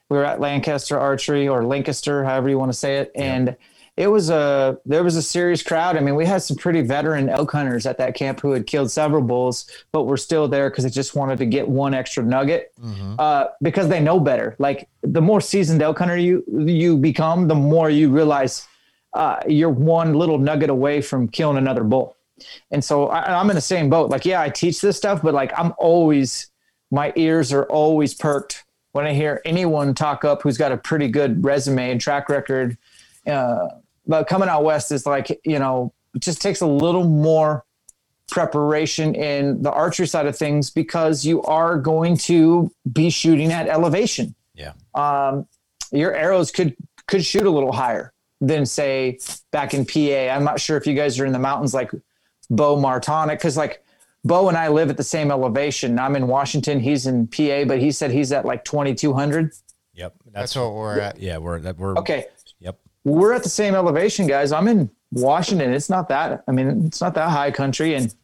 We 0.09 0.17
were 0.17 0.25
at 0.25 0.41
Lancaster 0.41 0.99
Archery 0.99 1.47
or 1.47 1.65
Lancaster, 1.65 2.25
however 2.25 2.49
you 2.49 2.59
want 2.59 2.73
to 2.73 2.79
say 2.79 2.99
it, 2.99 3.13
and. 3.15 3.57
It 4.01 4.07
was 4.07 4.31
a 4.31 4.79
there 4.87 5.05
was 5.05 5.17
a 5.17 5.23
serious 5.23 5.63
crowd. 5.63 5.95
I 5.95 6.01
mean, 6.01 6.15
we 6.15 6.25
had 6.25 6.43
some 6.43 6.57
pretty 6.57 6.81
veteran 6.81 7.29
elk 7.29 7.53
hunters 7.53 7.85
at 7.85 7.99
that 7.99 8.15
camp 8.15 8.41
who 8.41 8.53
had 8.53 8.67
killed 8.67 8.91
several 8.91 9.21
bulls, 9.21 9.71
but 9.93 10.05
were 10.05 10.17
still 10.17 10.49
there 10.49 10.71
because 10.71 10.85
they 10.85 10.91
just 10.91 11.15
wanted 11.15 11.37
to 11.37 11.45
get 11.45 11.69
one 11.69 11.93
extra 11.93 12.25
nugget 12.25 12.73
mm-hmm. 12.83 13.17
uh, 13.19 13.49
because 13.61 13.89
they 13.91 14.01
know 14.01 14.19
better. 14.19 14.57
Like 14.59 14.89
the 15.03 15.21
more 15.21 15.43
seasoned 15.43 15.83
elk 15.83 15.99
hunter 15.99 16.17
you 16.17 16.43
you 16.49 16.97
become, 16.97 17.47
the 17.47 17.55
more 17.55 17.91
you 17.91 18.09
realize 18.09 18.67
uh, 19.13 19.41
you're 19.47 19.69
one 19.69 20.15
little 20.15 20.39
nugget 20.39 20.71
away 20.71 21.03
from 21.03 21.29
killing 21.29 21.59
another 21.59 21.85
bull. 21.85 22.17
And 22.71 22.83
so 22.83 23.09
I, 23.09 23.39
I'm 23.39 23.51
in 23.51 23.55
the 23.55 23.61
same 23.61 23.91
boat. 23.91 24.09
Like, 24.09 24.25
yeah, 24.25 24.41
I 24.41 24.49
teach 24.49 24.81
this 24.81 24.97
stuff, 24.97 25.21
but 25.21 25.35
like 25.35 25.53
I'm 25.59 25.75
always 25.77 26.51
my 26.91 27.13
ears 27.17 27.53
are 27.53 27.65
always 27.65 28.15
perked 28.15 28.65
when 28.93 29.07
I 29.07 29.13
hear 29.13 29.43
anyone 29.45 29.95
talk 29.95 30.25
up 30.25 30.41
who's 30.41 30.57
got 30.57 30.73
a 30.73 30.79
pretty 30.79 31.09
good 31.09 31.45
resume 31.45 31.91
and 31.91 32.01
track 32.01 32.31
record. 32.31 32.79
Uh, 33.27 33.69
but 34.07 34.27
coming 34.27 34.49
out 34.49 34.65
west 34.65 34.93
is 34.93 35.07
like 35.07 35.41
you 35.45 35.59
know 35.59 35.93
it 36.15 36.23
just 36.23 36.43
takes 36.43 36.61
a 36.61 36.67
little 36.67 37.05
more 37.05 37.65
preparation 38.31 39.15
in 39.15 39.61
the 39.63 39.71
archery 39.71 40.07
side 40.07 40.27
of 40.27 40.37
things 40.37 40.71
because 40.71 41.25
you 41.25 41.43
are 41.43 41.77
going 41.77 42.17
to 42.17 42.71
be 42.93 43.11
shooting 43.11 43.53
at 43.53 43.67
elevation. 43.67 44.35
Yeah. 44.55 44.73
Um, 44.95 45.47
your 45.93 46.15
arrows 46.15 46.51
could 46.51 46.77
could 47.07 47.25
shoot 47.25 47.45
a 47.45 47.51
little 47.51 47.73
higher 47.73 48.13
than 48.41 48.65
say 48.65 49.19
back 49.51 49.75
in 49.75 49.85
PA. 49.85 50.33
I'm 50.33 50.45
not 50.45 50.61
sure 50.61 50.77
if 50.77 50.87
you 50.87 50.95
guys 50.95 51.19
are 51.19 51.27
in 51.27 51.33
the 51.33 51.39
mountains 51.39 51.75
like 51.75 51.91
Bo 52.49 52.77
Martonic 52.77 53.37
because 53.37 53.57
like 53.57 53.85
Bo 54.25 54.49
and 54.49 54.57
I 54.57 54.69
live 54.69 54.91
at 54.91 54.97
the 54.97 55.03
same 55.03 55.31
elevation. 55.31 55.99
I'm 55.99 56.15
in 56.15 56.29
Washington. 56.29 56.79
He's 56.79 57.07
in 57.07 57.27
PA, 57.27 57.65
but 57.65 57.81
he 57.81 57.91
said 57.91 58.11
he's 58.11 58.33
at 58.33 58.45
like 58.45 58.65
2,200. 58.65 59.53
Yep, 59.95 60.15
that's, 60.25 60.35
that's 60.35 60.57
what 60.57 60.73
we're 60.75 61.01
at. 61.01 61.21
Yeah, 61.21 61.39
we're 61.39 61.59
that 61.61 61.77
we're 61.77 61.97
okay 61.97 62.27
we're 63.05 63.33
at 63.33 63.43
the 63.43 63.49
same 63.49 63.75
elevation, 63.75 64.27
guys. 64.27 64.53
I'm 64.53 64.69
in 64.69 64.91
Washington. 65.11 65.73
It's 65.73 65.91
not 65.91 66.09
that, 66.09 66.45
I 66.47 66.53
mean, 66.53 66.87
it's 66.87 67.01
not 67.01 67.15
that 67.15 67.31
high 67.31 67.51
country. 67.51 67.95
And 67.95 68.15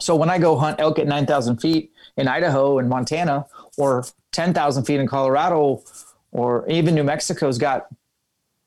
so 0.00 0.16
when 0.16 0.30
I 0.30 0.38
go 0.38 0.56
hunt 0.56 0.80
elk 0.80 0.98
at 0.98 1.06
9,000 1.06 1.58
feet 1.58 1.92
in 2.16 2.28
Idaho 2.28 2.78
and 2.78 2.88
Montana, 2.88 3.46
or 3.78 4.04
10,000 4.32 4.84
feet 4.84 5.00
in 5.00 5.06
Colorado, 5.06 5.82
or 6.32 6.68
even 6.68 6.94
New 6.94 7.04
Mexico's 7.04 7.58
got, 7.58 7.86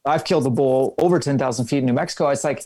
I've 0.06 0.24
killed 0.24 0.46
a 0.48 0.50
bull 0.50 0.96
over 0.98 1.20
10,000 1.20 1.66
feet 1.68 1.80
in 1.80 1.86
New 1.86 1.94
Mexico. 1.94 2.30
It's 2.30 2.44
like, 2.44 2.66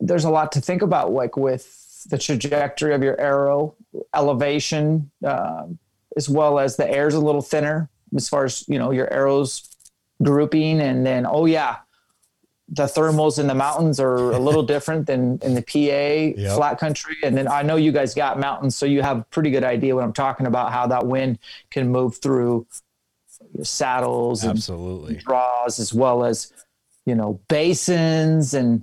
there's 0.00 0.24
a 0.24 0.30
lot 0.30 0.52
to 0.52 0.60
think 0.60 0.82
about, 0.82 1.12
like 1.12 1.36
with 1.36 2.04
the 2.08 2.18
trajectory 2.18 2.94
of 2.94 3.02
your 3.02 3.18
arrow, 3.20 3.76
elevation, 4.14 5.10
uh, 5.24 5.66
as 6.16 6.28
well 6.28 6.58
as 6.58 6.76
the 6.76 6.90
air's 6.90 7.14
a 7.14 7.20
little 7.20 7.42
thinner 7.42 7.88
as 8.14 8.28
far 8.28 8.44
as, 8.44 8.68
you 8.68 8.78
know, 8.78 8.90
your 8.90 9.10
arrows 9.12 9.71
grouping 10.22 10.80
and 10.80 11.04
then 11.04 11.26
oh 11.26 11.46
yeah 11.46 11.78
the 12.72 12.84
thermals 12.84 13.38
in 13.38 13.46
the 13.46 13.54
mountains 13.54 14.00
are 14.00 14.32
a 14.32 14.38
little 14.38 14.62
different 14.74 15.06
than 15.06 15.38
in 15.42 15.54
the 15.54 15.62
PA 15.62 16.40
yep. 16.40 16.56
flat 16.56 16.78
country. 16.78 17.16
And 17.22 17.36
then 17.36 17.46
I 17.46 17.62
know 17.62 17.76
you 17.76 17.92
guys 17.92 18.14
got 18.14 18.40
mountains, 18.40 18.76
so 18.76 18.86
you 18.86 19.02
have 19.02 19.18
a 19.18 19.24
pretty 19.24 19.50
good 19.50 19.62
idea 19.62 19.94
what 19.94 20.04
I'm 20.04 20.12
talking 20.12 20.46
about, 20.46 20.72
how 20.72 20.86
that 20.86 21.06
wind 21.06 21.38
can 21.70 21.90
move 21.90 22.16
through 22.16 22.66
saddles 23.62 24.44
Absolutely. 24.44 25.14
and 25.14 25.24
draws, 25.24 25.78
as 25.78 25.92
well 25.92 26.24
as, 26.24 26.50
you 27.04 27.14
know, 27.14 27.40
basins 27.48 28.54
and 28.54 28.82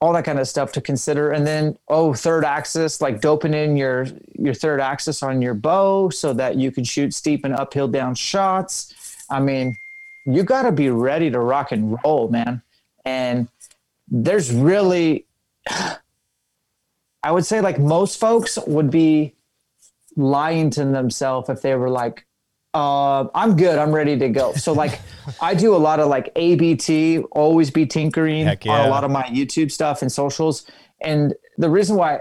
all 0.00 0.12
that 0.12 0.24
kind 0.24 0.38
of 0.38 0.46
stuff 0.46 0.70
to 0.72 0.80
consider. 0.80 1.32
And 1.32 1.44
then, 1.44 1.76
oh, 1.88 2.14
third 2.14 2.44
axis, 2.44 3.00
like 3.00 3.20
doping 3.20 3.54
in 3.54 3.76
your, 3.76 4.06
your 4.38 4.54
third 4.54 4.80
axis 4.80 5.24
on 5.24 5.42
your 5.42 5.54
bow 5.54 6.10
so 6.10 6.32
that 6.34 6.56
you 6.56 6.70
can 6.70 6.84
shoot 6.84 7.12
steep 7.12 7.44
and 7.44 7.54
uphill 7.54 7.88
down 7.88 8.14
shots. 8.14 8.94
I 9.28 9.40
mean, 9.40 9.76
you 10.26 10.42
got 10.42 10.62
to 10.62 10.72
be 10.72 10.90
ready 10.90 11.30
to 11.30 11.38
rock 11.38 11.72
and 11.72 11.98
roll, 12.04 12.28
man. 12.28 12.62
And 13.04 13.48
there's 14.08 14.52
really, 14.52 15.26
I 17.22 17.30
would 17.30 17.46
say, 17.46 17.60
like 17.60 17.78
most 17.78 18.18
folks 18.18 18.58
would 18.66 18.90
be 18.90 19.34
lying 20.16 20.70
to 20.70 20.84
themselves 20.84 21.48
if 21.48 21.62
they 21.62 21.74
were 21.74 21.90
like, 21.90 22.26
uh, 22.74 23.28
I'm 23.34 23.56
good. 23.56 23.78
I'm 23.78 23.92
ready 23.92 24.18
to 24.18 24.28
go. 24.28 24.52
So 24.54 24.72
like, 24.72 25.00
I 25.40 25.54
do 25.54 25.74
a 25.74 25.78
lot 25.78 26.00
of 26.00 26.08
like 26.08 26.32
ABT, 26.36 27.20
always 27.32 27.70
be 27.70 27.86
tinkering 27.86 28.46
yeah. 28.46 28.72
on 28.72 28.86
a 28.86 28.88
lot 28.88 29.04
of 29.04 29.10
my 29.10 29.22
YouTube 29.24 29.70
stuff 29.70 30.02
and 30.02 30.10
socials. 30.10 30.66
And 31.00 31.34
the 31.56 31.70
reason 31.70 31.96
why, 31.96 32.20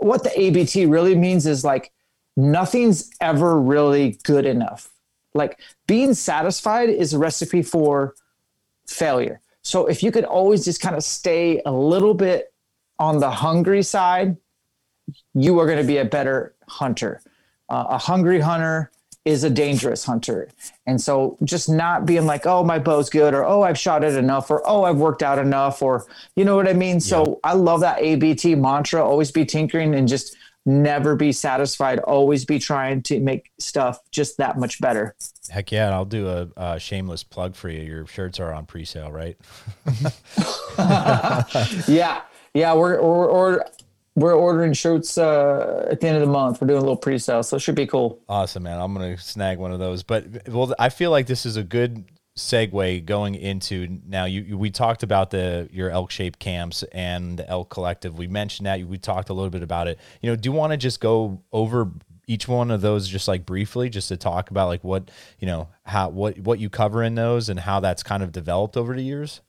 what 0.00 0.22
the 0.22 0.38
ABT 0.38 0.86
really 0.86 1.14
means 1.14 1.46
is 1.46 1.64
like, 1.64 1.92
nothing's 2.36 3.10
ever 3.20 3.60
really 3.60 4.18
good 4.22 4.46
enough. 4.46 4.90
Like 5.38 5.58
being 5.86 6.12
satisfied 6.12 6.90
is 6.90 7.14
a 7.14 7.18
recipe 7.18 7.62
for 7.62 8.14
failure. 8.86 9.40
So 9.62 9.86
if 9.86 10.02
you 10.02 10.12
could 10.12 10.24
always 10.24 10.64
just 10.64 10.80
kind 10.80 10.96
of 10.96 11.02
stay 11.02 11.62
a 11.64 11.72
little 11.72 12.14
bit 12.14 12.52
on 12.98 13.20
the 13.20 13.30
hungry 13.30 13.82
side, 13.82 14.36
you 15.34 15.58
are 15.58 15.66
going 15.66 15.78
to 15.78 15.84
be 15.84 15.98
a 15.98 16.04
better 16.04 16.54
hunter. 16.68 17.22
Uh, 17.68 17.84
a 17.90 17.98
hungry 17.98 18.40
hunter 18.40 18.90
is 19.24 19.44
a 19.44 19.50
dangerous 19.50 20.04
hunter. 20.04 20.48
And 20.86 21.00
so 21.00 21.36
just 21.44 21.68
not 21.68 22.06
being 22.06 22.24
like, 22.24 22.46
oh, 22.46 22.64
my 22.64 22.78
bow's 22.78 23.10
good, 23.10 23.34
or 23.34 23.44
oh, 23.44 23.62
I've 23.62 23.78
shot 23.78 24.02
it 24.02 24.14
enough, 24.14 24.50
or 24.50 24.62
oh, 24.66 24.84
I've 24.84 24.96
worked 24.96 25.22
out 25.22 25.38
enough, 25.38 25.82
or 25.82 26.06
you 26.34 26.44
know 26.46 26.56
what 26.56 26.66
I 26.66 26.72
mean? 26.72 26.96
Yeah. 26.96 27.00
So 27.12 27.40
I 27.44 27.52
love 27.52 27.80
that 27.80 28.00
ABT 28.00 28.54
mantra, 28.54 29.04
always 29.04 29.30
be 29.30 29.44
tinkering 29.44 29.94
and 29.94 30.08
just 30.08 30.36
never 30.68 31.16
be 31.16 31.32
satisfied, 31.32 31.98
always 32.00 32.44
be 32.44 32.58
trying 32.58 33.02
to 33.02 33.18
make 33.20 33.50
stuff 33.58 34.00
just 34.12 34.36
that 34.36 34.58
much 34.58 34.80
better. 34.80 35.16
Heck 35.48 35.72
yeah, 35.72 35.90
I'll 35.90 36.04
do 36.04 36.28
a, 36.28 36.48
a 36.56 36.78
shameless 36.78 37.24
plug 37.24 37.56
for 37.56 37.70
you. 37.70 37.80
Your 37.80 38.06
shirts 38.06 38.38
are 38.38 38.52
on 38.52 38.66
pre-sale, 38.66 39.10
right? 39.10 39.36
yeah, 41.88 42.20
yeah, 42.54 42.74
we're 42.74 43.02
we're, 43.02 43.32
we're 43.32 43.64
we're 44.14 44.34
ordering 44.34 44.74
shirts 44.74 45.16
uh, 45.16 45.88
at 45.90 46.00
the 46.00 46.08
end 46.08 46.16
of 46.16 46.22
the 46.22 46.32
month. 46.32 46.60
We're 46.60 46.66
doing 46.66 46.78
a 46.78 46.82
little 46.82 46.96
pre-sale, 46.96 47.42
so 47.42 47.56
it 47.56 47.60
should 47.60 47.74
be 47.74 47.86
cool. 47.86 48.20
Awesome, 48.28 48.64
man! 48.64 48.78
I'm 48.78 48.92
gonna 48.92 49.16
snag 49.16 49.58
one 49.58 49.72
of 49.72 49.78
those. 49.78 50.02
But 50.02 50.48
well, 50.48 50.74
I 50.78 50.90
feel 50.90 51.10
like 51.10 51.26
this 51.26 51.46
is 51.46 51.56
a 51.56 51.64
good 51.64 52.04
segue 52.38 53.04
going 53.04 53.34
into 53.34 54.00
now 54.06 54.24
you, 54.24 54.42
you, 54.42 54.56
we 54.56 54.70
talked 54.70 55.02
about 55.02 55.30
the 55.30 55.68
your 55.72 55.90
elk 55.90 56.10
shaped 56.10 56.38
camps 56.38 56.84
and 56.92 57.38
the 57.38 57.48
elk 57.48 57.68
collective 57.68 58.16
we 58.16 58.26
mentioned 58.26 58.66
that 58.66 58.80
we 58.84 58.96
talked 58.96 59.28
a 59.28 59.32
little 59.32 59.50
bit 59.50 59.62
about 59.62 59.88
it 59.88 59.98
you 60.22 60.30
know 60.30 60.36
do 60.36 60.48
you 60.48 60.52
want 60.52 60.72
to 60.72 60.76
just 60.76 61.00
go 61.00 61.42
over 61.52 61.90
each 62.28 62.46
one 62.46 62.70
of 62.70 62.82
those 62.82 63.08
just 63.08 63.26
like 63.26 63.44
briefly, 63.44 63.88
just 63.88 64.08
to 64.08 64.16
talk 64.16 64.50
about 64.50 64.68
like 64.68 64.84
what 64.84 65.10
you 65.40 65.46
know 65.46 65.68
how 65.82 66.10
what 66.10 66.38
what 66.38 66.60
you 66.60 66.70
cover 66.70 67.02
in 67.02 67.14
those 67.16 67.48
and 67.48 67.58
how 67.58 67.80
that's 67.80 68.02
kind 68.02 68.22
of 68.22 68.30
developed 68.30 68.76
over 68.76 68.94
the 68.94 69.02
years? 69.02 69.40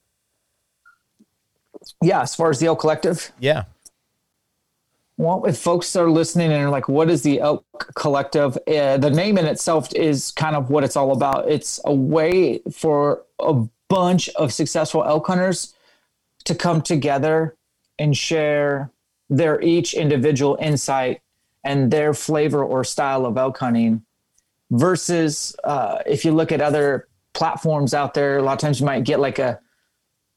Yeah, 2.02 2.22
as 2.22 2.34
far 2.34 2.50
as 2.50 2.58
the 2.58 2.66
Elk 2.66 2.80
Collective. 2.80 3.30
Yeah. 3.38 3.64
Well, 5.20 5.44
if 5.44 5.58
folks 5.58 5.94
are 5.96 6.10
listening 6.10 6.50
and 6.50 6.62
are 6.62 6.70
like, 6.70 6.88
what 6.88 7.10
is 7.10 7.20
the 7.20 7.40
Elk 7.40 7.62
Collective? 7.94 8.56
Uh, 8.66 8.96
the 8.96 9.10
name 9.10 9.36
in 9.36 9.44
itself 9.44 9.94
is 9.94 10.30
kind 10.30 10.56
of 10.56 10.70
what 10.70 10.82
it's 10.82 10.96
all 10.96 11.12
about. 11.12 11.46
It's 11.46 11.78
a 11.84 11.92
way 11.92 12.62
for 12.72 13.24
a 13.38 13.66
bunch 13.90 14.30
of 14.30 14.50
successful 14.50 15.04
elk 15.04 15.26
hunters 15.26 15.74
to 16.44 16.54
come 16.54 16.80
together 16.80 17.54
and 17.98 18.16
share 18.16 18.92
their 19.28 19.60
each 19.60 19.92
individual 19.92 20.56
insight 20.58 21.20
and 21.64 21.90
their 21.90 22.14
flavor 22.14 22.64
or 22.64 22.82
style 22.82 23.26
of 23.26 23.36
elk 23.36 23.58
hunting 23.58 24.02
versus 24.70 25.54
uh, 25.64 25.98
if 26.06 26.24
you 26.24 26.32
look 26.32 26.50
at 26.50 26.62
other 26.62 27.08
platforms 27.34 27.92
out 27.92 28.14
there 28.14 28.38
a 28.38 28.42
lot 28.42 28.54
of 28.54 28.58
times 28.58 28.80
you 28.80 28.86
might 28.86 29.04
get 29.04 29.20
like 29.20 29.38
a 29.38 29.60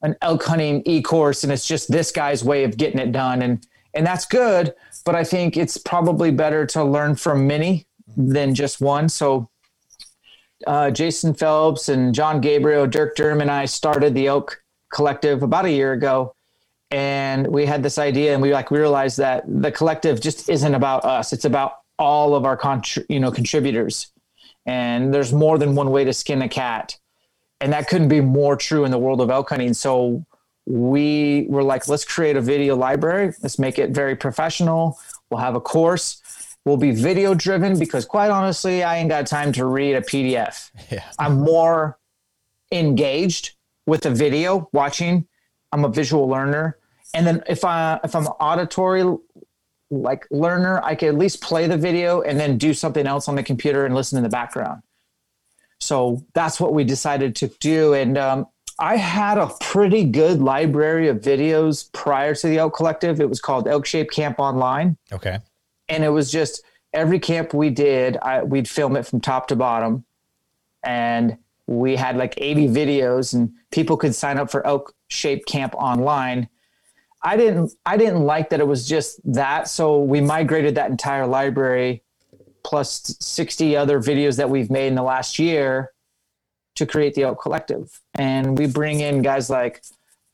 an 0.02 0.14
elk 0.22 0.44
hunting 0.44 0.84
e-course 0.86 1.46
and 1.46 1.54
it's 1.54 1.66
just 1.66 1.90
this 1.90 2.12
guy's 2.12 2.44
way 2.44 2.66
of 2.66 2.76
getting 2.76 3.00
it 3.00 3.14
done 3.14 3.42
and 3.42 3.66
and 3.94 4.06
that's 4.06 4.26
good 4.26 4.74
but 5.06 5.16
i 5.16 5.24
think 5.24 5.58
it's 5.58 5.78
probably 5.78 6.32
better 6.32 6.66
to 6.66 6.84
learn 6.84 7.16
from 7.16 7.48
many 7.48 7.86
than 8.16 8.54
just 8.54 8.82
one. 8.82 9.10
So 9.10 9.50
uh, 10.68 10.92
jason 10.92 11.34
phelps 11.34 11.90
and 11.90 12.14
john 12.16 12.40
gabriel 12.40 12.88
dirk 12.88 13.16
durham 13.16 13.42
and 13.42 13.52
i 13.52 13.66
started 13.66 14.14
the 14.14 14.28
Elk 14.28 14.64
collective 14.94 15.44
about 15.44 15.66
a 15.66 15.72
year 15.72 15.92
ago. 15.92 16.36
And 16.92 17.48
we 17.48 17.66
had 17.66 17.84
this 17.84 17.98
idea 17.98 18.34
and 18.34 18.42
we 18.42 18.54
like 18.54 18.72
realized 18.72 19.18
that 19.18 19.44
the 19.48 19.72
collective 19.72 20.22
just 20.22 20.48
isn't 20.48 20.76
about 20.76 21.04
us. 21.04 21.34
It's 21.34 21.46
about 21.46 21.80
all 22.00 22.36
of 22.36 22.46
our 22.46 22.56
contr- 22.56 23.06
you 23.10 23.20
know 23.20 23.32
contributors. 23.32 24.12
And 24.66 25.14
there's 25.14 25.34
more 25.34 25.58
than 25.58 25.76
one 25.76 25.90
way 25.90 26.06
to 26.06 26.14
skin 26.14 26.42
a 26.42 26.48
cat. 26.48 26.98
And 27.60 27.74
that 27.74 27.88
couldn't 27.88 28.10
be 28.10 28.22
more 28.22 28.56
true 28.56 28.86
in 28.86 28.92
the 28.92 29.00
world 29.00 29.20
of 29.20 29.30
elk 29.30 29.50
hunting. 29.50 29.74
So 29.74 30.26
we 30.66 31.46
were 31.50 31.64
like 31.64 31.88
let's 31.88 32.06
create 32.06 32.36
a 32.36 32.42
video 32.42 32.76
library. 32.76 33.34
Let's 33.42 33.60
make 33.60 33.78
it 33.80 33.92
very 33.92 34.16
professional. 34.16 34.98
We'll 35.30 35.40
have 35.42 35.56
a 35.56 35.62
course. 35.62 36.22
We'll 36.66 36.78
be 36.78 36.92
video 36.92 37.34
driven 37.34 37.78
because 37.78 38.06
quite 38.06 38.32
honestly 38.32 38.84
i 38.84 38.96
ain't 38.98 39.10
got 39.10 39.28
time 39.28 39.52
to 39.54 39.66
read 39.66 39.96
a 39.96 40.02
pdf 40.02 40.72
Yeah. 40.90 41.04
i'm 41.20 41.42
more 41.42 42.00
engaged 42.72 43.52
with 43.86 44.02
the 44.02 44.12
video 44.12 44.70
watching. 44.72 45.28
I'm 45.74 45.84
a 45.84 45.90
visual 45.90 46.28
learner. 46.30 46.78
And 47.14 47.28
then 47.28 47.44
if 47.48 47.66
i 47.66 48.00
if 48.04 48.16
i'm 48.16 48.28
auditory 48.28 49.04
like 49.92 50.26
learner 50.32 50.82
i 50.84 50.96
can 50.96 51.10
at 51.10 51.16
least 51.18 51.42
play 51.42 51.68
the 51.68 51.78
video 51.78 52.22
and 52.22 52.40
then 52.40 52.58
do 52.58 52.74
something 52.74 53.06
else 53.06 53.28
on 53.28 53.36
the 53.36 53.44
computer 53.44 53.86
and 53.86 53.94
listen 53.94 54.18
in 54.18 54.24
the 54.24 54.30
background. 54.30 54.82
So 55.80 56.24
that's 56.34 56.62
what 56.62 56.74
we 56.74 56.86
decided 56.86 57.36
to 57.38 57.50
do. 57.60 57.94
And 57.94 58.18
um, 58.18 58.48
i 58.80 58.96
had 58.96 59.38
a 59.38 59.52
pretty 59.62 60.04
good 60.04 60.42
library 60.42 61.08
of 61.08 61.18
videos 61.18 61.92
prior 61.94 62.34
to 62.36 62.48
the 62.48 62.58
elk 62.58 62.76
collective. 62.76 63.20
It 63.20 63.30
was 63.30 63.40
called 63.40 63.68
elk 63.68 63.86
shape 63.86 64.12
camp 64.12 64.40
online. 64.40 64.98
Okay. 65.12 65.40
and 65.90 66.04
it 66.04 66.10
was 66.10 66.32
just 66.32 66.64
every 66.94 67.20
camp 67.20 67.54
we 67.54 67.70
did 67.70 68.18
I, 68.18 68.44
we'd 68.44 68.70
film 68.70 68.96
it 68.96 69.06
from 69.06 69.20
top 69.22 69.48
to 69.48 69.56
bottom. 69.56 70.06
And 70.84 71.38
we 71.66 71.96
had 71.96 72.18
like 72.18 72.34
80 72.38 72.68
videos 72.68 73.34
and 73.34 73.52
people 73.72 73.96
could 73.96 74.14
sign 74.14 74.38
up 74.38 74.52
for 74.52 74.66
elk 74.68 74.94
shape 75.08 75.46
camp 75.46 75.74
online. 75.76 76.50
I 77.22 77.38
didn't 77.38 77.74
i 77.86 77.96
didn't 77.96 78.24
like 78.24 78.50
that 78.50 78.60
it 78.60 78.68
was 78.68 78.88
just 78.88 79.22
that. 79.34 79.70
So 79.70 80.02
we 80.02 80.20
migrated 80.20 80.76
that 80.76 80.92
entire 80.92 81.26
library 81.26 82.04
plus 82.64 83.16
60 83.20 83.76
other 83.78 84.00
videos 84.02 84.38
that 84.38 84.50
we've 84.50 84.70
made 84.70 84.88
in 84.88 84.96
the 84.96 85.04
last 85.04 85.40
year 85.40 85.93
to 86.76 86.86
create 86.86 87.14
the 87.16 87.24
elk 87.24 87.42
collective 87.42 88.00
and 88.16 88.58
we 88.58 88.66
bring 88.68 89.00
in 89.00 89.22
guys 89.22 89.50
like 89.50 89.84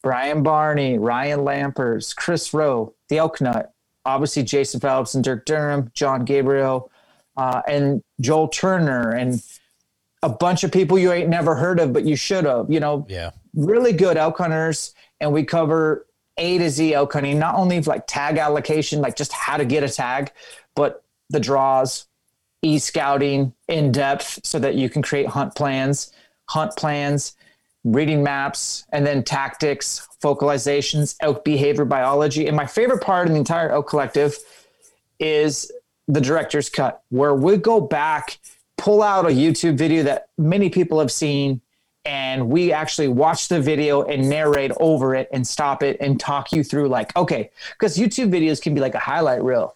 brian 0.02 0.42
barney 0.44 0.98
ryan 0.98 1.40
lampers 1.42 2.16
chris 2.16 2.54
rowe 2.54 2.94
the 3.10 3.18
elk 3.18 3.42
nut 3.42 3.74
obviously 4.06 4.42
Jason 4.44 4.80
Phelps 4.80 5.14
and 5.14 5.24
Dirk 5.24 5.46
Durham, 5.46 5.92
John 5.94 6.24
Gabriel, 6.26 6.90
uh, 7.38 7.62
and 7.68 8.02
Joel 8.22 8.48
Turner, 8.48 9.12
and 9.12 9.44
a 10.24 10.30
bunch 10.30 10.64
of 10.64 10.72
people 10.72 10.98
you 10.98 11.12
ain't 11.12 11.30
never 11.30 11.54
heard 11.54 11.80
of, 11.80 11.94
but 11.94 12.06
you 12.06 12.16
should 12.16 12.46
have. 12.46 12.72
You 12.72 12.80
know, 12.80 13.06
Yeah. 13.10 13.32
really 13.54 13.92
good 13.94 14.18
elk 14.18 14.38
hunters, 14.38 14.96
and 15.20 15.32
we 15.32 15.44
cover 15.44 16.08
A 16.38 16.58
to 16.58 16.70
Z 16.70 16.94
elk 16.94 17.14
hunting, 17.14 17.38
not 17.38 17.56
only 17.56 17.82
like 17.82 18.08
tag 18.08 18.38
allocation, 18.38 19.02
like 19.02 19.16
just 19.16 19.34
how 19.34 19.58
to 19.58 19.66
get 19.66 19.84
a 19.84 19.90
tag, 19.90 20.32
but 20.76 21.04
the 21.30 21.40
draws, 21.42 22.08
e 22.64 22.80
scouting 22.80 23.54
in 23.68 23.92
depth 23.92 24.40
so 24.44 24.58
that 24.60 24.76
you 24.76 24.90
can 24.90 25.02
create 25.04 25.28
hunt 25.28 25.54
plans, 25.56 26.12
hunt 26.50 26.76
plans, 26.76 27.36
reading 27.84 28.24
maps, 28.24 28.86
and 28.92 29.06
then 29.06 29.24
tactics, 29.24 30.08
vocalizations, 30.22 31.16
elk 31.22 31.46
behavior 31.46 31.86
biology. 31.86 32.48
And 32.48 32.58
my 32.58 32.66
favorite 32.66 33.02
part 33.02 33.28
in 33.28 33.34
the 33.34 33.40
entire 33.40 33.70
elk 33.70 33.88
collective 33.88 34.36
is 35.20 35.72
the 36.08 36.20
director's 36.20 36.70
cut, 36.70 37.04
where 37.10 37.36
we 37.36 37.56
go 37.56 37.80
back, 37.80 38.40
pull 38.78 39.04
out 39.04 39.26
a 39.26 39.30
YouTube 39.30 39.78
video 39.78 40.02
that 40.04 40.30
many 40.38 40.70
people 40.70 41.00
have 41.00 41.12
seen, 41.12 41.62
and 42.04 42.50
we 42.50 42.74
actually 42.74 43.10
watch 43.10 43.48
the 43.48 43.62
video 43.62 44.02
and 44.02 44.28
narrate 44.28 44.72
over 44.80 45.14
it 45.14 45.30
and 45.32 45.46
stop 45.46 45.84
it 45.84 45.98
and 46.00 46.20
talk 46.20 46.52
you 46.52 46.64
through 46.64 46.88
like, 46.88 47.16
okay, 47.16 47.52
because 47.74 47.96
YouTube 47.98 48.32
videos 48.32 48.60
can 48.60 48.74
be 48.74 48.82
like 48.82 48.96
a 48.96 49.00
highlight 49.00 49.44
reel. 49.44 49.76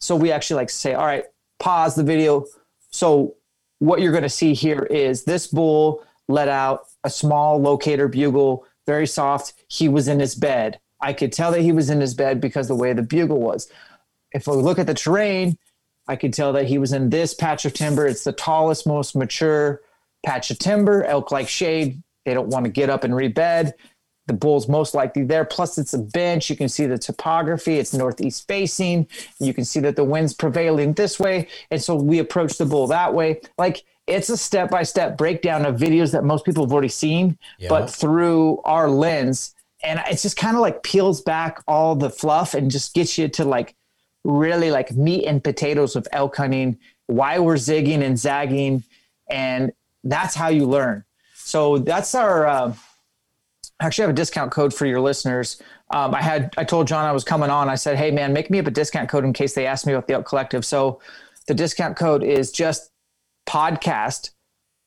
So 0.00 0.16
we 0.16 0.32
actually 0.32 0.56
like 0.56 0.70
say, 0.70 0.94
all 0.94 1.06
right, 1.06 1.24
pause 1.60 1.94
the 1.94 2.02
video. 2.02 2.46
So 2.90 3.36
what 3.78 4.00
you're 4.00 4.12
going 4.12 4.24
to 4.24 4.28
see 4.28 4.54
here 4.54 4.82
is 4.90 5.22
this 5.22 5.46
bull 5.46 6.02
let 6.28 6.48
out 6.48 6.86
a 7.04 7.10
small 7.10 7.60
locator 7.60 8.08
bugle, 8.08 8.66
very 8.86 9.06
soft. 9.06 9.54
He 9.68 9.88
was 9.88 10.08
in 10.08 10.20
his 10.20 10.34
bed. 10.34 10.80
I 11.00 11.12
could 11.12 11.32
tell 11.32 11.52
that 11.52 11.62
he 11.62 11.72
was 11.72 11.90
in 11.90 12.00
his 12.00 12.14
bed 12.14 12.40
because 12.40 12.68
the 12.68 12.74
way 12.74 12.92
the 12.92 13.02
bugle 13.02 13.40
was. 13.40 13.70
If 14.32 14.46
we 14.46 14.56
look 14.56 14.78
at 14.78 14.86
the 14.86 14.94
terrain, 14.94 15.58
I 16.06 16.16
could 16.16 16.32
tell 16.32 16.52
that 16.54 16.66
he 16.66 16.78
was 16.78 16.92
in 16.92 17.10
this 17.10 17.34
patch 17.34 17.64
of 17.64 17.74
timber. 17.74 18.06
It's 18.06 18.24
the 18.24 18.32
tallest, 18.32 18.86
most 18.86 19.14
mature 19.14 19.80
patch 20.24 20.50
of 20.50 20.58
timber, 20.58 21.04
elk 21.04 21.30
like 21.30 21.48
shade. 21.48 22.02
They 22.24 22.34
don't 22.34 22.48
want 22.48 22.64
to 22.64 22.70
get 22.70 22.90
up 22.90 23.04
and 23.04 23.14
rebed. 23.14 23.74
The 24.26 24.34
bull's 24.34 24.68
most 24.68 24.94
likely 24.94 25.24
there. 25.24 25.44
Plus, 25.44 25.78
it's 25.78 25.94
a 25.94 25.98
bench. 25.98 26.50
You 26.50 26.56
can 26.56 26.68
see 26.68 26.84
the 26.84 26.98
topography. 26.98 27.78
It's 27.78 27.94
northeast 27.94 28.46
facing. 28.46 29.06
You 29.38 29.54
can 29.54 29.64
see 29.64 29.80
that 29.80 29.96
the 29.96 30.04
wind's 30.04 30.34
prevailing 30.34 30.92
this 30.92 31.18
way. 31.18 31.48
And 31.70 31.82
so 31.82 31.94
we 31.94 32.18
approach 32.18 32.58
the 32.58 32.66
bull 32.66 32.86
that 32.88 33.14
way. 33.14 33.40
Like 33.56 33.84
it's 34.08 34.28
a 34.30 34.36
step 34.36 34.70
by 34.70 34.82
step 34.82 35.16
breakdown 35.16 35.66
of 35.66 35.76
videos 35.76 36.12
that 36.12 36.24
most 36.24 36.44
people 36.44 36.64
have 36.64 36.72
already 36.72 36.88
seen, 36.88 37.38
Yeah. 37.58 37.68
but 37.68 37.90
through 37.90 38.60
our 38.64 38.88
lens. 38.90 39.54
And 39.84 40.02
it's 40.08 40.22
just 40.22 40.36
kind 40.36 40.56
of 40.56 40.60
like 40.62 40.82
peels 40.82 41.20
back 41.20 41.62
all 41.68 41.94
the 41.94 42.10
fluff 42.10 42.54
and 42.54 42.70
just 42.70 42.94
gets 42.94 43.16
you 43.18 43.28
to 43.28 43.44
like 43.44 43.76
really 44.24 44.70
like 44.70 44.92
meat 44.92 45.24
and 45.24 45.42
potatoes 45.44 45.94
of 45.94 46.08
elk 46.12 46.36
hunting, 46.36 46.78
why 47.06 47.38
we're 47.38 47.54
zigging 47.54 48.02
and 48.02 48.18
zagging. 48.18 48.82
And 49.30 49.72
that's 50.02 50.34
how 50.34 50.48
you 50.48 50.66
learn. 50.66 51.04
So 51.36 51.78
that's 51.78 52.14
our, 52.14 52.46
uh, 52.46 52.74
I 53.80 53.86
actually 53.86 54.02
have 54.02 54.10
a 54.10 54.14
discount 54.14 54.50
code 54.50 54.74
for 54.74 54.86
your 54.86 55.00
listeners. 55.00 55.62
Um, 55.90 56.14
I 56.14 56.20
had, 56.22 56.52
I 56.58 56.64
told 56.64 56.88
John 56.88 57.04
I 57.04 57.12
was 57.12 57.22
coming 57.24 57.48
on. 57.50 57.68
I 57.68 57.76
said, 57.76 57.96
Hey 57.96 58.10
man, 58.10 58.32
make 58.32 58.50
me 58.50 58.58
up 58.58 58.66
a 58.66 58.70
discount 58.70 59.08
code 59.08 59.24
in 59.24 59.32
case 59.32 59.54
they 59.54 59.66
ask 59.66 59.86
me 59.86 59.92
about 59.92 60.08
the 60.08 60.14
Elk 60.14 60.26
Collective. 60.26 60.64
So 60.64 61.00
the 61.46 61.54
discount 61.54 61.96
code 61.96 62.22
is 62.24 62.50
just 62.50 62.90
podcast, 63.48 64.30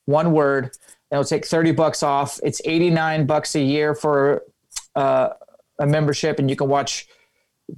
one 0.05 0.31
word. 0.31 0.65
And 0.65 1.19
it'll 1.19 1.25
take 1.25 1.45
30 1.45 1.71
bucks 1.73 2.03
off. 2.03 2.39
It's 2.43 2.61
89 2.63 3.25
bucks 3.25 3.55
a 3.55 3.61
year 3.61 3.93
for 3.95 4.43
uh, 4.95 5.29
a 5.79 5.85
membership 5.85 6.39
and 6.39 6.49
you 6.49 6.55
can 6.55 6.69
watch 6.69 7.07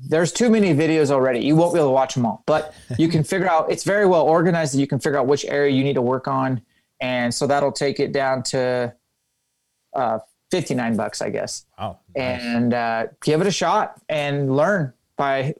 there's 0.07 0.31
too 0.31 0.49
many 0.49 0.73
videos 0.73 1.11
already. 1.11 1.39
You 1.39 1.55
won't 1.55 1.73
be 1.73 1.79
able 1.79 1.89
to 1.89 1.93
watch 1.93 2.15
them 2.15 2.25
all, 2.25 2.43
but 2.45 2.73
you 2.97 3.07
can 3.07 3.23
figure 3.23 3.47
out 3.47 3.71
it's 3.71 3.83
very 3.83 4.05
well 4.05 4.23
organized 4.23 4.73
that 4.73 4.79
you 4.79 4.87
can 4.87 4.99
figure 4.99 5.19
out 5.19 5.27
which 5.27 5.45
area 5.45 5.71
you 5.71 5.83
need 5.83 5.93
to 5.93 6.01
work 6.01 6.27
on. 6.27 6.61
And 6.99 7.33
so 7.33 7.47
that'll 7.47 7.71
take 7.71 7.99
it 7.99 8.11
down 8.11 8.43
to 8.43 8.93
uh, 9.93 10.19
59 10.51 10.95
bucks, 10.95 11.21
I 11.21 11.29
guess. 11.29 11.65
Wow. 11.77 11.99
nice. 12.15 12.41
And 12.41 12.73
uh, 12.73 13.07
give 13.21 13.41
it 13.41 13.47
a 13.47 13.51
shot 13.51 14.01
and 14.09 14.55
learn 14.55 14.93
by 15.17 15.55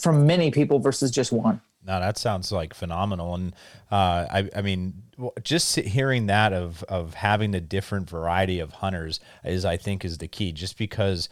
from 0.00 0.26
many 0.26 0.50
people 0.50 0.78
versus 0.78 1.10
just 1.10 1.32
one. 1.32 1.60
No, 1.86 2.00
that 2.00 2.16
sounds 2.16 2.50
like 2.50 2.72
phenomenal, 2.72 3.34
and 3.34 3.54
uh, 3.92 4.26
I, 4.30 4.50
I 4.56 4.62
mean, 4.62 5.02
just 5.42 5.76
hearing 5.76 6.26
that 6.26 6.54
of 6.54 6.82
of 6.84 7.12
having 7.14 7.50
the 7.50 7.60
different 7.60 8.08
variety 8.08 8.58
of 8.58 8.72
hunters 8.72 9.20
is, 9.44 9.66
I 9.66 9.76
think, 9.76 10.02
is 10.02 10.16
the 10.16 10.26
key. 10.28 10.50
Just 10.52 10.78
because 10.78 11.28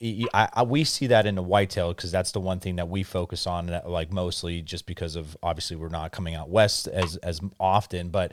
I, 0.00 0.48
I- 0.52 0.62
we 0.62 0.84
see 0.84 1.08
that 1.08 1.26
in 1.26 1.34
the 1.34 1.42
whitetail, 1.42 1.92
because 1.92 2.12
that's 2.12 2.30
the 2.30 2.40
one 2.40 2.60
thing 2.60 2.76
that 2.76 2.88
we 2.88 3.02
focus 3.02 3.46
on, 3.48 3.68
uh, 3.70 3.82
like 3.84 4.12
mostly, 4.12 4.62
just 4.62 4.86
because 4.86 5.16
of 5.16 5.36
obviously 5.42 5.76
we're 5.76 5.88
not 5.88 6.12
coming 6.12 6.34
out 6.36 6.50
west 6.50 6.86
as 6.86 7.16
as 7.16 7.40
often. 7.58 8.10
But 8.10 8.32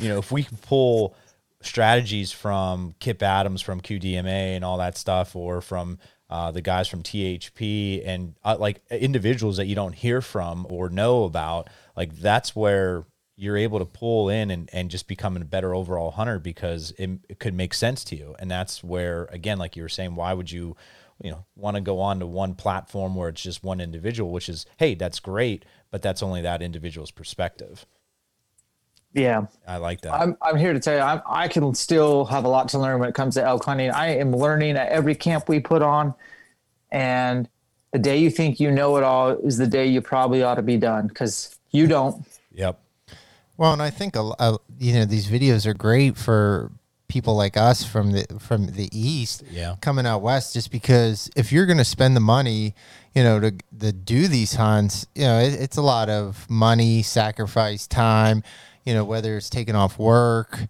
you 0.00 0.08
know, 0.08 0.18
if 0.18 0.32
we 0.32 0.42
can 0.42 0.56
pull 0.58 1.14
strategies 1.60 2.32
from 2.32 2.94
Kip 2.98 3.22
Adams 3.22 3.62
from 3.62 3.80
QDMA 3.80 4.56
and 4.56 4.64
all 4.64 4.78
that 4.78 4.96
stuff, 4.96 5.36
or 5.36 5.60
from 5.60 5.98
uh, 6.32 6.50
the 6.50 6.62
guys 6.62 6.88
from 6.88 7.02
THP, 7.02 8.02
and 8.06 8.34
uh, 8.42 8.56
like 8.58 8.80
individuals 8.90 9.58
that 9.58 9.66
you 9.66 9.74
don't 9.74 9.92
hear 9.92 10.22
from 10.22 10.66
or 10.70 10.88
know 10.88 11.24
about. 11.24 11.68
Like 11.94 12.16
that's 12.16 12.56
where 12.56 13.04
you're 13.36 13.58
able 13.58 13.78
to 13.78 13.84
pull 13.84 14.30
in 14.30 14.50
and, 14.50 14.70
and 14.72 14.90
just 14.90 15.06
become 15.06 15.36
a 15.36 15.40
better 15.40 15.74
overall 15.74 16.10
hunter 16.10 16.38
because 16.38 16.92
it, 16.92 17.10
it 17.28 17.38
could 17.38 17.52
make 17.52 17.74
sense 17.74 18.02
to 18.04 18.16
you. 18.16 18.34
And 18.38 18.50
that's 18.50 18.82
where, 18.82 19.28
again, 19.30 19.58
like 19.58 19.76
you 19.76 19.82
were 19.82 19.90
saying, 19.90 20.14
why 20.14 20.32
would 20.32 20.50
you, 20.50 20.74
you 21.22 21.30
know, 21.30 21.44
want 21.54 21.74
to 21.74 21.82
go 21.82 22.00
on 22.00 22.18
to 22.20 22.26
one 22.26 22.54
platform 22.54 23.14
where 23.14 23.28
it's 23.28 23.42
just 23.42 23.62
one 23.62 23.78
individual, 23.78 24.30
which 24.32 24.48
is, 24.48 24.64
hey, 24.78 24.94
that's 24.94 25.20
great, 25.20 25.66
but 25.90 26.00
that's 26.00 26.22
only 26.22 26.40
that 26.40 26.62
individual's 26.62 27.10
perspective. 27.10 27.84
Yeah, 29.14 29.46
I 29.68 29.76
like 29.76 30.00
that. 30.02 30.14
I'm, 30.14 30.36
I'm 30.40 30.56
here 30.56 30.72
to 30.72 30.80
tell 30.80 30.94
you, 30.94 31.00
I'm, 31.00 31.20
I 31.26 31.46
can 31.48 31.74
still 31.74 32.24
have 32.26 32.44
a 32.44 32.48
lot 32.48 32.68
to 32.70 32.78
learn 32.78 32.98
when 32.98 33.08
it 33.08 33.14
comes 33.14 33.34
to 33.34 33.44
elk 33.44 33.64
hunting. 33.64 33.90
I 33.90 34.16
am 34.16 34.34
learning 34.34 34.76
at 34.76 34.88
every 34.88 35.14
camp 35.14 35.48
we 35.48 35.60
put 35.60 35.82
on, 35.82 36.14
and 36.90 37.48
the 37.92 37.98
day 37.98 38.16
you 38.18 38.30
think 38.30 38.58
you 38.58 38.70
know 38.70 38.96
it 38.96 39.02
all 39.02 39.30
is 39.30 39.58
the 39.58 39.66
day 39.66 39.86
you 39.86 40.00
probably 40.00 40.42
ought 40.42 40.54
to 40.54 40.62
be 40.62 40.76
done 40.78 41.08
because 41.08 41.58
you 41.70 41.86
don't. 41.86 42.24
Yep. 42.52 42.80
Well, 43.58 43.72
and 43.74 43.82
I 43.82 43.90
think 43.90 44.16
a, 44.16 44.32
a, 44.38 44.58
you 44.78 44.94
know 44.94 45.04
these 45.04 45.26
videos 45.28 45.66
are 45.66 45.74
great 45.74 46.16
for 46.16 46.72
people 47.08 47.36
like 47.36 47.58
us 47.58 47.84
from 47.84 48.12
the 48.12 48.24
from 48.38 48.68
the 48.68 48.88
east 48.90 49.42
Yeah. 49.50 49.76
coming 49.82 50.06
out 50.06 50.22
west 50.22 50.54
just 50.54 50.70
because 50.70 51.28
if 51.36 51.52
you're 51.52 51.66
going 51.66 51.76
to 51.76 51.84
spend 51.84 52.16
the 52.16 52.20
money 52.20 52.74
you 53.14 53.22
know 53.22 53.38
to, 53.38 53.52
to 53.80 53.92
do 53.92 54.26
these 54.28 54.54
hunts 54.54 55.06
you 55.14 55.24
know 55.24 55.38
it, 55.38 55.52
it's 55.60 55.76
a 55.76 55.82
lot 55.82 56.08
of 56.08 56.48
money 56.48 57.02
sacrifice 57.02 57.86
time 57.86 58.42
you 58.84 58.94
know 58.94 59.04
whether 59.04 59.36
it's 59.36 59.50
taking 59.50 59.74
off 59.74 59.98
work 59.98 60.66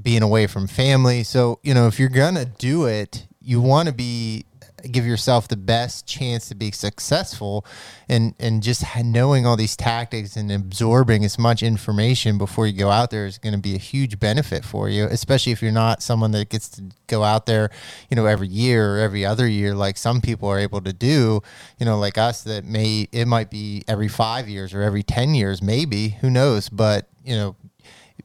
being 0.00 0.22
away 0.22 0.46
from 0.46 0.66
family. 0.66 1.22
So 1.22 1.58
you 1.62 1.74
know 1.74 1.86
if 1.86 1.98
you're 1.98 2.08
going 2.08 2.34
to 2.36 2.44
do 2.44 2.86
it 2.86 3.26
you 3.46 3.60
want 3.60 3.86
to 3.86 3.94
be 3.94 4.44
give 4.86 5.06
yourself 5.06 5.48
the 5.48 5.56
best 5.56 6.06
chance 6.06 6.48
to 6.48 6.54
be 6.54 6.70
successful 6.70 7.64
and 8.08 8.34
and 8.38 8.62
just 8.62 8.84
knowing 9.04 9.46
all 9.46 9.56
these 9.56 9.76
tactics 9.76 10.36
and 10.36 10.50
absorbing 10.50 11.24
as 11.24 11.38
much 11.38 11.62
information 11.62 12.38
before 12.38 12.66
you 12.66 12.78
go 12.78 12.90
out 12.90 13.10
there 13.10 13.26
is 13.26 13.38
going 13.38 13.54
to 13.54 13.60
be 13.60 13.74
a 13.74 13.78
huge 13.78 14.18
benefit 14.18 14.64
for 14.64 14.88
you 14.88 15.04
especially 15.06 15.52
if 15.52 15.62
you're 15.62 15.72
not 15.72 16.02
someone 16.02 16.30
that 16.30 16.48
gets 16.48 16.68
to 16.68 16.82
go 17.06 17.22
out 17.22 17.46
there 17.46 17.70
you 18.10 18.16
know 18.16 18.26
every 18.26 18.48
year 18.48 18.96
or 18.96 18.98
every 18.98 19.24
other 19.24 19.46
year 19.46 19.74
like 19.74 19.96
some 19.96 20.20
people 20.20 20.48
are 20.48 20.58
able 20.58 20.80
to 20.80 20.92
do 20.92 21.40
you 21.78 21.86
know 21.86 21.98
like 21.98 22.18
us 22.18 22.42
that 22.42 22.64
may 22.64 23.08
it 23.12 23.26
might 23.26 23.50
be 23.50 23.82
every 23.88 24.08
5 24.08 24.48
years 24.48 24.74
or 24.74 24.82
every 24.82 25.02
10 25.02 25.34
years 25.34 25.62
maybe 25.62 26.16
who 26.20 26.30
knows? 26.30 26.68
But 26.68 27.08
you 27.24 27.36
know 27.36 27.56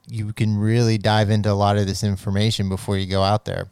you 0.08 0.32
can 0.32 0.56
really 0.56 0.98
dive 0.98 1.30
into 1.30 1.50
a 1.50 1.54
lot 1.54 1.76
of 1.76 1.86
this 1.86 2.02
information 2.02 2.68
before 2.68 2.96
you 2.96 3.06
go 3.06 3.22
out 3.22 3.44
there 3.44 3.70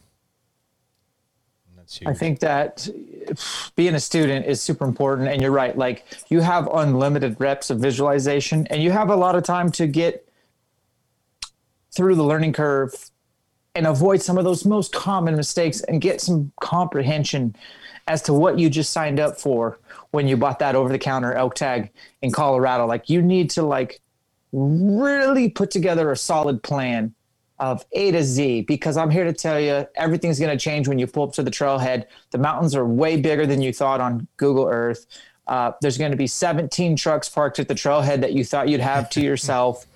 That's 1.91 1.99
huge. 1.99 2.09
I 2.09 2.15
think 2.15 2.39
that 2.41 2.89
being 3.75 3.97
a 3.97 4.01
student 4.01 4.47
is 4.47 4.63
super 4.63 4.85
important. 4.85 5.29
And 5.29 5.43
you're 5.43 5.51
right. 5.51 5.77
Like 5.77 6.05
you 6.29 6.41
have 6.41 6.69
unlimited 6.73 7.37
reps 7.41 7.69
of 7.69 7.81
visualization 7.81 8.67
and 8.69 8.81
you 8.81 8.93
have 8.93 9.11
a 9.11 9.17
lot 9.17 9.35
of 9.35 9.43
time 9.43 9.73
to 9.73 9.89
get 9.89 10.29
through 11.91 12.15
the 12.15 12.23
learning 12.23 12.53
curve 12.53 13.11
and 13.75 13.89
avoid 13.89 14.23
some 14.23 14.39
of 14.39 14.45
those 14.45 14.65
most 14.65 14.93
common 14.93 15.35
mistakes 15.35 15.81
and 15.83 16.01
get 16.01 16.21
some 16.21 16.53
comprehension 16.61 17.57
as 18.07 18.23
to 18.23 18.33
what 18.33 18.59
you 18.59 18.71
just 18.71 18.93
signed 18.93 19.19
up 19.19 19.41
for 19.41 19.81
when 20.13 20.29
you 20.29 20.37
bought 20.37 20.61
that 20.61 20.77
over 20.77 20.91
the 20.91 20.99
counter 20.99 21.33
elk 21.35 21.57
tag 21.57 21.91
in 22.23 22.31
Colorado. 22.31 22.87
Like 22.87 23.09
you 23.09 23.21
need 23.21 23.51
to 23.51 23.63
like 23.63 24.01
really 24.53 25.49
put 25.49 25.73
together 25.73 26.13
a 26.13 26.17
solid 26.17 26.63
plan 26.63 27.15
of 27.61 27.85
A 27.93 28.11
to 28.11 28.25
Z 28.25 28.63
because 28.63 28.97
I'm 28.97 29.11
here 29.11 29.25
to 29.25 29.35
tell 29.35 29.61
you 29.61 29.87
everything's 29.95 30.41
going 30.41 30.51
to 30.51 30.63
change 30.63 30.89
when 30.89 30.99
you 30.99 31.07
pull 31.07 31.25
up 31.25 31.35
to 31.35 31.43
the 31.43 31.51
trailhead. 31.51 32.07
The 32.31 32.39
mountains 32.39 32.75
are 32.75 32.87
way 32.87 33.21
bigger 33.21 33.47
than 33.47 33.61
you 33.61 33.73
thought 33.73 34.01
on 34.01 34.27
Google 34.39 34.67
Earth. 34.67 35.07
Uh, 35.47 35.73
there's 35.83 35.99
going 35.99 36.11
to 36.11 36.17
be 36.17 36.27
17 36.27 36.97
trucks 36.97 37.29
parked 37.29 37.59
at 37.59 37.69
the 37.69 37.75
trailhead 37.75 38.23
that 38.23 38.33
you 38.33 38.45
thought 38.45 38.69
you'd 38.69 38.81
have 38.81 39.11
to 39.11 39.21
yourself. 39.21 39.87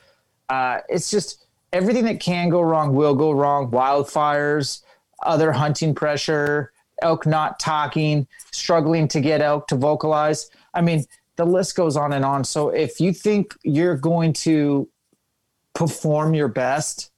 Uh, 0.50 0.80
it's 0.90 1.10
just 1.10 1.46
everything 1.72 2.04
that 2.04 2.20
can 2.20 2.50
go 2.50 2.60
wrong 2.60 2.94
will 2.94 3.14
go 3.14 3.32
wrong. 3.32 3.70
Wildfires, 3.70 4.82
other 5.22 5.50
hunting 5.50 5.94
pressure, 5.94 6.70
elk 7.00 7.26
not 7.26 7.58
talking, 7.58 8.26
struggling 8.52 9.08
to 9.08 9.22
get 9.22 9.40
elk 9.40 9.68
to 9.68 9.76
vocalize. 9.76 10.50
I 10.74 10.82
mean, 10.82 11.04
the 11.36 11.46
list 11.46 11.76
goes 11.76 11.96
on 11.96 12.12
and 12.12 12.26
on. 12.26 12.44
So 12.44 12.68
if 12.68 13.00
you 13.00 13.12
think 13.14 13.54
you're 13.62 13.96
going 13.96 14.34
to 14.34 14.86
perform 15.72 16.34
your 16.34 16.48
best 16.48 17.10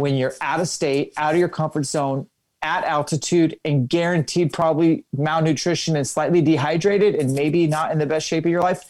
when 0.00 0.16
you're 0.16 0.34
out 0.40 0.60
of 0.60 0.68
state, 0.68 1.12
out 1.16 1.34
of 1.34 1.38
your 1.38 1.48
comfort 1.48 1.84
zone, 1.84 2.26
at 2.62 2.84
altitude, 2.84 3.58
and 3.64 3.88
guaranteed 3.88 4.52
probably 4.52 5.04
malnutrition 5.16 5.96
and 5.96 6.06
slightly 6.06 6.42
dehydrated 6.42 7.14
and 7.14 7.32
maybe 7.32 7.66
not 7.66 7.90
in 7.90 7.98
the 7.98 8.06
best 8.06 8.26
shape 8.26 8.44
of 8.44 8.50
your 8.50 8.62
life, 8.62 8.84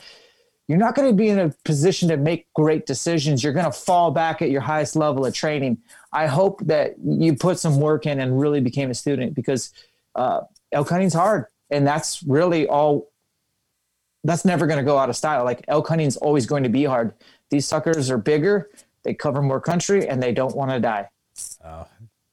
you're 0.66 0.78
not 0.78 0.94
going 0.94 1.08
to 1.08 1.14
be 1.14 1.28
in 1.28 1.38
a 1.38 1.52
position 1.64 2.08
to 2.08 2.16
make 2.16 2.46
great 2.54 2.86
decisions. 2.86 3.42
You're 3.42 3.52
going 3.52 3.66
to 3.66 3.72
fall 3.72 4.12
back 4.12 4.40
at 4.40 4.50
your 4.50 4.61
highest 4.61 4.94
level 4.94 5.26
of 5.26 5.34
training. 5.34 5.78
I 6.12 6.26
hope 6.26 6.61
that 6.66 6.94
you 7.04 7.34
put 7.34 7.58
some 7.58 7.80
work 7.80 8.06
in 8.06 8.20
and 8.20 8.40
really 8.40 8.61
became 8.61 8.90
a 8.90 8.94
student 8.94 9.34
because 9.34 9.72
uh, 10.14 10.42
elk 10.70 10.88
hunting's 10.88 11.14
hard, 11.14 11.46
and 11.70 11.86
that's 11.86 12.22
really 12.22 12.68
all. 12.68 13.11
That's 14.22 14.44
never 14.44 14.66
going 14.66 14.78
to 14.78 14.84
go 14.84 14.98
out 14.98 15.08
of 15.08 15.16
style. 15.16 15.44
Like 15.44 15.64
elk 15.66 15.88
hunting's 15.88 16.16
always 16.16 16.46
going 16.46 16.62
to 16.62 16.68
be 16.68 16.84
hard. 16.84 17.14
These 17.50 17.66
suckers 17.66 18.11
are 18.11 18.18
bigger, 18.18 18.70
they 19.03 19.14
cover 19.14 19.42
more 19.42 19.61
country, 19.61 20.09
and 20.09 20.22
they 20.22 20.32
don't 20.32 20.55
want 20.57 20.70
to 20.70 20.80
die. 20.80 21.09
Oh, 21.64 21.86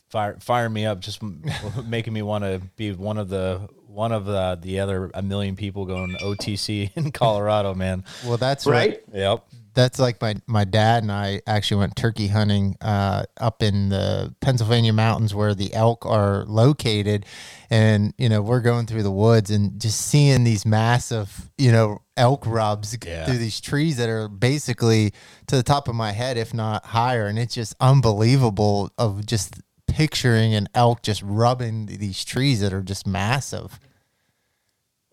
fire 0.10 0.38
fire 0.40 0.70
me 0.70 0.86
up, 0.86 1.00
just 1.00 1.22
making 1.86 2.14
me 2.14 2.22
want 2.22 2.44
to 2.44 2.62
be 2.76 2.92
one 2.92 3.18
of 3.18 3.30
the 3.30 3.68
one 3.88 4.12
of 4.12 4.26
the 4.26 4.60
the 4.62 4.80
other 4.80 5.10
a 5.14 5.22
million 5.22 5.56
people 5.56 5.86
going 5.86 6.16
OTC 6.22 6.92
in 6.96 7.12
Colorado, 7.12 7.74
man. 7.74 8.04
well 8.26 8.38
that's 8.38 8.66
Right? 8.66 9.02
Yep. 9.14 9.46
That's 9.78 10.00
like 10.00 10.20
my 10.20 10.36
my 10.48 10.64
dad 10.64 11.04
and 11.04 11.12
I 11.12 11.40
actually 11.46 11.78
went 11.78 11.96
turkey 11.96 12.28
hunting 12.30 12.76
uh, 12.82 13.26
up 13.40 13.62
in 13.62 13.90
the 13.90 14.34
Pennsylvania 14.42 14.92
mountains 14.92 15.36
where 15.36 15.54
the 15.54 15.72
elk 15.72 16.04
are 16.04 16.46
located, 16.46 17.28
and 17.70 18.12
you 18.18 18.28
know 18.28 18.42
we're 18.42 18.60
going 18.62 18.88
through 18.88 19.04
the 19.04 19.12
woods 19.12 19.52
and 19.52 19.80
just 19.80 20.02
seeing 20.02 20.44
these 20.44 20.66
massive 20.66 21.52
you 21.60 21.72
know 21.72 22.00
elk 22.18 22.44
rubs 22.48 22.98
Yeah. 23.06 23.26
through 23.26 23.38
these 23.38 23.62
trees 23.62 23.98
that 23.98 24.10
are 24.10 24.28
basically 24.28 25.14
to 25.46 25.56
the 25.56 25.62
top 25.64 25.88
of 25.88 25.94
my 25.94 26.12
head, 26.12 26.38
if 26.38 26.56
not 26.56 26.88
higher, 26.88 27.28
and 27.28 27.38
it's 27.38 27.54
just 27.54 27.76
unbelievable 27.80 28.90
of 28.98 29.28
just 29.28 29.62
picturing 29.86 30.56
an 30.56 30.68
elk 30.74 31.04
just 31.04 31.22
rubbing 31.22 31.86
these 31.86 32.26
trees 32.26 32.62
that 32.62 32.74
are 32.74 32.82
just 32.82 33.06
massive. 33.06 33.80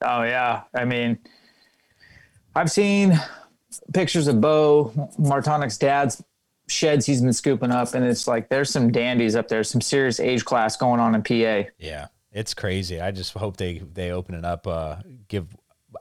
Oh 0.00 0.22
yeah, 0.22 0.62
I 0.74 0.86
mean, 0.86 1.18
I've 2.54 2.70
seen 2.70 3.20
pictures 3.92 4.26
of 4.28 4.40
Bo 4.40 4.92
Martonic's 5.18 5.78
dad's 5.78 6.22
sheds 6.68 7.06
he's 7.06 7.20
been 7.20 7.32
scooping 7.32 7.70
up, 7.70 7.94
and 7.94 8.04
it's 8.04 8.26
like 8.26 8.48
there's 8.48 8.70
some 8.70 8.90
dandies 8.90 9.36
up 9.36 9.48
there, 9.48 9.64
some 9.64 9.80
serious 9.80 10.20
age 10.20 10.44
class 10.44 10.76
going 10.76 11.00
on 11.00 11.14
in 11.14 11.22
PA. 11.22 11.68
Yeah, 11.78 12.08
it's 12.32 12.54
crazy. 12.54 13.00
I 13.00 13.10
just 13.10 13.32
hope 13.34 13.56
they 13.56 13.78
they 13.78 14.10
open 14.10 14.34
it 14.34 14.44
up. 14.44 14.66
Uh, 14.66 14.96
give 15.28 15.46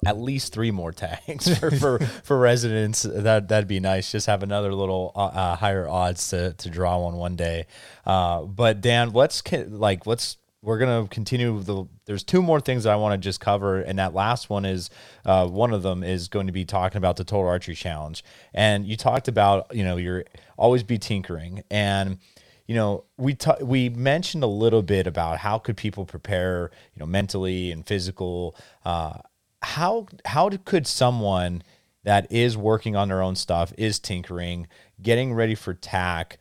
at 0.06 0.20
least 0.20 0.54
three 0.54 0.72
more 0.72 0.92
tags 0.92 1.58
for 1.60 1.72
for, 1.72 2.00
for 2.00 2.38
residents. 2.38 3.04
That 3.04 3.48
that'd 3.50 3.68
be 3.68 3.80
nice. 3.80 4.12
Just 4.12 4.28
have 4.28 4.44
another 4.44 4.74
little 4.74 5.12
uh, 5.16 5.26
uh, 5.26 5.56
higher 5.56 5.88
odds 5.88 6.30
to 6.30 6.54
to 6.54 6.70
draw 6.70 7.00
one 7.00 7.16
one 7.16 7.36
day. 7.36 7.68
Uh, 8.06 8.42
but 8.42 8.82
Dan, 8.82 9.12
let's 9.12 9.44
like 9.52 10.06
let's. 10.06 10.38
We're 10.64 10.78
gonna 10.78 11.08
continue 11.10 11.62
the. 11.62 11.86
There's 12.06 12.24
two 12.24 12.42
more 12.42 12.62
things 12.62 12.86
that 12.86 12.94
I 12.94 12.96
want 12.96 13.22
to 13.22 13.24
just 13.24 13.42
cover, 13.42 13.82
and 13.82 14.00
that 14.00 14.14
last 14.14 14.50
one 14.50 14.64
is 14.64 14.90
uh, 15.26 15.46
one 15.46 15.74
of 15.74 15.84
them 15.84 16.04
is 16.04 16.30
going 16.30 16.48
to 16.48 16.54
be 16.54 16.64
talking 16.64 16.98
about 16.98 17.18
the 17.18 17.26
Total 17.26 17.48
Archery 17.48 17.76
Challenge. 17.76 18.24
And 18.54 18.88
you 18.88 18.96
talked 18.96 19.28
about 19.28 19.76
you 19.76 19.84
know 19.84 19.98
you're 19.98 20.24
always 20.56 20.82
be 20.82 20.98
tinkering, 20.98 21.64
and 21.70 22.18
you 22.66 22.76
know 22.76 23.04
we 23.18 23.36
ta- 23.36 23.58
we 23.62 23.90
mentioned 23.90 24.42
a 24.42 24.48
little 24.48 24.82
bit 24.82 25.06
about 25.06 25.40
how 25.40 25.58
could 25.58 25.76
people 25.76 26.06
prepare 26.06 26.72
you 26.96 27.00
know 27.02 27.08
mentally 27.08 27.70
and 27.70 27.86
physical 27.86 28.56
uh, 28.86 29.18
how 29.62 30.08
how 30.24 30.50
could 30.64 30.88
someone 30.88 31.62
that 32.04 32.32
is 32.32 32.56
working 32.56 32.96
on 32.96 33.10
their 33.10 33.22
own 33.22 33.36
stuff 33.36 33.74
is 33.78 34.00
tinkering 34.00 34.68
getting 35.02 35.34
ready 35.34 35.56
for 35.56 35.74
TAC 35.74 36.38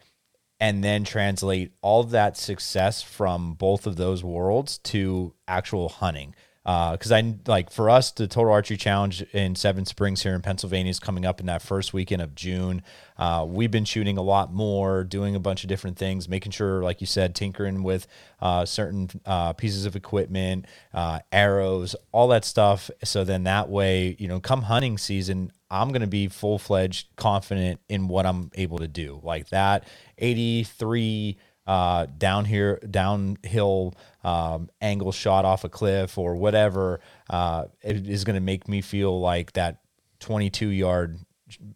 and 0.63 0.85
then 0.85 1.03
translate 1.03 1.73
all 1.83 2.05
that 2.05 2.37
success 2.37 3.03
from 3.03 3.55
both 3.55 3.85
of 3.85 3.97
those 3.97 4.23
worlds 4.23 4.79
to 4.79 5.35
actual 5.49 5.89
hunting 5.89 6.37
because 6.65 7.11
I 7.11 7.35
like 7.47 7.71
for 7.71 7.91
us 7.91 8.13
the 8.13 8.29
Total 8.29 8.53
Archery 8.53 8.77
Challenge 8.77 9.23
in 9.33 9.57
Seven 9.57 9.85
Springs 9.85 10.23
here 10.23 10.35
in 10.35 10.43
Pennsylvania 10.43 10.91
is 10.91 11.01
coming 11.01 11.27
up 11.27 11.41
in 11.41 11.47
that 11.47 11.61
first 11.61 11.93
weekend 11.93 12.23
of 12.23 12.35
June. 12.35 12.83
Uh, 13.19 13.45
we've 13.49 13.71
been 13.71 13.85
shooting 13.85 14.17
a 14.17 14.23
lot 14.23 14.53
more, 14.53 15.03
doing 15.03 15.35
a 15.35 15.41
bunch 15.41 15.65
of 15.65 15.69
different 15.69 15.97
things, 15.97 16.29
making 16.29 16.53
sure, 16.53 16.83
like 16.83 17.01
you 17.01 17.07
said, 17.07 17.35
tinkering 17.35 17.83
with 17.83 18.07
uh, 18.41 18.65
certain 18.65 19.11
uh, 19.27 19.53
pieces 19.55 19.87
of 19.87 19.97
equipment, 19.97 20.67
uh, 20.95 21.19
arrows, 21.33 21.97
all 22.13 22.29
that 22.29 22.45
stuff. 22.45 22.91
So 23.03 23.25
then 23.25 23.43
that 23.45 23.69
way, 23.69 24.17
you 24.19 24.29
know, 24.29 24.39
come 24.39 24.63
hunting 24.63 24.99
season, 24.99 25.51
I'm 25.73 25.89
going 25.89 26.03
to 26.03 26.07
be 26.07 26.29
full 26.29 26.59
fledged 26.59 27.09
confident 27.17 27.81
in 27.89 28.07
what 28.07 28.27
I'm 28.27 28.51
able 28.55 28.79
to 28.79 28.89
do. 28.89 29.21
Like 29.23 29.49
that 29.49 29.89
83 30.19 31.39
uh, 31.67 32.07
down 32.19 32.45
here, 32.45 32.79
downhill 32.91 33.95
um, 34.23 34.69
angle 34.83 35.13
shot 35.13 35.45
off 35.47 35.65
a 35.65 35.71
cliff 35.71 36.19
or 36.19 36.37
whatever 36.37 37.01
uh, 37.31 37.65
is 37.83 38.25
going 38.25 38.35
to 38.35 38.41
make 38.41 38.69
me 38.69 38.83
feel 38.83 39.19
like 39.19 39.53
that 39.53 39.81
22 40.21 40.69
yard 40.69 41.19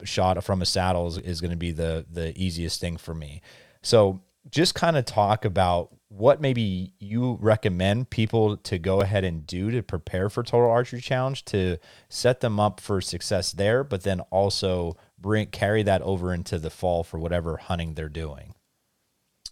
shot 0.05 0.43
from 0.45 0.61
a 0.61 0.67
saddle 0.67 1.07
is, 1.07 1.19
is 1.19 1.41
going 1.41 1.51
to 1.51 1.57
be 1.57 1.73
the 1.73 2.05
the 2.11 2.33
easiest 2.41 2.81
thing 2.81 2.97
for 2.97 3.15
me. 3.15 3.41
So 3.83 4.21
just 4.51 4.75
kind 4.75 4.97
of 4.97 5.05
talk 5.05 5.45
about 5.45 5.91
what 6.17 6.41
maybe 6.41 6.93
you 6.99 7.39
recommend 7.43 8.09
people 8.09 8.57
to 8.57 8.79
go 8.79 9.03
ahead 9.03 9.23
and 9.23 9.47
do 9.47 9.71
to 9.71 9.83
prepare 9.83 10.31
for 10.31 10.43
total 10.43 10.71
archery 10.71 11.01
challenge 11.01 11.45
to 11.45 11.77
set 12.09 12.41
them 12.41 12.59
up 12.59 12.81
for 12.81 13.01
success 13.01 13.53
there 13.53 13.85
but 13.85 14.03
then 14.03 14.21
also 14.31 14.97
bring 15.19 15.47
carry 15.49 15.83
that 15.83 16.01
over 16.03 16.33
into 16.33 16.59
the 16.59 16.71
fall 16.71 17.05
for 17.05 17.19
whatever 17.19 17.59
hunting 17.59 17.95
they're 17.95 18.09
doing? 18.09 18.55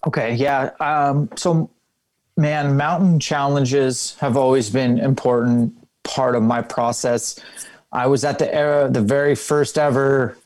Okay 0.07 0.35
yeah 0.35 0.71
um, 0.81 1.29
so 1.37 1.71
man 2.37 2.77
mountain 2.77 3.21
challenges 3.21 4.17
have 4.21 4.37
always 4.37 4.71
been 4.71 4.99
important 4.99 5.75
part 6.03 6.35
of 6.35 6.43
my 6.43 6.63
process. 6.63 7.39
I 7.93 8.07
was 8.07 8.25
at 8.25 8.39
the 8.39 8.53
era 8.53 8.89
the 8.91 9.03
very 9.03 9.35
first 9.35 9.77
ever 9.77 10.37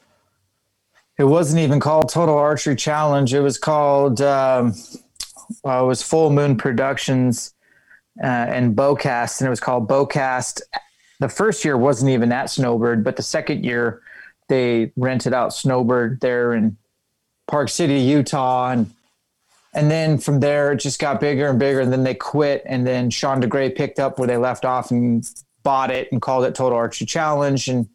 it 1.16 1.24
wasn't 1.24 1.60
even 1.60 1.80
called 1.80 2.08
total 2.08 2.36
archery 2.36 2.76
challenge 2.76 3.34
it 3.34 3.40
was 3.40 3.56
called 3.56 4.20
um, 4.20 4.74
it 5.50 5.86
was 5.86 6.02
Full 6.02 6.30
Moon 6.30 6.56
Productions 6.56 7.54
uh, 8.22 8.26
and 8.26 8.76
Bowcast, 8.76 9.40
and 9.40 9.46
it 9.46 9.50
was 9.50 9.60
called 9.60 9.88
Bowcast. 9.88 10.60
The 11.20 11.28
first 11.28 11.64
year 11.64 11.76
wasn't 11.76 12.10
even 12.10 12.32
at 12.32 12.50
Snowbird, 12.50 13.04
but 13.04 13.16
the 13.16 13.22
second 13.22 13.64
year 13.64 14.02
they 14.48 14.92
rented 14.96 15.34
out 15.34 15.54
Snowbird 15.54 16.20
there 16.20 16.54
in 16.54 16.76
Park 17.46 17.68
City, 17.68 17.98
Utah, 18.00 18.70
and 18.70 18.90
and 19.74 19.90
then 19.90 20.18
from 20.18 20.40
there 20.40 20.72
it 20.72 20.76
just 20.76 20.98
got 20.98 21.20
bigger 21.20 21.48
and 21.48 21.58
bigger. 21.58 21.80
And 21.80 21.92
then 21.92 22.04
they 22.04 22.14
quit, 22.14 22.62
and 22.66 22.86
then 22.86 23.10
Sean 23.10 23.42
DeGray 23.42 23.76
picked 23.76 23.98
up 23.98 24.18
where 24.18 24.26
they 24.26 24.36
left 24.36 24.64
off 24.64 24.90
and 24.90 25.28
bought 25.62 25.90
it 25.90 26.10
and 26.10 26.22
called 26.22 26.44
it 26.44 26.54
Total 26.54 26.76
Archery 26.78 27.06
Challenge. 27.06 27.68
And 27.68 27.88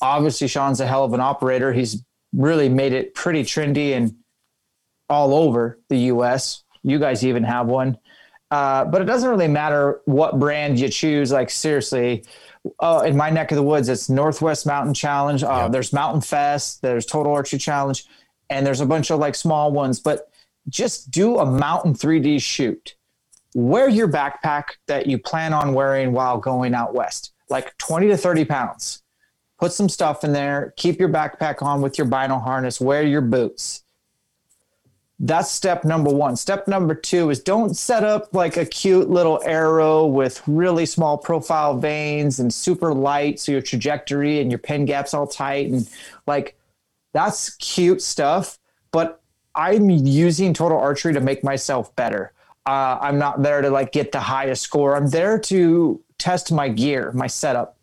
obviously, 0.00 0.48
Sean's 0.48 0.80
a 0.80 0.86
hell 0.86 1.04
of 1.04 1.12
an 1.12 1.20
operator. 1.20 1.72
He's 1.72 2.02
really 2.32 2.68
made 2.68 2.92
it 2.92 3.14
pretty 3.14 3.42
trendy 3.42 3.96
and 3.96 4.14
all 5.08 5.34
over 5.34 5.78
the 5.88 5.98
U.S. 5.98 6.62
You 6.88 6.98
guys 6.98 7.24
even 7.24 7.44
have 7.44 7.66
one. 7.66 7.98
Uh, 8.50 8.84
but 8.86 9.02
it 9.02 9.04
doesn't 9.04 9.28
really 9.28 9.48
matter 9.48 10.00
what 10.06 10.38
brand 10.38 10.78
you 10.80 10.88
choose. 10.88 11.30
Like 11.30 11.50
seriously, 11.50 12.24
uh, 12.80 13.02
in 13.06 13.16
my 13.16 13.30
neck 13.30 13.52
of 13.52 13.56
the 13.56 13.62
woods, 13.62 13.88
it's 13.88 14.08
Northwest 14.08 14.66
Mountain 14.66 14.94
Challenge. 14.94 15.44
Uh, 15.44 15.62
yep. 15.64 15.72
There's 15.72 15.92
Mountain 15.92 16.22
Fest. 16.22 16.80
There's 16.82 17.04
Total 17.04 17.32
Archery 17.32 17.58
Challenge, 17.58 18.04
and 18.48 18.66
there's 18.66 18.80
a 18.80 18.86
bunch 18.86 19.10
of 19.10 19.18
like 19.18 19.34
small 19.34 19.70
ones. 19.70 20.00
But 20.00 20.30
just 20.68 21.10
do 21.10 21.38
a 21.38 21.46
mountain 21.46 21.94
3D 21.94 22.40
shoot. 22.40 22.94
Wear 23.54 23.88
your 23.88 24.08
backpack 24.08 24.64
that 24.86 25.06
you 25.06 25.18
plan 25.18 25.52
on 25.52 25.74
wearing 25.74 26.12
while 26.12 26.38
going 26.38 26.74
out 26.74 26.94
west, 26.94 27.32
like 27.48 27.76
20 27.78 28.08
to 28.08 28.16
30 28.16 28.44
pounds. 28.44 29.02
Put 29.58 29.72
some 29.72 29.88
stuff 29.88 30.22
in 30.22 30.32
there. 30.32 30.72
Keep 30.76 31.00
your 31.00 31.08
backpack 31.08 31.62
on 31.62 31.80
with 31.80 31.98
your 31.98 32.06
bino 32.06 32.38
harness. 32.38 32.80
Wear 32.80 33.02
your 33.02 33.22
boots 33.22 33.82
that's 35.20 35.50
step 35.50 35.84
number 35.84 36.10
one. 36.10 36.36
Step 36.36 36.68
number 36.68 36.94
two 36.94 37.30
is 37.30 37.40
don't 37.40 37.76
set 37.76 38.04
up 38.04 38.32
like 38.32 38.56
a 38.56 38.64
cute 38.64 39.10
little 39.10 39.40
arrow 39.44 40.06
with 40.06 40.40
really 40.46 40.86
small 40.86 41.18
profile 41.18 41.76
vanes 41.76 42.38
and 42.38 42.54
super 42.54 42.94
light. 42.94 43.40
So 43.40 43.52
your 43.52 43.62
trajectory 43.62 44.40
and 44.40 44.50
your 44.50 44.60
pin 44.60 44.84
gaps 44.84 45.14
all 45.14 45.26
tight. 45.26 45.70
And 45.70 45.88
like 46.26 46.56
that's 47.12 47.56
cute 47.56 48.00
stuff. 48.00 48.58
But 48.92 49.20
I'm 49.56 49.90
using 49.90 50.54
total 50.54 50.78
archery 50.78 51.12
to 51.14 51.20
make 51.20 51.42
myself 51.42 51.94
better. 51.96 52.32
Uh, 52.64 52.98
I'm 53.00 53.18
not 53.18 53.42
there 53.42 53.60
to 53.60 53.70
like 53.70 53.90
get 53.90 54.12
the 54.12 54.20
highest 54.20 54.62
score. 54.62 54.94
I'm 54.94 55.08
there 55.10 55.38
to 55.40 56.00
test 56.18 56.52
my 56.52 56.68
gear, 56.68 57.10
my 57.12 57.26
setup. 57.26 57.76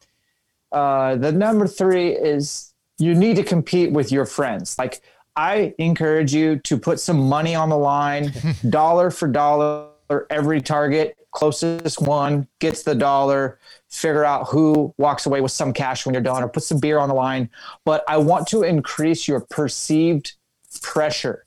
Uh, 0.71 1.15
the 1.15 1.31
number 1.33 1.67
three 1.67 2.09
is 2.09 2.73
you 2.97 3.13
need 3.13 3.35
to 3.35 3.43
compete 3.43 3.91
with 3.91 4.11
your 4.11 4.25
friends. 4.25 4.77
Like 4.79 5.01
I 5.35 5.73
encourage 5.77 6.33
you 6.33 6.57
to 6.59 6.77
put 6.77 6.99
some 6.99 7.27
money 7.27 7.55
on 7.55 7.69
the 7.69 7.77
line, 7.77 8.33
dollar 8.69 9.11
for 9.11 9.27
dollar, 9.27 9.89
every 10.29 10.61
target, 10.61 11.17
closest 11.31 12.01
one 12.01 12.47
gets 12.59 12.83
the 12.83 12.95
dollar. 12.95 13.59
Figure 13.89 14.25
out 14.25 14.47
who 14.47 14.93
walks 14.97 15.25
away 15.25 15.41
with 15.41 15.51
some 15.51 15.73
cash 15.73 16.05
when 16.05 16.13
you're 16.13 16.23
done, 16.23 16.43
or 16.43 16.47
put 16.47 16.63
some 16.63 16.79
beer 16.79 16.97
on 16.97 17.09
the 17.09 17.15
line. 17.15 17.49
But 17.83 18.03
I 18.07 18.17
want 18.17 18.47
to 18.49 18.63
increase 18.63 19.27
your 19.27 19.41
perceived 19.41 20.33
pressure. 20.81 21.45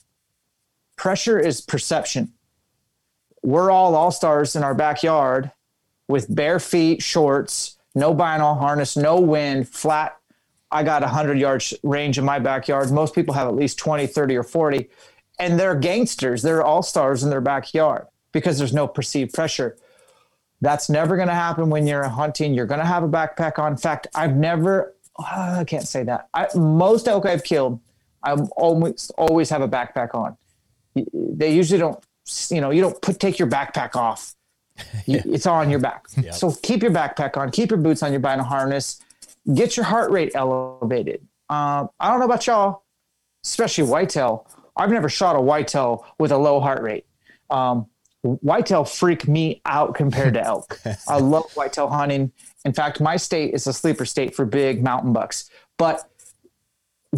Pressure 0.97 1.39
is 1.39 1.61
perception. 1.61 2.33
We're 3.43 3.71
all 3.71 3.95
all 3.95 4.11
stars 4.11 4.57
in 4.57 4.63
our 4.63 4.75
backyard 4.75 5.53
with 6.09 6.35
bare 6.35 6.59
feet, 6.59 7.03
shorts, 7.03 7.79
no 7.95 8.13
bino 8.15 8.55
harness, 8.55 8.97
no 8.97 9.21
wind, 9.21 9.69
flat 9.69 10.18
I 10.71 10.83
got 10.83 11.03
a 11.03 11.07
100 11.07 11.39
yards 11.39 11.75
range 11.83 12.19
in 12.19 12.25
my 12.25 12.39
backyard. 12.39 12.91
Most 12.91 13.15
people 13.15 13.35
have 13.35 13.49
at 13.49 13.55
least 13.55 13.79
20, 13.79 14.07
30, 14.07 14.37
or 14.37 14.43
40. 14.43 14.89
And 15.39 15.59
they're 15.59 15.75
gangsters. 15.75 16.43
They're 16.43 16.63
all 16.63 16.83
stars 16.83 17.23
in 17.23 17.31
their 17.31 17.41
backyard 17.41 18.07
because 18.33 18.59
there's 18.59 18.75
no 18.75 18.87
perceived 18.87 19.33
pressure. 19.33 19.77
That's 20.61 20.91
never 20.91 21.17
going 21.17 21.29
to 21.29 21.35
happen 21.35 21.71
when 21.71 21.87
you're 21.87 22.09
hunting. 22.09 22.53
You're 22.53 22.67
going 22.67 22.81
to 22.81 22.87
have 22.87 23.03
a 23.03 23.09
backpack 23.09 23.59
on. 23.59 23.73
In 23.73 23.79
fact, 23.79 24.09
I've 24.15 24.35
never, 24.35 24.95
uh, 25.19 25.59
I 25.61 25.65
can't 25.65 25.87
say 25.87 26.03
that. 26.03 26.29
I, 26.35 26.49
most 26.57 27.07
elk 27.07 27.25
I've 27.25 27.45
killed, 27.45 27.81
I 28.23 28.33
almost 28.33 29.13
always 29.17 29.49
have 29.51 29.63
a 29.63 29.69
backpack 29.69 30.15
on. 30.15 30.37
They 31.15 31.55
usually 31.55 31.79
don't, 31.79 32.03
you 32.51 32.61
know, 32.61 32.71
you 32.71 32.83
don't 32.83 33.01
put 33.01 33.21
take 33.21 33.39
your 33.39 33.49
backpack 33.49 33.95
off. 33.95 34.35
yeah. 35.07 35.23
It's 35.25 35.47
on 35.47 35.71
your 35.71 35.79
back. 35.79 36.07
Yep. 36.17 36.35
So 36.35 36.53
keep 36.63 36.83
your 36.83 36.91
backpack 36.91 37.37
on, 37.37 37.51
keep 37.53 37.71
your 37.71 37.79
boots 37.79 38.03
on 38.03 38.11
your 38.13 38.21
bino 38.21 38.43
harness 38.43 39.01
get 39.53 39.77
your 39.77 39.85
heart 39.85 40.11
rate 40.11 40.33
elevated. 40.35 41.27
Uh, 41.49 41.87
I 41.99 42.11
don't 42.11 42.19
know 42.21 42.27
about 42.27 42.47
y'all, 42.47 42.85
especially 43.45 43.85
whitetail. 43.85 44.47
I've 44.77 44.91
never 44.91 45.09
shot 45.09 45.37
a 45.37 45.41
whitetail 45.41 46.07
with 46.19 46.31
a 46.33 46.39
low 46.39 46.61
heart 46.61 46.83
rate. 46.83 47.07
Um, 47.51 47.87
whitetail 48.23 48.85
freak 48.85 49.27
me 49.27 49.61
out 49.65 49.95
compared 49.95 50.35
to 50.35 50.45
elk. 50.45 50.81
I 51.09 51.19
love 51.19 51.51
whitetail 51.55 51.89
hunting. 51.89 52.33
In 52.65 52.73
fact, 52.73 53.01
my 53.01 53.17
state 53.17 53.55
is 53.55 53.67
a 53.67 53.73
sleeper 53.73 54.05
state 54.05 54.35
for 54.35 54.45
big 54.45 54.83
mountain 54.83 55.13
bucks. 55.13 55.51
But 55.79 56.09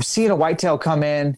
seeing 0.00 0.30
a 0.30 0.36
whitetail 0.36 0.78
come 0.78 1.02
in 1.02 1.36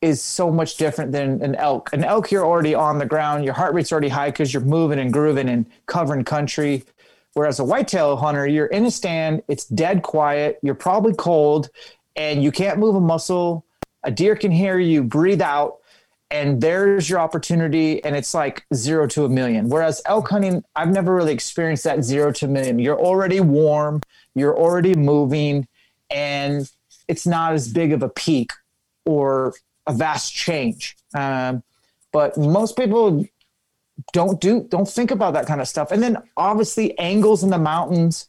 is 0.00 0.22
so 0.22 0.50
much 0.50 0.76
different 0.76 1.12
than 1.12 1.42
an 1.42 1.54
elk. 1.56 1.92
An 1.92 2.04
elk, 2.04 2.30
you're 2.30 2.46
already 2.46 2.74
on 2.74 2.98
the 2.98 3.06
ground. 3.06 3.44
Your 3.44 3.54
heart 3.54 3.74
rate's 3.74 3.92
already 3.92 4.08
high 4.08 4.30
because 4.30 4.52
you're 4.52 4.62
moving 4.62 4.98
and 4.98 5.12
grooving 5.12 5.48
and 5.48 5.66
covering 5.86 6.24
country. 6.24 6.84
Whereas 7.34 7.60
a 7.60 7.64
whitetail 7.64 8.16
hunter, 8.16 8.46
you're 8.46 8.66
in 8.66 8.86
a 8.86 8.90
stand, 8.90 9.42
it's 9.48 9.64
dead 9.66 10.02
quiet, 10.02 10.58
you're 10.62 10.74
probably 10.74 11.14
cold, 11.14 11.70
and 12.16 12.42
you 12.42 12.50
can't 12.50 12.78
move 12.78 12.96
a 12.96 13.00
muscle. 13.00 13.64
A 14.02 14.10
deer 14.10 14.34
can 14.34 14.50
hear 14.50 14.78
you 14.78 15.04
breathe 15.04 15.40
out, 15.40 15.78
and 16.30 16.60
there's 16.60 17.08
your 17.08 17.20
opportunity, 17.20 18.02
and 18.04 18.16
it's 18.16 18.34
like 18.34 18.64
zero 18.74 19.06
to 19.08 19.24
a 19.24 19.28
million. 19.28 19.68
Whereas 19.68 20.02
elk 20.06 20.28
hunting, 20.28 20.64
I've 20.74 20.90
never 20.90 21.14
really 21.14 21.32
experienced 21.32 21.84
that 21.84 22.02
zero 22.02 22.32
to 22.32 22.46
a 22.46 22.48
million. 22.48 22.78
You're 22.78 23.00
already 23.00 23.40
warm, 23.40 24.02
you're 24.34 24.56
already 24.56 24.94
moving, 24.94 25.68
and 26.10 26.70
it's 27.08 27.26
not 27.26 27.52
as 27.52 27.72
big 27.72 27.92
of 27.92 28.02
a 28.02 28.08
peak 28.08 28.52
or 29.04 29.54
a 29.86 29.92
vast 29.92 30.32
change. 30.32 30.96
Um, 31.14 31.62
but 32.12 32.36
most 32.36 32.76
people 32.76 33.24
don't 34.12 34.40
do 34.40 34.66
don't 34.68 34.88
think 34.88 35.10
about 35.10 35.34
that 35.34 35.46
kind 35.46 35.60
of 35.60 35.68
stuff. 35.68 35.92
And 35.92 36.02
then 36.02 36.18
obviously 36.36 36.98
angles 36.98 37.42
in 37.42 37.50
the 37.50 37.58
mountains 37.58 38.28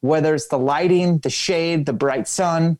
whether 0.00 0.34
it's 0.34 0.48
the 0.48 0.58
lighting 0.58 1.18
the 1.18 1.30
shade 1.30 1.86
the 1.86 1.92
bright 1.92 2.28
sun 2.28 2.78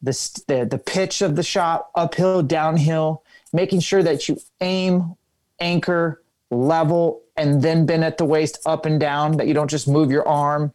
the, 0.00 0.12
the, 0.46 0.64
the 0.64 0.78
pitch 0.78 1.20
of 1.20 1.34
the 1.34 1.42
shot 1.42 1.88
uphill 1.96 2.42
downhill 2.42 3.24
making 3.52 3.80
sure 3.80 4.02
that 4.02 4.28
you 4.28 4.38
aim 4.60 5.16
anchor 5.58 6.22
level 6.50 7.22
and 7.36 7.62
then 7.62 7.86
bend 7.86 8.04
at 8.04 8.18
the 8.18 8.24
waist 8.24 8.60
up 8.66 8.86
and 8.86 9.00
down 9.00 9.36
that 9.36 9.46
you 9.48 9.54
don't 9.54 9.70
just 9.70 9.88
move 9.88 10.10
your 10.10 10.26
arm. 10.26 10.72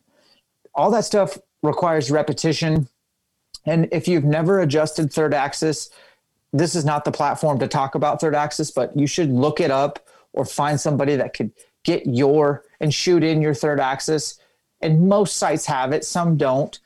All 0.76 0.92
that 0.92 1.06
stuff 1.06 1.38
requires 1.62 2.12
repetition. 2.12 2.88
And 3.66 3.88
if 3.92 4.08
you've 4.08 4.24
never 4.24 4.60
adjusted 4.60 5.14
third 5.14 5.34
axis 5.34 5.90
this 6.54 6.76
is 6.76 6.86
not 6.86 7.04
the 7.04 7.12
platform 7.12 7.60
to 7.60 7.68
talk 7.68 7.96
about 7.96 8.22
third 8.22 8.36
axis 8.36 8.72
but 8.72 8.96
you 8.96 9.08
should 9.08 9.30
look 9.30 9.60
it 9.60 9.72
up 9.72 10.08
or 10.34 10.46
find 10.46 10.80
somebody 10.80 11.16
that 11.16 11.34
could 11.34 11.52
get 11.84 12.06
your 12.06 12.64
and 12.80 12.94
shoot 12.94 13.24
in 13.24 13.42
your 13.42 13.54
third 13.54 13.80
axis. 13.80 14.40
And 14.82 15.08
most 15.08 15.38
sights 15.38 15.66
have 15.68 15.94
it, 15.94 16.04
some 16.04 16.36
don't, 16.36 16.78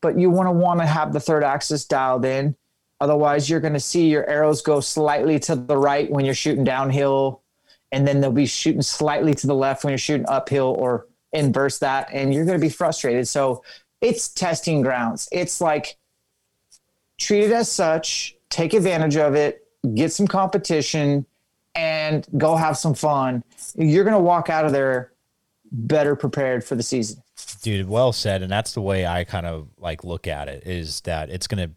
but 0.00 0.18
you 0.18 0.30
want 0.30 0.46
to 0.46 0.52
want 0.52 0.80
to 0.80 0.86
have 0.86 1.12
the 1.12 1.20
third 1.20 1.42
axis 1.42 1.84
dialed 1.84 2.24
in. 2.24 2.54
Otherwise, 3.00 3.50
you're 3.50 3.60
going 3.60 3.72
to 3.72 3.80
see 3.80 4.08
your 4.08 4.28
arrows 4.28 4.62
go 4.62 4.78
slightly 4.78 5.38
to 5.40 5.56
the 5.56 5.76
right 5.76 6.08
when 6.08 6.24
you're 6.24 6.34
shooting 6.34 6.62
downhill, 6.62 7.42
and 7.90 8.06
then 8.06 8.20
they'll 8.20 8.30
be 8.30 8.46
shooting 8.46 8.82
slightly 8.82 9.34
to 9.34 9.48
the 9.48 9.54
left 9.54 9.82
when 9.82 9.90
you're 9.90 9.98
shooting 9.98 10.26
uphill 10.28 10.76
or 10.78 11.08
inverse 11.32 11.80
that, 11.80 12.08
and 12.12 12.32
you're 12.32 12.44
going 12.44 12.58
to 12.58 12.64
be 12.64 12.70
frustrated. 12.70 13.26
So 13.26 13.64
it's 14.00 14.28
testing 14.28 14.82
grounds. 14.82 15.28
It's 15.32 15.60
like 15.60 15.96
treat 17.18 17.44
it 17.44 17.52
as 17.52 17.70
such, 17.70 18.36
take 18.50 18.72
advantage 18.72 19.16
of 19.16 19.34
it, 19.34 19.66
get 19.94 20.12
some 20.12 20.28
competition, 20.28 21.26
and 21.74 22.26
go 22.36 22.56
have 22.56 22.76
some 22.76 22.94
fun. 22.94 23.44
You're 23.76 24.04
going 24.04 24.16
to 24.16 24.22
walk 24.22 24.50
out 24.50 24.64
of 24.64 24.72
there 24.72 25.12
better 25.70 26.14
prepared 26.14 26.64
for 26.64 26.74
the 26.74 26.82
season. 26.82 27.22
Dude, 27.62 27.88
well 27.88 28.12
said. 28.12 28.42
And 28.42 28.52
that's 28.52 28.72
the 28.72 28.82
way 28.82 29.06
I 29.06 29.24
kind 29.24 29.46
of 29.46 29.68
like 29.78 30.04
look 30.04 30.26
at 30.26 30.48
it 30.48 30.66
is 30.66 31.00
that 31.02 31.30
it's 31.30 31.46
going 31.46 31.68
to, 31.68 31.74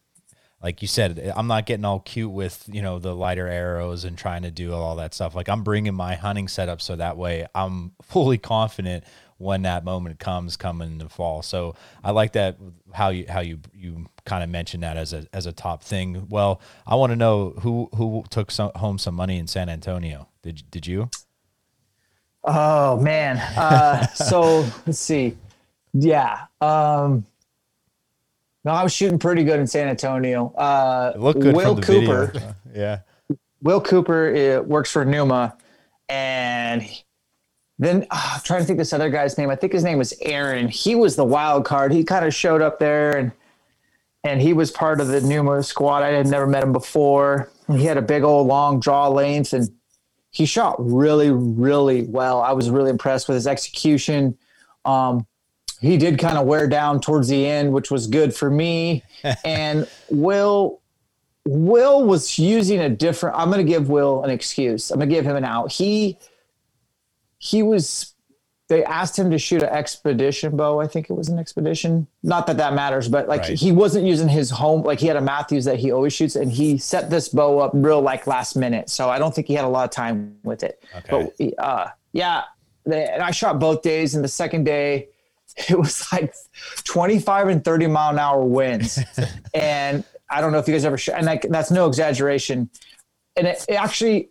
like 0.61 0.81
you 0.81 0.87
said, 0.87 1.31
I'm 1.35 1.47
not 1.47 1.65
getting 1.65 1.85
all 1.85 1.99
cute 1.99 2.31
with, 2.31 2.67
you 2.71 2.81
know, 2.81 2.99
the 2.99 3.15
lighter 3.15 3.47
arrows 3.47 4.03
and 4.03 4.17
trying 4.17 4.41
to 4.43 4.51
do 4.51 4.73
all 4.73 4.95
that 4.97 5.13
stuff. 5.13 5.35
Like 5.35 5.47
I'm 5.47 5.63
bringing 5.63 5.93
my 5.93 6.15
hunting 6.15 6.47
setup 6.47 6.81
so 6.81 6.95
that 6.95 7.17
way 7.17 7.45
I'm 7.55 7.93
fully 8.01 8.37
confident 8.37 9.03
when 9.37 9.63
that 9.63 9.83
moment 9.83 10.17
comes 10.19 10.55
coming 10.55 10.91
in 10.93 10.97
the 10.97 11.09
fall. 11.09 11.41
So 11.41 11.75
I 12.03 12.11
like 12.11 12.33
that 12.33 12.57
how 12.93 13.09
you 13.09 13.25
how 13.27 13.41
you 13.41 13.59
you 13.73 14.05
kind 14.25 14.43
of 14.43 14.49
mentioned 14.49 14.83
that 14.83 14.97
as 14.97 15.13
a 15.13 15.27
as 15.33 15.45
a 15.45 15.51
top 15.51 15.83
thing. 15.83 16.27
Well, 16.29 16.61
I 16.87 16.95
want 16.95 17.11
to 17.11 17.15
know 17.15 17.51
who 17.59 17.89
who 17.95 18.23
took 18.29 18.51
some, 18.51 18.71
home 18.75 18.97
some 18.97 19.15
money 19.15 19.37
in 19.37 19.47
San 19.47 19.67
Antonio. 19.69 20.29
Did 20.41 20.63
did 20.71 20.87
you? 20.87 21.09
Oh 22.43 22.99
man. 22.99 23.37
Uh, 23.37 24.07
so 24.07 24.65
let's 24.85 24.99
see. 24.99 25.35
Yeah. 25.93 26.45
Um, 26.61 27.25
no, 28.63 28.71
I 28.71 28.83
was 28.83 28.93
shooting 28.93 29.19
pretty 29.19 29.43
good 29.43 29.59
in 29.59 29.67
San 29.67 29.87
Antonio. 29.87 30.53
Uh, 30.55 31.13
It 31.15 31.21
looked 31.21 31.39
good 31.39 31.55
Will 31.55 31.75
Cooper. 31.81 32.27
video. 32.27 32.55
Yeah. 32.75 32.99
Will 33.61 33.79
Cooper 33.81 34.61
works 34.63 34.91
for 34.91 35.05
Numa, 35.05 35.55
and 36.09 36.83
then 37.77 38.05
uh, 38.09 38.31
I'm 38.35 38.41
trying 38.41 38.61
to 38.61 38.65
think 38.65 38.79
this 38.79 38.93
other 38.93 39.09
guy's 39.09 39.37
name. 39.37 39.49
I 39.49 39.55
think 39.55 39.73
his 39.73 39.83
name 39.83 39.97
was 39.97 40.13
Aaron. 40.21 40.67
He 40.67 40.95
was 40.95 41.15
the 41.15 41.25
wild 41.25 41.65
card. 41.65 41.91
He 41.91 42.03
kind 42.03 42.25
of 42.25 42.33
showed 42.33 42.61
up 42.61 42.79
there, 42.79 43.17
and 43.17 43.31
and 44.23 44.41
he 44.41 44.53
was 44.53 44.71
part 44.71 44.99
of 44.99 45.07
the 45.07 45.21
Numa 45.21 45.61
squad. 45.63 46.03
I 46.03 46.09
had 46.09 46.27
never 46.27 46.47
met 46.47 46.63
him 46.63 46.73
before. 46.73 47.51
He 47.67 47.85
had 47.85 47.97
a 47.97 48.01
big 48.01 48.23
old 48.23 48.47
long 48.47 48.79
draw 48.79 49.07
length, 49.07 49.53
and 49.53 49.69
he 50.31 50.45
shot 50.45 50.75
really, 50.79 51.31
really 51.31 52.03
well. 52.03 52.41
I 52.41 52.53
was 52.53 52.69
really 52.69 52.89
impressed 52.89 53.27
with 53.27 53.35
his 53.35 53.47
execution. 53.47 54.37
Um, 54.83 55.25
he 55.81 55.97
did 55.97 56.17
kind 56.17 56.37
of 56.37 56.45
wear 56.45 56.67
down 56.67 57.01
towards 57.01 57.27
the 57.27 57.45
end, 57.45 57.73
which 57.73 57.91
was 57.91 58.07
good 58.07 58.33
for 58.33 58.49
me. 58.49 59.03
and 59.45 59.87
Will 60.09 60.81
Will 61.45 62.03
was 62.03 62.39
using 62.39 62.79
a 62.79 62.89
different. 62.89 63.37
I'm 63.37 63.51
going 63.51 63.65
to 63.65 63.71
give 63.71 63.89
Will 63.89 64.23
an 64.23 64.29
excuse. 64.29 64.91
I'm 64.91 64.97
going 64.97 65.09
to 65.09 65.15
give 65.15 65.25
him 65.25 65.35
an 65.35 65.45
out. 65.45 65.71
He 65.71 66.17
he 67.45 67.61
was. 67.63 68.11
They 68.67 68.83
asked 68.83 69.19
him 69.19 69.29
to 69.29 69.37
shoot 69.37 69.61
an 69.61 69.69
Xpedition 69.69 70.57
bow. 70.57 70.81
I 70.81 70.87
think 70.87 71.11
it 71.11 71.13
was 71.13 71.29
an 71.29 71.37
Xpedition. 71.37 72.07
Not 72.23 72.47
that 72.47 72.57
that 72.57 72.73
matters, 72.73 73.07
but 73.07 73.27
like 73.27 73.41
Right. 73.41 73.59
he 73.59 73.71
wasn't 73.71 74.05
using 74.07 74.27
his 74.27 74.49
home. 74.49 74.81
Like 74.81 74.99
he 74.99 75.05
had 75.05 75.17
a 75.17 75.21
Mathews 75.21 75.65
that 75.65 75.77
he 75.77 75.91
always 75.91 76.13
shoots, 76.13 76.35
and 76.35 76.51
he 76.51 76.79
set 76.79 77.11
this 77.11 77.29
bow 77.29 77.59
up 77.59 77.71
real 77.75 78.01
like 78.01 78.25
last 78.25 78.55
minute. 78.55 78.89
So 78.89 79.07
I 79.07 79.19
don't 79.19 79.35
think 79.35 79.45
he 79.45 79.53
had 79.53 79.65
a 79.65 79.69
lot 79.69 79.83
of 79.83 79.91
time 79.91 80.37
with 80.43 80.63
it. 80.63 80.83
Okay. 80.97 81.53
But 81.57 81.63
uh, 81.63 81.89
yeah, 82.13 82.41
the, 82.85 83.13
and 83.13 83.21
I 83.21 83.29
shot 83.29 83.59
both 83.59 83.83
days. 83.83 84.15
And 84.15 84.23
the 84.23 84.27
second 84.29 84.63
day, 84.63 85.09
it 85.69 85.77
was 85.77 86.03
like 86.11 86.33
25 86.85 87.49
and 87.49 87.63
30 87.63 87.85
mile 87.85 88.09
an 88.13 88.17
hour 88.19 88.43
winds. 88.43 88.97
and 89.53 90.03
I 90.27 90.41
don't 90.41 90.51
know 90.51 90.57
if 90.57 90.67
you 90.67 90.73
guys 90.73 90.85
ever 90.85 90.97
shot, 90.97 91.17
and 91.17 91.27
like, 91.27 91.45
that's 91.49 91.69
no 91.69 91.85
exaggeration. 91.85 92.71
And 93.35 93.45
it, 93.45 93.63
it 93.69 93.75
actually 93.75 94.29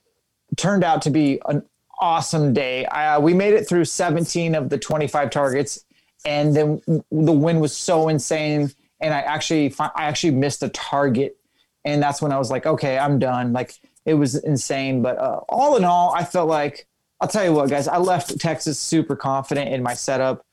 turned 0.57 0.83
out 0.83 1.03
to 1.03 1.11
be 1.11 1.41
an 1.47 1.63
awesome 1.99 2.53
day. 2.53 2.87
Uh, 2.87 3.21
we 3.21 3.35
made 3.35 3.55
it 3.55 3.69
through 3.69 3.85
17 3.85 4.55
of 4.55 4.69
the 4.69 4.79
25 4.79 5.31
targets, 5.31 5.85
and 6.25 6.55
then 6.55 6.81
the 7.11 7.33
wind 7.33 7.61
was 7.61 7.77
so 7.77 8.09
insane. 8.09 8.71
And 9.01 9.13
I 9.13 9.21
actually, 9.21 9.75
I 9.79 10.05
actually 10.05 10.33
missed 10.33 10.63
a 10.63 10.69
target, 10.71 11.37
and 11.85 12.03
that's 12.03 12.23
when 12.23 12.33
I 12.33 12.39
was 12.39 12.51
like, 12.51 12.67
okay, 12.67 12.99
I'm 12.99 13.19
done. 13.19 13.53
Like 13.53 13.75
it 14.07 14.15
was 14.15 14.37
insane. 14.37 15.03
But 15.03 15.19
uh, 15.19 15.41
all 15.49 15.77
in 15.77 15.85
all, 15.85 16.15
I 16.15 16.25
felt 16.25 16.49
like 16.49 16.87
I'll 17.21 17.29
tell 17.29 17.45
you 17.45 17.53
what, 17.53 17.71
guys. 17.71 17.89
I 17.89 17.99
left 17.99 18.39
Texas 18.41 18.79
super 18.79 19.17
confident 19.17 19.73
in 19.73 19.83
my 19.83 19.95
setup, 19.95 20.45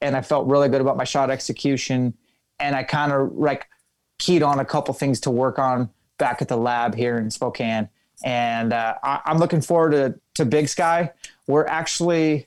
and 0.00 0.16
I 0.16 0.22
felt 0.22 0.46
really 0.46 0.68
good 0.68 0.80
about 0.80 0.96
my 0.96 1.04
shot 1.04 1.30
execution. 1.30 2.14
And 2.58 2.76
I 2.76 2.82
kind 2.82 3.12
of 3.12 3.32
like 3.32 3.68
keyed 4.18 4.42
on 4.42 4.60
a 4.60 4.64
couple 4.64 4.94
things 4.94 5.20
to 5.20 5.30
work 5.30 5.58
on 5.58 5.90
back 6.18 6.40
at 6.40 6.48
the 6.48 6.56
lab 6.56 6.94
here 6.94 7.18
in 7.18 7.30
Spokane. 7.30 7.88
And 8.24 8.72
uh, 8.72 8.94
I, 9.02 9.20
I'm 9.26 9.38
looking 9.38 9.60
forward 9.60 9.90
to 9.92 10.14
to 10.34 10.44
Big 10.44 10.68
Sky. 10.68 11.10
We're 11.46 11.66
actually, 11.66 12.46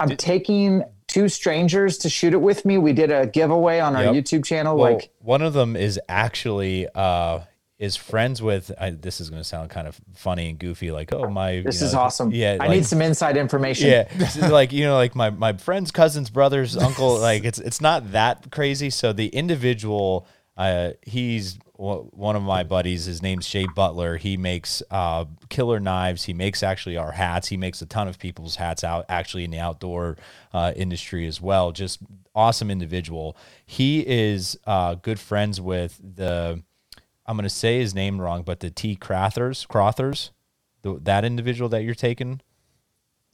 I'm 0.00 0.16
taking 0.16 0.82
two 1.06 1.28
strangers 1.28 1.98
to 1.98 2.08
shoot 2.10 2.32
it 2.34 2.40
with 2.42 2.64
me. 2.64 2.78
We 2.78 2.92
did 2.92 3.10
a 3.10 3.26
giveaway 3.26 3.78
on 3.80 3.94
our 3.96 4.04
Yep. 4.12 4.14
YouTube 4.14 4.44
channel. 4.44 4.76
Well, 4.76 4.94
like, 4.94 5.10
one 5.20 5.42
of 5.42 5.52
them 5.54 5.76
is 5.76 6.00
actually 6.08 6.86
uh 6.94 7.40
is 7.78 7.94
friends 7.94 8.40
with 8.40 8.72
I, 8.80 8.88
this 8.90 9.20
is 9.20 9.28
going 9.28 9.40
to 9.40 9.44
sound 9.46 9.68
kind 9.68 9.86
of 9.86 10.00
funny 10.14 10.48
and 10.48 10.58
goofy 10.58 10.90
like 10.92 11.12
oh 11.12 11.28
my 11.28 11.60
this 11.60 11.82
is 11.82 11.92
know, 11.92 12.00
awesome. 12.00 12.30
yeah 12.32 12.52
I 12.58 12.68
like- 12.68 12.70
need 12.70 12.86
some 12.86 13.02
inside 13.02 13.36
information. 13.36 13.90
yeah 13.90 14.48
like 14.50 14.72
you 14.72 14.84
know 14.84 14.94
like 14.96 15.14
my 15.14 15.28
my 15.28 15.52
friend's 15.52 15.90
cousin's 15.90 16.30
brother's 16.30 16.74
uncle 16.74 17.18
like 17.18 17.44
it's 17.44 17.58
it's 17.58 17.82
not 17.82 18.12
that 18.12 18.50
crazy 18.50 18.88
so 18.88 19.12
the 19.12 19.26
individual 19.28 20.26
uh 20.56 20.92
he's 21.02 21.54
w- 21.76 22.08
one 22.12 22.36
of 22.36 22.42
my 22.42 22.62
buddies. 22.62 23.04
His 23.04 23.22
name's 23.22 23.46
Shay 23.46 23.66
Butler. 23.74 24.16
He 24.16 24.36
makes 24.36 24.82
uh 24.90 25.26
killer 25.48 25.80
knives. 25.80 26.24
He 26.24 26.32
makes 26.32 26.62
actually 26.62 26.96
our 26.96 27.12
hats. 27.12 27.48
He 27.48 27.56
makes 27.56 27.82
a 27.82 27.86
ton 27.86 28.08
of 28.08 28.18
people's 28.18 28.56
hats 28.56 28.82
out 28.84 29.04
actually 29.08 29.44
in 29.44 29.50
the 29.50 29.58
outdoor 29.58 30.16
uh 30.52 30.72
industry 30.76 31.26
as 31.26 31.40
well. 31.40 31.72
Just 31.72 32.00
awesome 32.34 32.70
individual. 32.70 33.36
He 33.64 34.06
is 34.06 34.58
uh 34.66 34.94
good 34.94 35.20
friends 35.20 35.60
with 35.60 36.00
the 36.02 36.62
I'm 37.26 37.36
going 37.36 37.42
to 37.42 37.50
say 37.50 37.80
his 37.80 37.94
name 37.94 38.20
wrong 38.20 38.42
but 38.42 38.60
the 38.60 38.70
T 38.70 38.96
Crothers 38.96 39.66
Crothers? 39.66 40.30
The, 40.82 41.00
that 41.02 41.24
individual 41.24 41.68
that 41.70 41.82
you're 41.82 41.94
taking 41.94 42.40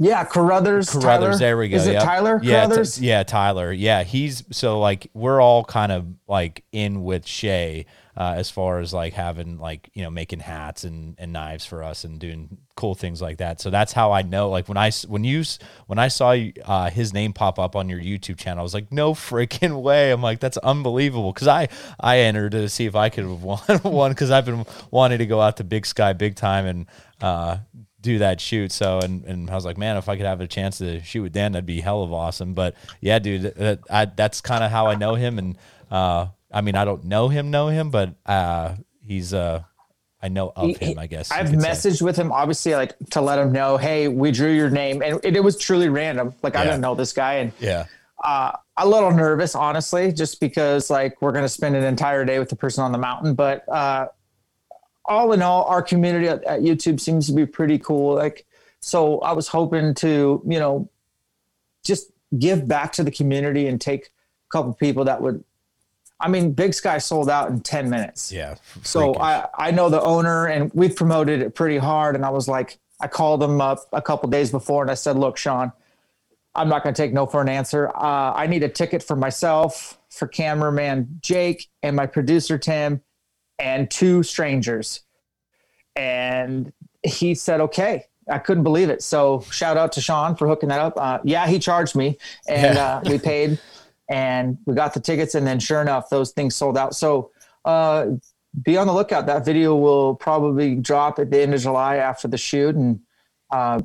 Yeah, 0.02 0.24
Carruthers. 0.24 0.90
Carruthers. 0.90 1.04
Tyler. 1.04 1.38
There 1.38 1.56
we 1.56 1.68
go. 1.68 1.76
Is 1.76 1.86
it 1.86 1.92
yep. 1.92 2.02
Tyler 2.02 2.40
Yeah, 2.42 2.64
Carruthers? 2.66 2.96
t- 2.96 3.06
yeah, 3.06 3.22
Tyler. 3.22 3.72
Yeah, 3.72 4.02
he's 4.02 4.42
so 4.50 4.80
like 4.80 5.08
we're 5.14 5.40
all 5.40 5.64
kind 5.64 5.92
of 5.92 6.06
like 6.26 6.64
in 6.72 7.04
with 7.04 7.24
Shay 7.24 7.86
uh, 8.16 8.34
as 8.36 8.50
far 8.50 8.80
as 8.80 8.92
like 8.92 9.12
having 9.12 9.58
like 9.58 9.90
you 9.94 10.02
know 10.02 10.10
making 10.10 10.40
hats 10.40 10.82
and, 10.82 11.14
and 11.18 11.32
knives 11.32 11.64
for 11.64 11.84
us 11.84 12.02
and 12.02 12.18
doing 12.18 12.58
cool 12.74 12.96
things 12.96 13.22
like 13.22 13.38
that. 13.38 13.60
So 13.60 13.70
that's 13.70 13.92
how 13.92 14.10
I 14.10 14.22
know. 14.22 14.50
Like 14.50 14.66
when 14.68 14.76
I 14.76 14.90
when 15.06 15.22
you 15.22 15.44
when 15.86 16.00
I 16.00 16.08
saw 16.08 16.34
uh, 16.64 16.90
his 16.90 17.12
name 17.12 17.32
pop 17.32 17.60
up 17.60 17.76
on 17.76 17.88
your 17.88 18.00
YouTube 18.00 18.38
channel, 18.38 18.58
I 18.60 18.62
was 18.64 18.74
like, 18.74 18.90
no 18.90 19.14
freaking 19.14 19.80
way. 19.88 20.10
I'm 20.10 20.20
like, 20.22 20.40
that's 20.40 20.56
unbelievable 20.58 21.32
because 21.32 21.46
I 21.46 21.68
I 22.00 22.18
entered 22.20 22.52
to 22.52 22.68
see 22.68 22.86
if 22.86 22.96
I 22.96 23.08
could 23.08 23.24
have 23.24 23.42
won 23.44 23.60
one 23.82 24.10
because 24.10 24.32
I've 24.32 24.46
been 24.46 24.66
wanting 24.90 25.18
to 25.18 25.26
go 25.26 25.40
out 25.40 25.58
to 25.58 25.64
Big 25.64 25.86
Sky 25.86 26.12
big 26.12 26.34
time 26.34 26.66
and. 26.66 26.86
uh 27.20 27.58
do 28.02 28.18
that 28.18 28.40
shoot. 28.40 28.72
So 28.72 28.98
and 28.98 29.24
and 29.24 29.48
I 29.50 29.54
was 29.54 29.64
like, 29.64 29.78
man, 29.78 29.96
if 29.96 30.08
I 30.08 30.16
could 30.16 30.26
have 30.26 30.40
a 30.40 30.46
chance 30.46 30.78
to 30.78 31.02
shoot 31.02 31.22
with 31.22 31.32
Dan, 31.32 31.52
that'd 31.52 31.64
be 31.66 31.80
hell 31.80 32.02
of 32.02 32.12
awesome. 32.12 32.52
But 32.54 32.74
yeah, 33.00 33.18
dude, 33.18 33.42
that, 33.56 33.80
I, 33.88 34.04
that's 34.04 34.40
kind 34.40 34.62
of 34.64 34.70
how 34.70 34.86
I 34.88 34.96
know 34.96 35.14
him. 35.14 35.38
And 35.38 35.56
uh, 35.90 36.26
I 36.52 36.60
mean, 36.60 36.74
I 36.74 36.84
don't 36.84 37.04
know 37.04 37.28
him, 37.28 37.50
know 37.50 37.68
him, 37.68 37.90
but 37.90 38.14
uh, 38.26 38.74
he's 39.00 39.32
uh, 39.32 39.62
I 40.22 40.28
know 40.28 40.52
of 40.54 40.76
He- 40.76 40.92
him. 40.92 40.98
I 40.98 41.06
guess 41.06 41.30
I've 41.32 41.50
could 41.50 41.60
say. 41.62 41.68
messaged 41.68 42.02
with 42.02 42.16
him, 42.16 42.30
obviously, 42.32 42.74
like 42.74 42.94
to 43.10 43.20
let 43.20 43.38
him 43.38 43.52
know, 43.52 43.76
hey, 43.76 44.08
we 44.08 44.30
drew 44.30 44.50
your 44.52 44.70
name, 44.70 45.02
and 45.02 45.18
it, 45.24 45.36
it 45.36 45.40
was 45.44 45.56
truly 45.56 45.88
random. 45.88 46.34
Like 46.42 46.54
I 46.56 46.60
Yeah. 46.60 46.70
didn't 46.70 46.80
know 46.82 46.94
this 46.94 47.12
guy, 47.12 47.34
and 47.34 47.52
Yeah, 47.60 47.86
uh, 48.22 48.52
a 48.76 48.86
little 48.88 49.10
nervous, 49.10 49.54
honestly, 49.54 50.12
just 50.12 50.38
because 50.40 50.90
like 50.90 51.20
we're 51.20 51.32
gonna 51.32 51.48
spend 51.48 51.74
an 51.76 51.84
entire 51.84 52.24
day 52.24 52.38
with 52.38 52.48
the 52.50 52.56
person 52.56 52.84
on 52.84 52.92
the 52.92 52.98
mountain. 52.98 53.34
But 53.34 53.68
uh, 53.68 54.08
all 55.04 55.32
in 55.32 55.42
all, 55.42 55.64
our 55.64 55.82
community 55.82 56.28
at, 56.28 56.44
at 56.44 56.60
YouTube 56.60 57.00
seems 57.00 57.26
to 57.26 57.32
be 57.32 57.46
pretty 57.46 57.78
cool. 57.78 58.14
Like, 58.14 58.46
so 58.80 59.20
I 59.20 59.32
was 59.32 59.48
hoping 59.48 59.94
to, 59.94 60.42
you 60.46 60.58
know, 60.58 60.88
just 61.84 62.10
give 62.38 62.66
back 62.66 62.92
to 62.92 63.04
the 63.04 63.10
community 63.10 63.66
and 63.66 63.80
take 63.80 64.06
a 64.06 64.50
couple 64.50 64.72
people 64.74 65.04
that 65.04 65.20
would. 65.20 65.44
I 66.20 66.28
mean, 66.28 66.52
Big 66.52 66.72
Sky 66.72 66.98
sold 66.98 67.28
out 67.28 67.50
in 67.50 67.60
ten 67.60 67.90
minutes. 67.90 68.30
yeah. 68.30 68.54
So. 68.82 69.14
I, 69.16 69.48
I 69.58 69.70
know 69.72 69.88
the 69.88 70.00
owner 70.00 70.46
and 70.46 70.70
we've 70.72 70.94
promoted 70.94 71.42
it 71.42 71.54
pretty 71.54 71.78
hard. 71.78 72.14
And 72.14 72.24
I 72.24 72.30
was 72.30 72.46
like, 72.46 72.78
I 73.00 73.08
called 73.08 73.42
him 73.42 73.60
up 73.60 73.88
a 73.92 74.00
couple 74.00 74.30
days 74.30 74.52
before 74.52 74.82
and 74.82 74.90
I 74.90 74.94
said, 74.94 75.16
look, 75.16 75.36
Sean, 75.36 75.72
I'm 76.54 76.68
not 76.68 76.84
going 76.84 76.94
to 76.94 77.02
take 77.02 77.12
no 77.12 77.26
for 77.26 77.40
an 77.40 77.48
answer. 77.48 77.88
Uh, 77.88 78.32
I 78.34 78.46
need 78.46 78.62
a 78.62 78.68
ticket 78.68 79.02
for 79.02 79.16
myself, 79.16 79.98
for 80.10 80.28
cameraman 80.28 81.18
Jake, 81.20 81.68
and 81.82 81.96
my 81.96 82.06
producer 82.06 82.58
Tim, 82.58 83.00
and 83.62 83.90
two 83.90 84.22
strangers. 84.22 85.00
And 85.96 86.72
he 87.02 87.34
said, 87.34 87.60
okay. 87.60 88.06
I 88.30 88.38
couldn't 88.38 88.62
believe 88.62 88.88
it. 88.88 89.02
So 89.02 89.40
shout 89.50 89.76
out 89.76 89.92
to 89.92 90.00
Sean 90.00 90.36
for 90.36 90.46
hooking 90.46 90.68
that 90.68 90.80
up. 90.80 90.94
Uh, 90.96 91.18
yeah, 91.24 91.46
he 91.48 91.58
charged 91.58 91.96
me 91.96 92.18
and 92.48 92.76
Yeah. 92.76 92.96
uh, 92.96 93.02
we 93.10 93.18
paid 93.32 93.58
and 94.08 94.58
we 94.64 94.74
got 94.74 94.94
the 94.94 95.00
tickets. 95.00 95.34
And 95.34 95.44
then 95.46 95.58
sure 95.58 95.80
enough, 95.82 96.08
those 96.08 96.30
things 96.30 96.54
sold 96.54 96.78
out. 96.78 96.94
So 96.94 97.30
uh, 97.64 98.06
be 98.64 98.76
on 98.76 98.86
the 98.86 98.92
lookout. 98.92 99.26
That 99.26 99.44
video 99.44 99.74
will 99.74 100.14
probably 100.14 100.76
drop 100.76 101.18
at 101.18 101.30
the 101.30 101.40
end 101.40 101.52
of 101.52 101.60
July 101.60 101.96
after 101.96 102.28
the 102.28 102.38
shoot. 102.38 102.76
And 102.76 103.00
uh, 103.50 103.80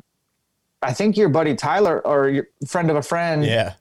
I 0.83 0.93
think 0.93 1.17
your 1.17 1.29
buddy 1.29 1.55
Tyler 1.55 2.05
or 2.05 2.29
your 2.29 2.47
friend 2.67 2.91
of 2.91 2.95
a 2.95 3.01
friend, 3.01 3.43
yeah, 3.43 3.73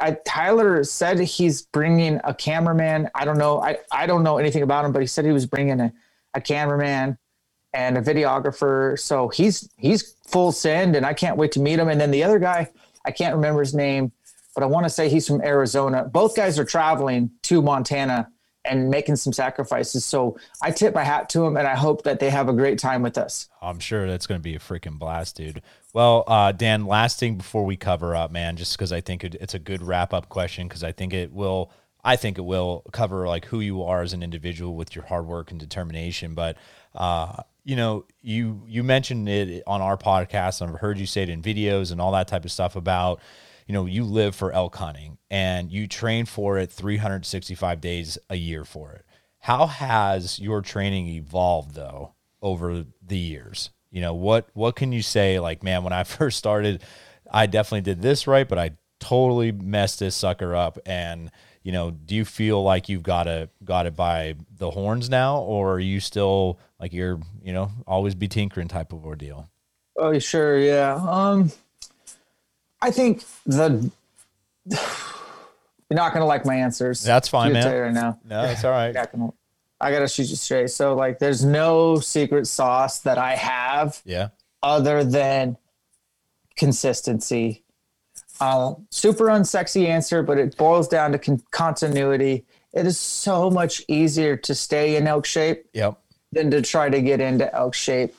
I, 0.00 0.16
Tyler 0.26 0.82
said 0.84 1.18
he's 1.20 1.62
bringing 1.62 2.20
a 2.24 2.34
cameraman. 2.34 3.10
I 3.14 3.24
don't 3.24 3.38
know. 3.38 3.60
I, 3.60 3.78
I 3.92 4.06
don't 4.06 4.22
know 4.22 4.38
anything 4.38 4.62
about 4.62 4.84
him, 4.84 4.92
but 4.92 5.02
he 5.02 5.06
said 5.06 5.24
he 5.24 5.32
was 5.32 5.46
bringing 5.46 5.80
a, 5.80 5.92
a 6.34 6.40
cameraman 6.40 7.18
and 7.72 7.98
a 7.98 8.02
videographer. 8.02 8.98
So 8.98 9.28
he's 9.28 9.70
he's 9.76 10.14
full 10.26 10.52
send, 10.52 10.96
and 10.96 11.04
I 11.04 11.14
can't 11.14 11.36
wait 11.36 11.52
to 11.52 11.60
meet 11.60 11.78
him. 11.78 11.88
And 11.88 12.00
then 12.00 12.10
the 12.10 12.24
other 12.24 12.38
guy, 12.38 12.70
I 13.04 13.10
can't 13.10 13.34
remember 13.34 13.60
his 13.60 13.74
name, 13.74 14.12
but 14.54 14.62
I 14.62 14.66
want 14.66 14.84
to 14.84 14.90
say 14.90 15.08
he's 15.08 15.26
from 15.26 15.42
Arizona. 15.42 16.04
Both 16.04 16.36
guys 16.36 16.58
are 16.58 16.64
traveling 16.64 17.30
to 17.42 17.62
Montana 17.62 18.30
and 18.64 18.90
making 18.90 19.16
some 19.16 19.32
sacrifices. 19.32 20.04
So 20.04 20.38
I 20.62 20.70
tip 20.70 20.94
my 20.94 21.04
hat 21.04 21.28
to 21.30 21.40
them, 21.40 21.56
and 21.56 21.66
I 21.66 21.74
hope 21.74 22.02
that 22.02 22.20
they 22.20 22.30
have 22.30 22.48
a 22.48 22.52
great 22.52 22.78
time 22.78 23.02
with 23.02 23.16
us. 23.16 23.48
I'm 23.62 23.78
sure 23.78 24.06
that's 24.06 24.26
going 24.26 24.38
to 24.38 24.42
be 24.42 24.54
a 24.54 24.58
freaking 24.58 24.98
blast, 24.98 25.36
dude. 25.36 25.62
Well, 25.92 26.24
uh, 26.26 26.52
Dan, 26.52 26.86
last 26.86 27.18
thing 27.18 27.36
before 27.36 27.64
we 27.64 27.76
cover 27.76 28.14
up, 28.14 28.30
man, 28.30 28.56
just 28.56 28.76
because 28.76 28.92
I 28.92 29.00
think 29.00 29.24
it, 29.24 29.34
it's 29.36 29.54
a 29.54 29.58
good 29.58 29.82
wrap 29.82 30.14
up 30.14 30.28
question, 30.28 30.68
because 30.68 30.84
I 30.84 30.92
think 30.92 31.12
it 31.12 31.32
will. 31.32 31.72
I 32.02 32.16
think 32.16 32.38
it 32.38 32.42
will 32.42 32.82
cover 32.92 33.26
like 33.26 33.44
who 33.44 33.60
you 33.60 33.82
are 33.82 34.00
as 34.00 34.14
an 34.14 34.22
individual 34.22 34.74
with 34.74 34.94
your 34.94 35.04
hard 35.04 35.26
work 35.26 35.50
and 35.50 35.60
determination. 35.60 36.34
But 36.34 36.56
uh, 36.94 37.42
you 37.64 37.76
know, 37.76 38.06
you 38.22 38.62
you 38.66 38.82
mentioned 38.82 39.28
it 39.28 39.62
on 39.66 39.82
our 39.82 39.98
podcast, 39.98 40.60
and 40.60 40.70
I've 40.70 40.80
heard 40.80 40.98
you 40.98 41.06
say 41.06 41.24
it 41.24 41.28
in 41.28 41.42
videos 41.42 41.92
and 41.92 42.00
all 42.00 42.12
that 42.12 42.28
type 42.28 42.44
of 42.44 42.52
stuff 42.52 42.76
about 42.76 43.20
you 43.70 43.74
know, 43.74 43.86
you 43.86 44.02
live 44.02 44.34
for 44.34 44.50
elk 44.50 44.74
hunting 44.74 45.16
and 45.30 45.70
you 45.70 45.86
train 45.86 46.26
for 46.26 46.58
it 46.58 46.72
365 46.72 47.80
days 47.80 48.18
a 48.28 48.34
year 48.34 48.64
for 48.64 48.90
it. 48.90 49.04
How 49.38 49.66
has 49.66 50.40
your 50.40 50.60
training 50.60 51.06
evolved 51.06 51.76
though 51.76 52.14
over 52.42 52.84
the 53.00 53.16
years? 53.16 53.70
You 53.90 54.00
know, 54.00 54.14
what 54.14 54.48
what 54.54 54.76
can 54.76 54.92
you 54.92 55.02
say 55.02 55.40
like, 55.40 55.62
man, 55.62 55.84
when 55.84 55.92
I 55.92 56.04
first 56.04 56.38
started, 56.38 56.82
I 57.30 57.46
definitely 57.46 57.82
did 57.82 58.02
this 58.02 58.26
right, 58.26 58.48
but 58.48 58.58
I 58.58 58.72
totally 58.98 59.50
messed 59.50 59.98
this 59.98 60.14
sucker 60.14 60.54
up 60.54 60.78
and 60.86 61.30
you 61.62 61.72
know, 61.72 61.90
do 61.90 62.14
you 62.14 62.24
feel 62.24 62.62
like 62.62 62.88
you've 62.88 63.02
got 63.02 63.26
it 63.26 63.50
got 63.64 63.86
it 63.86 63.96
by 63.96 64.34
the 64.56 64.70
horns 64.70 65.10
now 65.10 65.38
or 65.38 65.74
are 65.74 65.80
you 65.80 66.00
still 66.00 66.58
like 66.78 66.92
you're, 66.92 67.20
you 67.42 67.52
know, 67.52 67.70
always 67.86 68.14
be 68.14 68.28
tinkering 68.28 68.68
type 68.68 68.92
of 68.92 69.04
ordeal? 69.04 69.48
Oh, 69.96 70.18
sure, 70.18 70.58
yeah. 70.58 70.94
Um 70.94 71.50
I 72.80 72.90
think 72.90 73.24
the 73.46 73.90
you're 74.70 75.96
not 75.96 76.12
gonna 76.12 76.26
like 76.26 76.44
my 76.44 76.56
answers. 76.56 77.02
That's 77.02 77.28
fine, 77.28 77.52
man. 77.52 77.80
right 77.80 77.92
now. 77.92 78.18
No, 78.24 78.44
it's 78.44 78.64
all 78.64 78.70
right. 78.70 78.94
I 79.80 79.90
gotta 79.90 80.08
shoot 80.08 80.28
you 80.28 80.36
straight. 80.36 80.70
So 80.70 80.94
like, 80.94 81.18
there's 81.18 81.44
no 81.44 81.98
secret 82.00 82.46
sauce 82.46 83.00
that 83.00 83.18
I 83.18 83.34
have. 83.36 84.02
Yeah. 84.04 84.28
Other 84.62 85.04
than 85.04 85.56
consistency. 86.56 87.64
Uh, 88.40 88.74
super 88.90 89.26
unsexy 89.26 89.86
answer, 89.86 90.22
but 90.22 90.38
it 90.38 90.56
boils 90.56 90.88
down 90.88 91.12
to 91.12 91.18
con- 91.18 91.42
continuity. 91.50 92.44
It 92.72 92.86
is 92.86 92.98
so 92.98 93.50
much 93.50 93.82
easier 93.88 94.36
to 94.36 94.54
stay 94.54 94.96
in 94.96 95.06
elk 95.06 95.26
shape 95.26 95.64
yep. 95.72 95.98
than 96.32 96.50
to 96.50 96.62
try 96.62 96.88
to 96.88 97.00
get 97.02 97.20
into 97.20 97.52
elk 97.54 97.74
shape. 97.74 98.14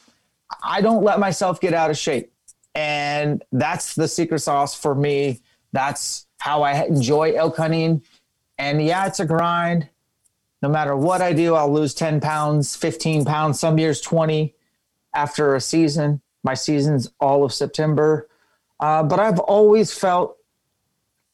I 0.63 0.81
don't 0.81 1.03
let 1.03 1.19
myself 1.19 1.61
get 1.61 1.73
out 1.73 1.89
of 1.89 1.97
shape. 1.97 2.31
And 2.75 3.43
that's 3.51 3.95
the 3.95 4.07
secret 4.07 4.39
sauce 4.39 4.75
for 4.75 4.95
me. 4.95 5.41
That's 5.71 6.27
how 6.39 6.63
I 6.63 6.83
enjoy 6.83 7.33
elk 7.33 7.57
hunting. 7.57 8.03
And 8.57 8.81
yeah, 8.81 9.07
it's 9.07 9.19
a 9.19 9.25
grind. 9.25 9.89
No 10.61 10.69
matter 10.69 10.95
what 10.95 11.21
I 11.21 11.33
do, 11.33 11.55
I'll 11.55 11.71
lose 11.71 11.93
10 11.93 12.21
pounds, 12.21 12.75
15 12.75 13.25
pounds, 13.25 13.59
some 13.59 13.79
years 13.79 13.99
20 14.01 14.53
after 15.15 15.55
a 15.55 15.61
season. 15.61 16.21
My 16.43 16.53
season's 16.53 17.11
all 17.19 17.43
of 17.43 17.53
September. 17.53 18.27
Uh, 18.79 19.03
but 19.03 19.19
I've 19.19 19.39
always 19.39 19.93
felt 19.93 20.37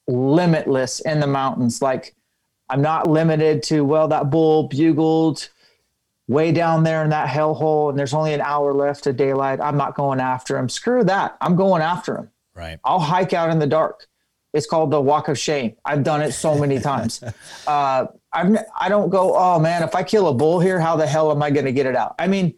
limitless 0.08 1.00
in 1.02 1.20
the 1.20 1.28
mountains. 1.28 1.82
Like 1.82 2.16
I'm 2.70 2.82
not 2.82 3.08
limited 3.08 3.64
to, 3.64 3.84
well, 3.84 4.08
that 4.10 4.30
bull 4.30 4.68
bugled 4.68 5.50
way 6.28 6.52
down 6.52 6.84
there 6.84 7.04
in 7.04 7.10
that 7.10 7.30
hellhole 7.30 7.90
and 7.90 7.98
there's 7.98 8.14
only 8.14 8.34
an 8.34 8.42
hour 8.42 8.74
left 8.74 9.08
of 9.08 9.16
daylight. 9.16 9.60
I'm 9.62 9.78
not 9.78 9.96
going 9.96 10.20
after 10.20 10.58
him. 10.58 10.68
Screw 10.68 11.04
that. 11.06 11.38
I'm 11.40 11.56
going 11.56 11.82
after 11.82 12.18
him. 12.18 12.32
Right. 12.54 12.80
I'll 12.84 13.00
hike 13.00 13.34
out 13.34 13.50
in 13.50 13.60
the 13.60 13.68
dark. 13.68 14.08
It's 14.54 14.66
called 14.66 14.92
the 14.92 15.00
walk 15.00 15.28
of 15.28 15.38
shame. 15.38 15.76
I've 15.86 16.04
done 16.04 16.22
it 16.22 16.32
so 16.32 16.58
many 16.58 16.80
times. 16.80 17.24
Uh, 17.68 18.08
I'm, 18.34 18.58
I 18.80 18.90
don't 18.90 19.10
go, 19.10 19.36
oh 19.36 19.60
man, 19.60 19.84
if 19.84 19.96
I 19.96 20.04
kill 20.04 20.28
a 20.28 20.34
bull 20.34 20.60
here, 20.60 20.80
how 20.80 20.96
the 20.96 21.08
hell 21.08 21.32
am 21.32 21.42
I 21.42 21.50
going 21.50 21.66
to 21.66 21.72
get 21.72 21.86
it 21.86 21.96
out? 21.96 22.16
I 22.20 22.28
mean, 22.28 22.54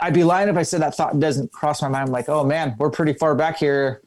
I'd 0.00 0.14
be 0.14 0.24
lying 0.24 0.48
if 0.48 0.56
I 0.56 0.62
said 0.62 0.82
that 0.82 0.94
thought 0.94 1.18
doesn't 1.18 1.52
cross 1.52 1.82
my 1.82 1.88
mind. 1.88 2.06
I'm 2.06 2.12
like, 2.12 2.28
oh 2.28 2.44
man, 2.44 2.76
we're 2.78 2.90
pretty 2.90 3.14
far 3.14 3.34
back 3.34 3.58
here. 3.58 4.02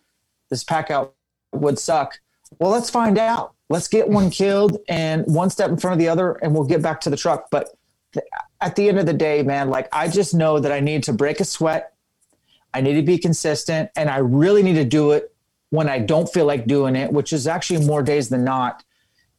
This 0.49 0.63
pack 0.63 0.91
out 0.91 1.15
would 1.51 1.79
suck. 1.79 2.19
Well, 2.59 2.71
let's 2.71 2.89
find 2.89 3.17
out. 3.17 3.53
Let's 3.69 3.87
get 3.87 4.07
one 4.07 4.29
killed 4.29 4.77
and 4.89 5.25
one 5.25 5.49
step 5.49 5.69
in 5.69 5.77
front 5.77 5.93
of 5.93 5.99
the 5.99 6.09
other, 6.09 6.33
and 6.33 6.53
we'll 6.53 6.65
get 6.65 6.81
back 6.81 6.99
to 7.01 7.09
the 7.09 7.17
truck. 7.17 7.49
But 7.49 7.69
at 8.59 8.75
the 8.75 8.89
end 8.89 8.99
of 8.99 9.05
the 9.05 9.13
day, 9.13 9.41
man, 9.43 9.69
like 9.69 9.87
I 9.91 10.07
just 10.07 10.33
know 10.33 10.59
that 10.59 10.71
I 10.71 10.79
need 10.79 11.03
to 11.03 11.13
break 11.13 11.39
a 11.39 11.45
sweat. 11.45 11.93
I 12.73 12.81
need 12.81 12.95
to 12.95 13.01
be 13.01 13.17
consistent 13.17 13.89
and 13.95 14.09
I 14.09 14.17
really 14.17 14.63
need 14.63 14.75
to 14.75 14.85
do 14.85 15.11
it 15.11 15.33
when 15.69 15.89
I 15.89 15.99
don't 15.99 16.31
feel 16.31 16.45
like 16.45 16.67
doing 16.67 16.95
it, 16.95 17.11
which 17.11 17.33
is 17.33 17.47
actually 17.47 17.85
more 17.85 18.03
days 18.03 18.29
than 18.29 18.43
not. 18.43 18.83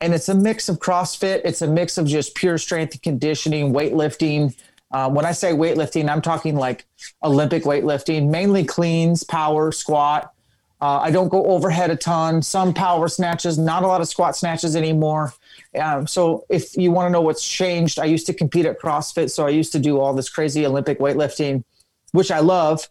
And 0.03 0.13
it's 0.13 0.29
a 0.29 0.35
mix 0.35 0.69
of 0.69 0.81
CrossFit, 0.81 1.43
it's 1.45 1.63
a 1.63 1.69
mix 1.69 1.97
of 1.97 2.07
just 2.07 2.35
pure 2.35 2.59
strength 2.59 2.95
and 2.95 3.03
conditioning, 3.03 3.73
weightlifting. 3.73 4.53
Uh, 4.91 5.09
when 5.09 5.25
I 5.25 5.31
say 5.31 5.53
weightlifting, 5.53 6.11
I'm 6.11 6.21
talking 6.21 6.57
like 6.57 6.85
Olympic 7.23 7.63
weightlifting, 7.63 8.29
mainly 8.29 8.65
cleans, 8.65 9.23
power, 9.23 9.71
squat. 9.71 10.35
Uh, 10.81 10.99
I 10.99 11.13
don't 11.13 11.29
go 11.29 11.47
overhead 11.47 11.91
a 11.91 11.97
ton, 11.97 12.43
some 12.43 12.75
power 12.75 13.07
snatches, 13.07 13.57
not 13.59 13.85
a 13.85 13.87
lot 13.87 14.01
of 14.01 14.09
squat 14.09 14.35
snatches 14.35 14.75
anymore. 14.75 15.33
Um, 15.81 16.09
so 16.09 16.47
if 16.49 16.77
you 16.77 16.91
want 16.91 17.07
to 17.07 17.11
know 17.11 17.21
what's 17.21 17.49
changed, 17.49 18.01
I 18.01 18.07
used 18.07 18.27
to 18.27 18.35
compete 18.35 18.67
at 18.67 18.81
CrossFit, 18.81 19.31
so 19.31 19.47
I 19.47 19.51
used 19.51 19.71
to 19.71 19.79
do 19.79 20.01
all 20.01 20.15
this 20.15 20.29
crazy 20.29 20.67
Olympic 20.67 20.99
weightlifting, 20.99 21.63
which 22.11 22.33
I 22.33 22.41
love. 22.41 22.89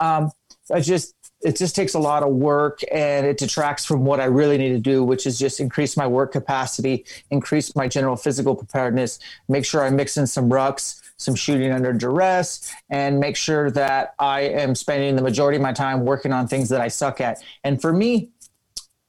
Um, 0.00 0.32
I 0.74 0.80
just 0.80 1.14
it 1.40 1.56
just 1.56 1.76
takes 1.76 1.94
a 1.94 1.98
lot 1.98 2.22
of 2.22 2.30
work 2.30 2.80
and 2.90 3.24
it 3.24 3.38
detracts 3.38 3.84
from 3.84 4.04
what 4.04 4.18
I 4.20 4.24
really 4.24 4.58
need 4.58 4.70
to 4.70 4.78
do, 4.78 5.04
which 5.04 5.26
is 5.26 5.38
just 5.38 5.60
increase 5.60 5.96
my 5.96 6.06
work 6.06 6.32
capacity, 6.32 7.04
increase 7.30 7.76
my 7.76 7.86
general 7.86 8.16
physical 8.16 8.56
preparedness, 8.56 9.20
make 9.48 9.64
sure 9.64 9.84
I 9.84 9.90
mix 9.90 10.16
in 10.16 10.26
some 10.26 10.50
rucks, 10.50 11.00
some 11.16 11.36
shooting 11.36 11.70
under 11.70 11.92
duress, 11.92 12.72
and 12.90 13.20
make 13.20 13.36
sure 13.36 13.70
that 13.70 14.14
I 14.18 14.40
am 14.40 14.74
spending 14.74 15.14
the 15.14 15.22
majority 15.22 15.56
of 15.56 15.62
my 15.62 15.72
time 15.72 16.04
working 16.04 16.32
on 16.32 16.48
things 16.48 16.68
that 16.70 16.80
I 16.80 16.88
suck 16.88 17.20
at. 17.20 17.42
And 17.62 17.80
for 17.80 17.92
me, 17.92 18.30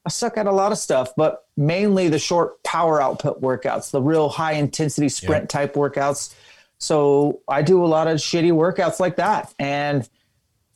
I 0.06 0.10
suck 0.10 0.38
at 0.38 0.46
a 0.46 0.52
lot 0.52 0.72
of 0.72 0.78
stuff, 0.78 1.12
but 1.18 1.46
mainly 1.58 2.10
the 2.10 2.20
short 2.20 2.62
power 2.64 3.02
output 3.02 3.42
workouts, 3.42 3.92
the 3.92 4.02
real 4.02 4.30
high 4.30 4.54
intensity 4.54 5.10
sprint 5.10 5.44
yeah. 5.44 5.48
type 5.48 5.74
workouts. 5.74 6.34
So 6.78 7.42
I 7.48 7.64
do 7.64 7.84
a 7.84 7.88
lot 7.88 8.08
of 8.08 8.18
shitty 8.18 8.52
workouts 8.52 9.00
like 9.00 9.18
that. 9.18 9.54
And 9.60 10.08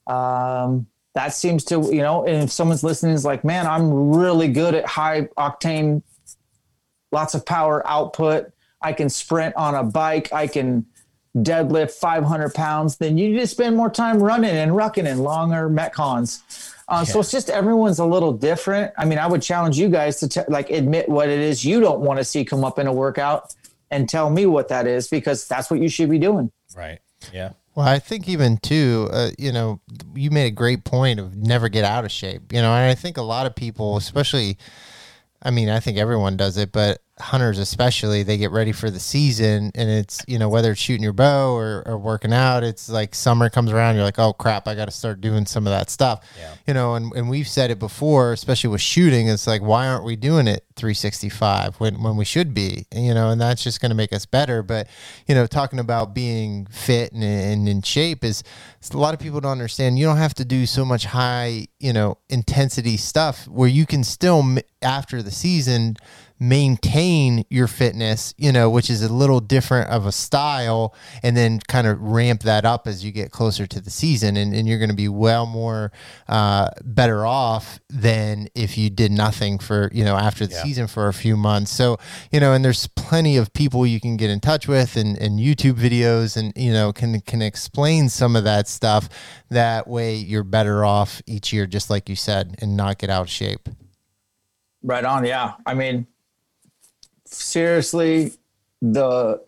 um, 0.08 0.88
that 1.14 1.34
seems 1.34 1.64
to, 1.66 1.76
you 1.92 2.02
know, 2.02 2.26
and 2.26 2.44
if 2.44 2.52
someone's 2.52 2.84
listening 2.84 3.14
is 3.14 3.24
like, 3.24 3.44
man, 3.44 3.68
I'm 3.68 4.16
really 4.16 4.48
good 4.48 4.74
at 4.74 4.86
high 4.86 5.24
octane, 5.38 6.02
lots 7.12 7.36
of 7.36 7.46
power 7.46 7.86
output. 7.88 8.52
I 8.82 8.94
can 8.94 9.10
sprint 9.10 9.56
on 9.56 9.76
a 9.76 9.84
bike. 9.84 10.34
I 10.34 10.48
can 10.48 10.86
deadlift 11.38 11.92
500 11.92 12.54
pounds. 12.54 12.98
Then 12.98 13.18
you 13.18 13.30
need 13.30 13.40
to 13.40 13.48
spend 13.48 13.78
more 13.78 13.90
time 13.90 14.22
running 14.22 14.52
and 14.52 14.72
rucking 14.72 15.08
in 15.08 15.20
longer 15.20 15.70
metcons. 15.70 16.42
Uh, 16.88 17.04
yeah. 17.08 17.14
So 17.14 17.20
it's 17.22 17.32
just 17.32 17.50
everyone's 17.50 18.00
a 18.00 18.06
little 18.06 18.34
different. 18.34 18.92
I 18.98 19.06
mean, 19.06 19.20
I 19.20 19.28
would 19.28 19.42
challenge 19.42 19.78
you 19.78 19.90
guys 19.90 20.20
to 20.20 20.28
t- 20.28 20.42
like 20.48 20.70
admit 20.70 21.08
what 21.08 21.30
it 21.30 21.40
is 21.40 21.64
you 21.64 21.80
don't 21.80 22.02
want 22.02 22.20
to 22.20 22.24
see 22.24 22.44
come 22.44 22.64
up 22.64 22.78
in 22.78 22.88
a 22.88 22.94
workout 22.94 23.56
and 23.90 24.10
tell 24.10 24.30
me 24.30 24.46
what 24.46 24.68
that 24.68 24.86
is 24.86 25.08
because 25.08 25.48
that's 25.48 25.72
what 25.72 25.80
you 25.80 25.88
should 25.88 26.10
be 26.10 26.20
doing. 26.20 26.52
Right. 26.76 27.00
Yeah. 27.32 27.54
Well, 27.76 27.88
I 27.88 27.98
think 28.00 28.30
even 28.30 28.58
too, 28.58 29.10
uh, 29.12 29.32
you 29.40 29.52
know, 29.52 29.80
you 30.14 30.30
made 30.30 30.46
a 30.46 30.52
great 30.52 30.84
point 30.84 31.20
of 31.20 31.36
never 31.36 31.70
get 31.70 31.84
out 31.84 32.06
of 32.06 32.12
shape. 32.12 32.54
You 32.54 32.62
know, 32.62 32.72
and 32.74 32.90
I 32.90 32.94
think 32.94 33.18
a 33.18 33.24
lot 33.24 33.48
of 33.48 33.56
people, 33.56 33.98
especially, 33.98 34.58
I 35.42 35.50
mean, 35.52 35.70
I 35.70 35.80
think 35.80 35.98
everyone 35.98 36.38
does 36.38 36.58
it, 36.58 36.72
but 36.72 37.02
hunters 37.20 37.60
especially 37.60 38.24
they 38.24 38.38
get 38.38 38.50
ready 38.50 38.72
for 38.72 38.90
the 38.90 39.00
season 39.00 39.72
and 39.76 39.88
it's 39.88 40.26
you 40.28 40.40
know 40.40 40.50
whether 40.50 40.72
it's 40.72 40.82
shooting 40.82 41.04
your 41.04 41.14
bow 41.14 41.54
or, 41.54 41.84
or 41.86 41.96
working 41.96 42.34
out 42.34 42.64
it's 42.64 42.90
like 42.90 43.14
summer 43.14 43.52
comes 43.52 43.72
around 43.72 43.94
you're 43.94 44.04
like 44.04 44.18
oh 44.18 44.34
crap 44.34 44.68
i 44.68 44.74
got 44.74 44.86
to 44.86 44.92
start 44.92 45.22
doing 45.22 45.46
some 45.46 45.68
of 45.68 45.72
that 45.72 45.92
stuff 45.92 46.26
yeah. 46.40 46.56
you 46.66 46.74
know 46.74 46.96
and, 46.96 47.14
and 47.14 47.30
we've 47.30 47.48
said 47.48 47.70
it 47.70 47.78
before 47.78 48.34
especially 48.34 48.68
with 48.68 48.82
shooting 48.82 49.28
it's 49.28 49.46
like 49.46 49.62
why 49.62 49.88
aren't 49.88 50.04
we 50.04 50.16
doing 50.16 50.48
it 50.48 50.66
365 50.76 51.76
when, 51.76 52.02
when 52.02 52.18
we 52.18 52.26
should 52.26 52.52
be 52.52 52.88
you 52.96 53.14
know 53.14 53.30
and 53.30 53.40
that's 53.40 53.64
just 53.64 53.80
going 53.80 53.92
to 53.92 53.96
make 53.96 54.12
us 54.12 54.26
better 54.26 54.64
but 54.64 54.88
you 55.28 55.36
know 55.36 55.46
talking 55.46 55.78
about 55.78 56.16
being 56.16 56.66
fit 56.72 57.12
and, 57.12 57.24
and 57.24 57.70
in 57.70 57.84
shape 57.84 58.24
is 58.24 58.44
a 58.92 58.98
lot 58.98 59.14
of 59.14 59.20
people 59.20 59.40
don't 59.40 59.52
understand 59.52 60.00
you 60.00 60.06
don't 60.06 60.18
have 60.18 60.34
to 60.34 60.44
do 60.44 60.66
so 60.66 60.84
much 60.84 61.06
high 61.06 61.68
you 61.80 61.94
know 61.94 62.18
intensity 62.30 62.98
stuff 62.98 63.48
where 63.48 63.70
you 63.70 63.86
can 63.86 64.04
still 64.04 64.44
after 64.82 65.22
the 65.22 65.32
season 65.32 65.96
maintain 66.40 67.46
your 67.50 67.68
fitness, 67.68 68.34
you 68.38 68.52
know, 68.52 68.70
which 68.70 68.90
is 68.90 69.02
a 69.02 69.14
little 69.14 69.40
different 69.40 69.90
of 69.90 70.06
a 70.06 70.12
style, 70.12 70.94
and 71.22 71.38
then 71.38 71.60
kind 71.68 71.88
of 71.88 72.02
ramp 72.02 72.42
that 72.44 72.66
up 72.66 72.88
as 72.88 73.04
you 73.04 73.12
get 73.12 73.32
closer 73.32 73.66
to 73.66 73.80
the 73.80 73.90
season. 73.90 74.36
And, 74.36 74.54
and 74.54 74.68
you're 74.68 74.80
going 74.80 74.90
to 74.90 74.96
be 74.96 75.08
well 75.08 75.46
more 75.46 75.92
uh, 76.28 76.70
better 76.84 77.26
off 77.26 77.80
than 77.90 78.48
if 78.56 78.78
you 78.78 78.90
did 78.90 79.12
nothing 79.12 79.60
for, 79.60 79.90
you 79.94 80.04
know, 80.04 80.16
after 80.16 80.46
the 80.46 80.54
yeah. 80.54 80.64
season 80.64 80.88
for 80.88 81.08
a 81.08 81.14
few 81.14 81.38
months. 81.38 81.72
So, 81.72 81.98
you 82.32 82.40
know, 82.40 82.54
and 82.54 82.64
there's 82.64 82.88
plenty 82.88 83.38
of 83.38 83.54
people 83.54 83.86
you 83.86 84.00
can 84.00 84.18
get 84.18 84.30
in 84.30 84.40
touch 84.40 84.68
with 84.68 84.98
and, 84.98 85.18
and 85.18 85.40
YouTube 85.40 85.76
videos 85.76 86.36
and, 86.36 86.52
you 86.56 86.74
know, 86.74 86.92
can, 86.92 87.22
can 87.22 87.42
explain 87.42 88.10
some 88.10 88.36
of 88.36 88.44
that 88.44 88.68
stuff. 88.68 89.08
That 89.50 89.88
way 89.88 90.16
you're 90.16 90.44
better 90.44 90.84
off 90.84 91.22
each 91.26 91.54
year, 91.54 91.68
just 91.68 91.90
like 91.90 92.10
you 92.10 92.16
said, 92.16 92.56
and 92.60 92.76
not 92.76 92.98
get 92.98 93.10
out 93.10 93.22
of 93.22 93.30
shape. 93.30 93.70
Right 94.82 95.06
on. 95.06 95.26
Yeah. 95.26 95.54
I 95.66 95.74
mean, 95.76 96.08
seriously, 97.34 98.34
the 98.82 99.42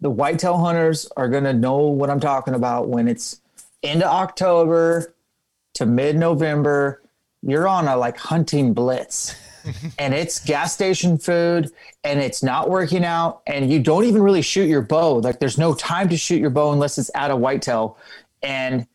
the 0.00 0.10
whitetail 0.10 0.58
hunters 0.58 1.08
are 1.16 1.28
going 1.28 1.44
to 1.44 1.52
know 1.52 1.78
what 1.78 2.08
I'm 2.08 2.20
talking 2.20 2.54
about 2.54 2.88
when 2.88 3.08
it's 3.08 3.40
into 3.82 4.06
October 4.06 5.14
to 5.74 5.86
mid 5.86 6.16
November. 6.16 7.02
You're 7.42 7.68
on 7.68 7.88
a 7.88 7.96
like 7.96 8.16
hunting 8.16 8.72
blitz 8.72 9.34
and 9.98 10.14
it's 10.14 10.42
gas 10.44 10.72
station 10.72 11.18
food 11.18 11.70
and 12.02 12.20
it's 12.20 12.42
not 12.42 12.70
working 12.70 13.04
out 13.04 13.42
and 13.46 13.70
you 13.70 13.80
don't 13.80 14.04
even 14.04 14.22
really 14.22 14.42
shoot 14.42 14.68
your 14.68 14.82
bow. 14.82 15.16
Like 15.16 15.40
there's 15.40 15.58
no 15.58 15.74
time 15.74 16.08
to 16.08 16.16
shoot 16.16 16.40
your 16.40 16.50
bow 16.50 16.72
unless 16.72 16.98
it's 16.98 17.10
at 17.14 17.30
a 17.30 17.36
whitetail. 17.36 17.98
And 18.42 18.86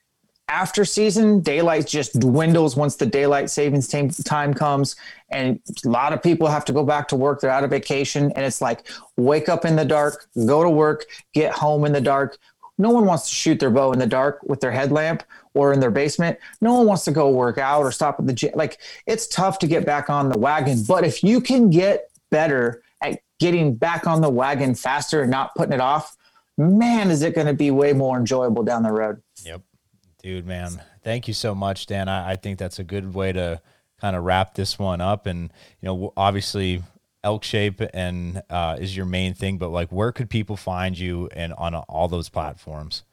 after 0.49 0.83
season, 0.83 1.41
daylight 1.41 1.87
just 1.87 2.19
dwindles 2.19 2.75
once 2.75 2.95
the 2.95 3.05
daylight 3.05 3.49
savings 3.49 3.87
time 3.87 4.53
comes. 4.53 4.95
And 5.29 5.61
a 5.85 5.89
lot 5.89 6.11
of 6.11 6.21
people 6.23 6.47
have 6.47 6.65
to 6.65 6.73
go 6.73 6.83
back 6.83 7.07
to 7.09 7.15
work. 7.15 7.39
They're 7.39 7.51
out 7.51 7.63
of 7.63 7.69
vacation. 7.69 8.31
And 8.35 8.45
it's 8.45 8.59
like, 8.59 8.87
wake 9.15 9.47
up 9.47 9.63
in 9.63 9.75
the 9.75 9.85
dark, 9.85 10.27
go 10.47 10.63
to 10.63 10.69
work, 10.69 11.05
get 11.33 11.53
home 11.53 11.85
in 11.85 11.93
the 11.93 12.01
dark. 12.01 12.37
No 12.79 12.89
one 12.89 13.05
wants 13.05 13.29
to 13.29 13.35
shoot 13.35 13.59
their 13.59 13.69
bow 13.69 13.91
in 13.91 13.99
the 13.99 14.07
dark 14.07 14.39
with 14.43 14.59
their 14.59 14.71
headlamp 14.71 15.23
or 15.53 15.71
in 15.71 15.79
their 15.79 15.91
basement. 15.91 16.39
No 16.61 16.73
one 16.73 16.87
wants 16.87 17.03
to 17.05 17.11
go 17.11 17.29
work 17.29 17.57
out 17.57 17.81
or 17.81 17.91
stop 17.91 18.19
at 18.19 18.25
the 18.25 18.33
gym. 18.33 18.51
Like, 18.55 18.79
it's 19.05 19.27
tough 19.27 19.59
to 19.59 19.67
get 19.67 19.85
back 19.85 20.09
on 20.09 20.29
the 20.29 20.39
wagon. 20.39 20.83
But 20.87 21.03
if 21.03 21.23
you 21.23 21.41
can 21.41 21.69
get 21.69 22.09
better 22.31 22.81
at 23.01 23.21
getting 23.39 23.75
back 23.75 24.07
on 24.07 24.21
the 24.21 24.29
wagon 24.29 24.75
faster 24.75 25.21
and 25.21 25.29
not 25.29 25.53
putting 25.55 25.73
it 25.73 25.81
off, 25.81 26.17
man, 26.57 27.11
is 27.11 27.21
it 27.21 27.35
going 27.35 27.47
to 27.47 27.53
be 27.53 27.69
way 27.69 27.93
more 27.93 28.17
enjoyable 28.17 28.63
down 28.63 28.83
the 28.83 28.91
road. 28.91 29.21
Yep. 29.43 29.61
Dude, 30.21 30.45
man, 30.45 30.81
thank 31.03 31.27
you 31.27 31.33
so 31.33 31.55
much, 31.55 31.85
Dan. 31.85 32.09
I, 32.09 32.31
I 32.31 32.35
think 32.35 32.59
that's 32.59 32.79
a 32.79 32.83
good 32.83 33.13
way 33.13 33.31
to 33.31 33.61
kind 34.01 34.15
of 34.15 34.23
wrap 34.23 34.55
this 34.55 34.77
one 34.77 35.01
up. 35.01 35.25
And 35.25 35.51
you 35.81 35.87
know, 35.87 36.13
obviously, 36.17 36.83
elk 37.23 37.43
shape 37.43 37.81
and 37.93 38.41
uh, 38.49 38.77
is 38.79 38.95
your 38.95 39.05
main 39.05 39.33
thing, 39.33 39.57
but 39.57 39.69
like, 39.69 39.91
where 39.91 40.11
could 40.11 40.29
people 40.29 40.57
find 40.57 40.97
you 40.97 41.29
and 41.33 41.53
on 41.53 41.75
all 41.75 42.07
those 42.07 42.29
platforms? 42.29 43.03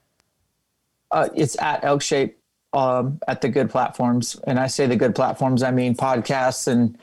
Uh, 1.10 1.28
it's 1.34 1.60
at 1.60 1.84
elk 1.84 2.02
shape 2.02 2.38
um, 2.72 3.20
at 3.28 3.40
the 3.40 3.48
good 3.48 3.70
platforms, 3.70 4.36
and 4.46 4.58
I 4.58 4.66
say 4.66 4.86
the 4.86 4.96
good 4.96 5.14
platforms, 5.14 5.62
I 5.62 5.70
mean 5.70 5.94
podcasts 5.94 6.66
and 6.66 6.98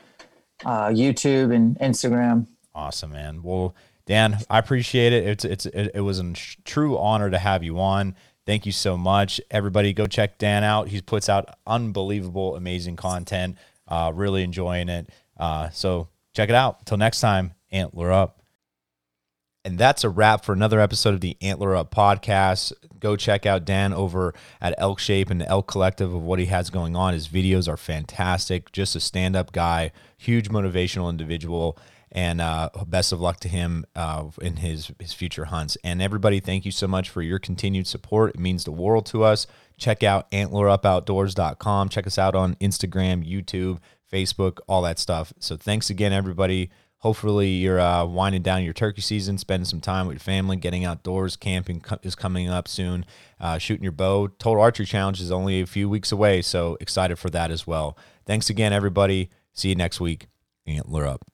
uh, 0.66 0.88
YouTube 0.88 1.54
and 1.54 1.78
Instagram. 1.80 2.48
Awesome, 2.76 3.12
man. 3.12 3.42
Well, 3.44 3.76
Dan, 4.06 4.40
I 4.50 4.60
appreciate 4.60 5.14
it. 5.14 5.26
It's 5.26 5.46
it's 5.46 5.66
it, 5.68 5.92
it 5.96 6.02
was 6.02 6.20
a 6.20 6.34
true 6.66 6.98
honor 6.98 7.30
to 7.30 7.38
have 7.38 7.64
you 7.64 7.80
on. 7.80 8.16
Thank 8.46 8.66
you 8.66 8.72
so 8.72 8.98
much. 8.98 9.40
Everybody 9.50 9.94
go 9.94 10.06
check 10.06 10.38
Dan 10.38 10.64
out. 10.64 10.90
He 10.90 11.02
puts 11.02 11.30
out 11.30 11.58
unbelievable, 11.66 12.56
amazing 12.56 12.98
content. 12.98 13.58
Uh, 13.88 14.12
really 14.14 14.44
enjoying 14.44 14.90
it. 14.90 15.10
Uh, 15.38 15.70
so 15.70 16.10
check 16.34 16.50
it 16.50 16.56
out. 16.56 16.80
Until 16.80 16.98
next 16.98 17.22
time, 17.22 17.54
Antler 17.72 18.12
Up. 18.12 18.40
And 19.66 19.78
that's 19.78 20.04
a 20.04 20.10
wrap 20.10 20.44
for 20.44 20.52
another 20.52 20.82
episode 20.82 21.14
of 21.14 21.22
the 21.22 21.38
Antler 21.42 21.74
Up 21.74 21.90
podcast. 21.90 22.74
Go 23.00 23.16
check 23.16 23.46
out 23.46 23.64
Dan 23.64 23.94
over 23.94 24.34
at 24.60 24.76
Elk 24.78 25.00
Shape 25.00 25.30
and 25.30 25.40
the 25.40 25.48
Elk 25.48 25.68
Collective 25.68 26.14
of 26.14 26.22
what 26.22 26.40
he 26.40 26.48
has 26.48 26.70
going 26.70 26.98
on. 26.98 27.14
His 27.14 27.30
videos 27.30 27.70
are 27.70 27.78
fantastic. 27.78 28.74
Just 28.74 28.96
a 28.98 29.00
stand 29.00 29.38
up 29.38 29.54
guy, 29.54 29.94
huge 30.18 30.50
motivational 30.50 31.10
individual 31.10 31.78
and 32.14 32.40
uh, 32.40 32.70
best 32.88 33.12
of 33.12 33.20
luck 33.20 33.40
to 33.40 33.50
him 33.50 33.86
uh, 33.96 34.26
in 34.42 34.58
his 34.58 34.92
his 35.00 35.14
future 35.14 35.46
hunts. 35.46 35.78
And 35.84 36.02
everybody, 36.02 36.40
thank 36.40 36.64
you 36.64 36.72
so 36.72 36.88
much 36.88 37.10
for 37.10 37.22
your 37.22 37.40
continued 37.40 37.88
support. 37.88 38.36
It 38.36 38.40
means 38.40 38.64
the 38.64 38.72
world 38.72 39.08
to 39.08 39.24
us. 39.24 39.48
Check 39.78 40.04
out 40.04 40.30
antlerupoutdoors.com. 40.32 41.90
Check 41.90 42.08
us 42.08 42.20
out 42.20 42.36
on 42.36 42.56
Instagram, 42.56 43.28
YouTube, 43.28 43.80
Facebook, 44.12 44.60
all 44.68 44.84
that 44.84 45.00
stuff. 45.00 45.34
So 45.40 45.58
thanks 45.58 45.90
again, 45.90 46.14
everybody. 46.14 46.70
Hopefully, 47.00 47.50
you're 47.50 47.82
uh, 47.82 48.06
winding 48.06 48.44
down 48.44 48.64
your 48.64 48.74
turkey 48.74 49.02
season, 49.02 49.38
spending 49.38 49.66
some 49.66 49.82
time 49.82 50.08
with 50.08 50.14
your 50.14 50.20
family, 50.22 50.56
getting 50.56 50.86
outdoors. 50.86 51.36
Camping 51.36 51.82
co- 51.82 51.98
is 52.04 52.16
coming 52.16 52.48
up 52.48 52.68
soon. 52.68 53.06
Uh, 53.42 53.58
shooting 53.58 53.84
your 53.84 53.92
bow. 53.92 54.28
Total 54.28 54.62
Archery 54.62 54.86
Challenge 54.86 55.20
is 55.20 55.32
only 55.32 55.60
a 55.60 55.66
few 55.66 55.90
weeks 55.90 56.14
away, 56.14 56.42
so 56.42 56.78
excited 56.80 57.18
for 57.18 57.30
that 57.32 57.52
as 57.52 57.68
well. 57.68 57.98
Thanks 58.26 58.50
again, 58.50 58.72
everybody. 58.72 59.32
See 59.52 59.68
you 59.68 59.76
next 59.76 60.00
week. 60.00 60.28
Antler 60.66 61.06
up. 61.06 61.33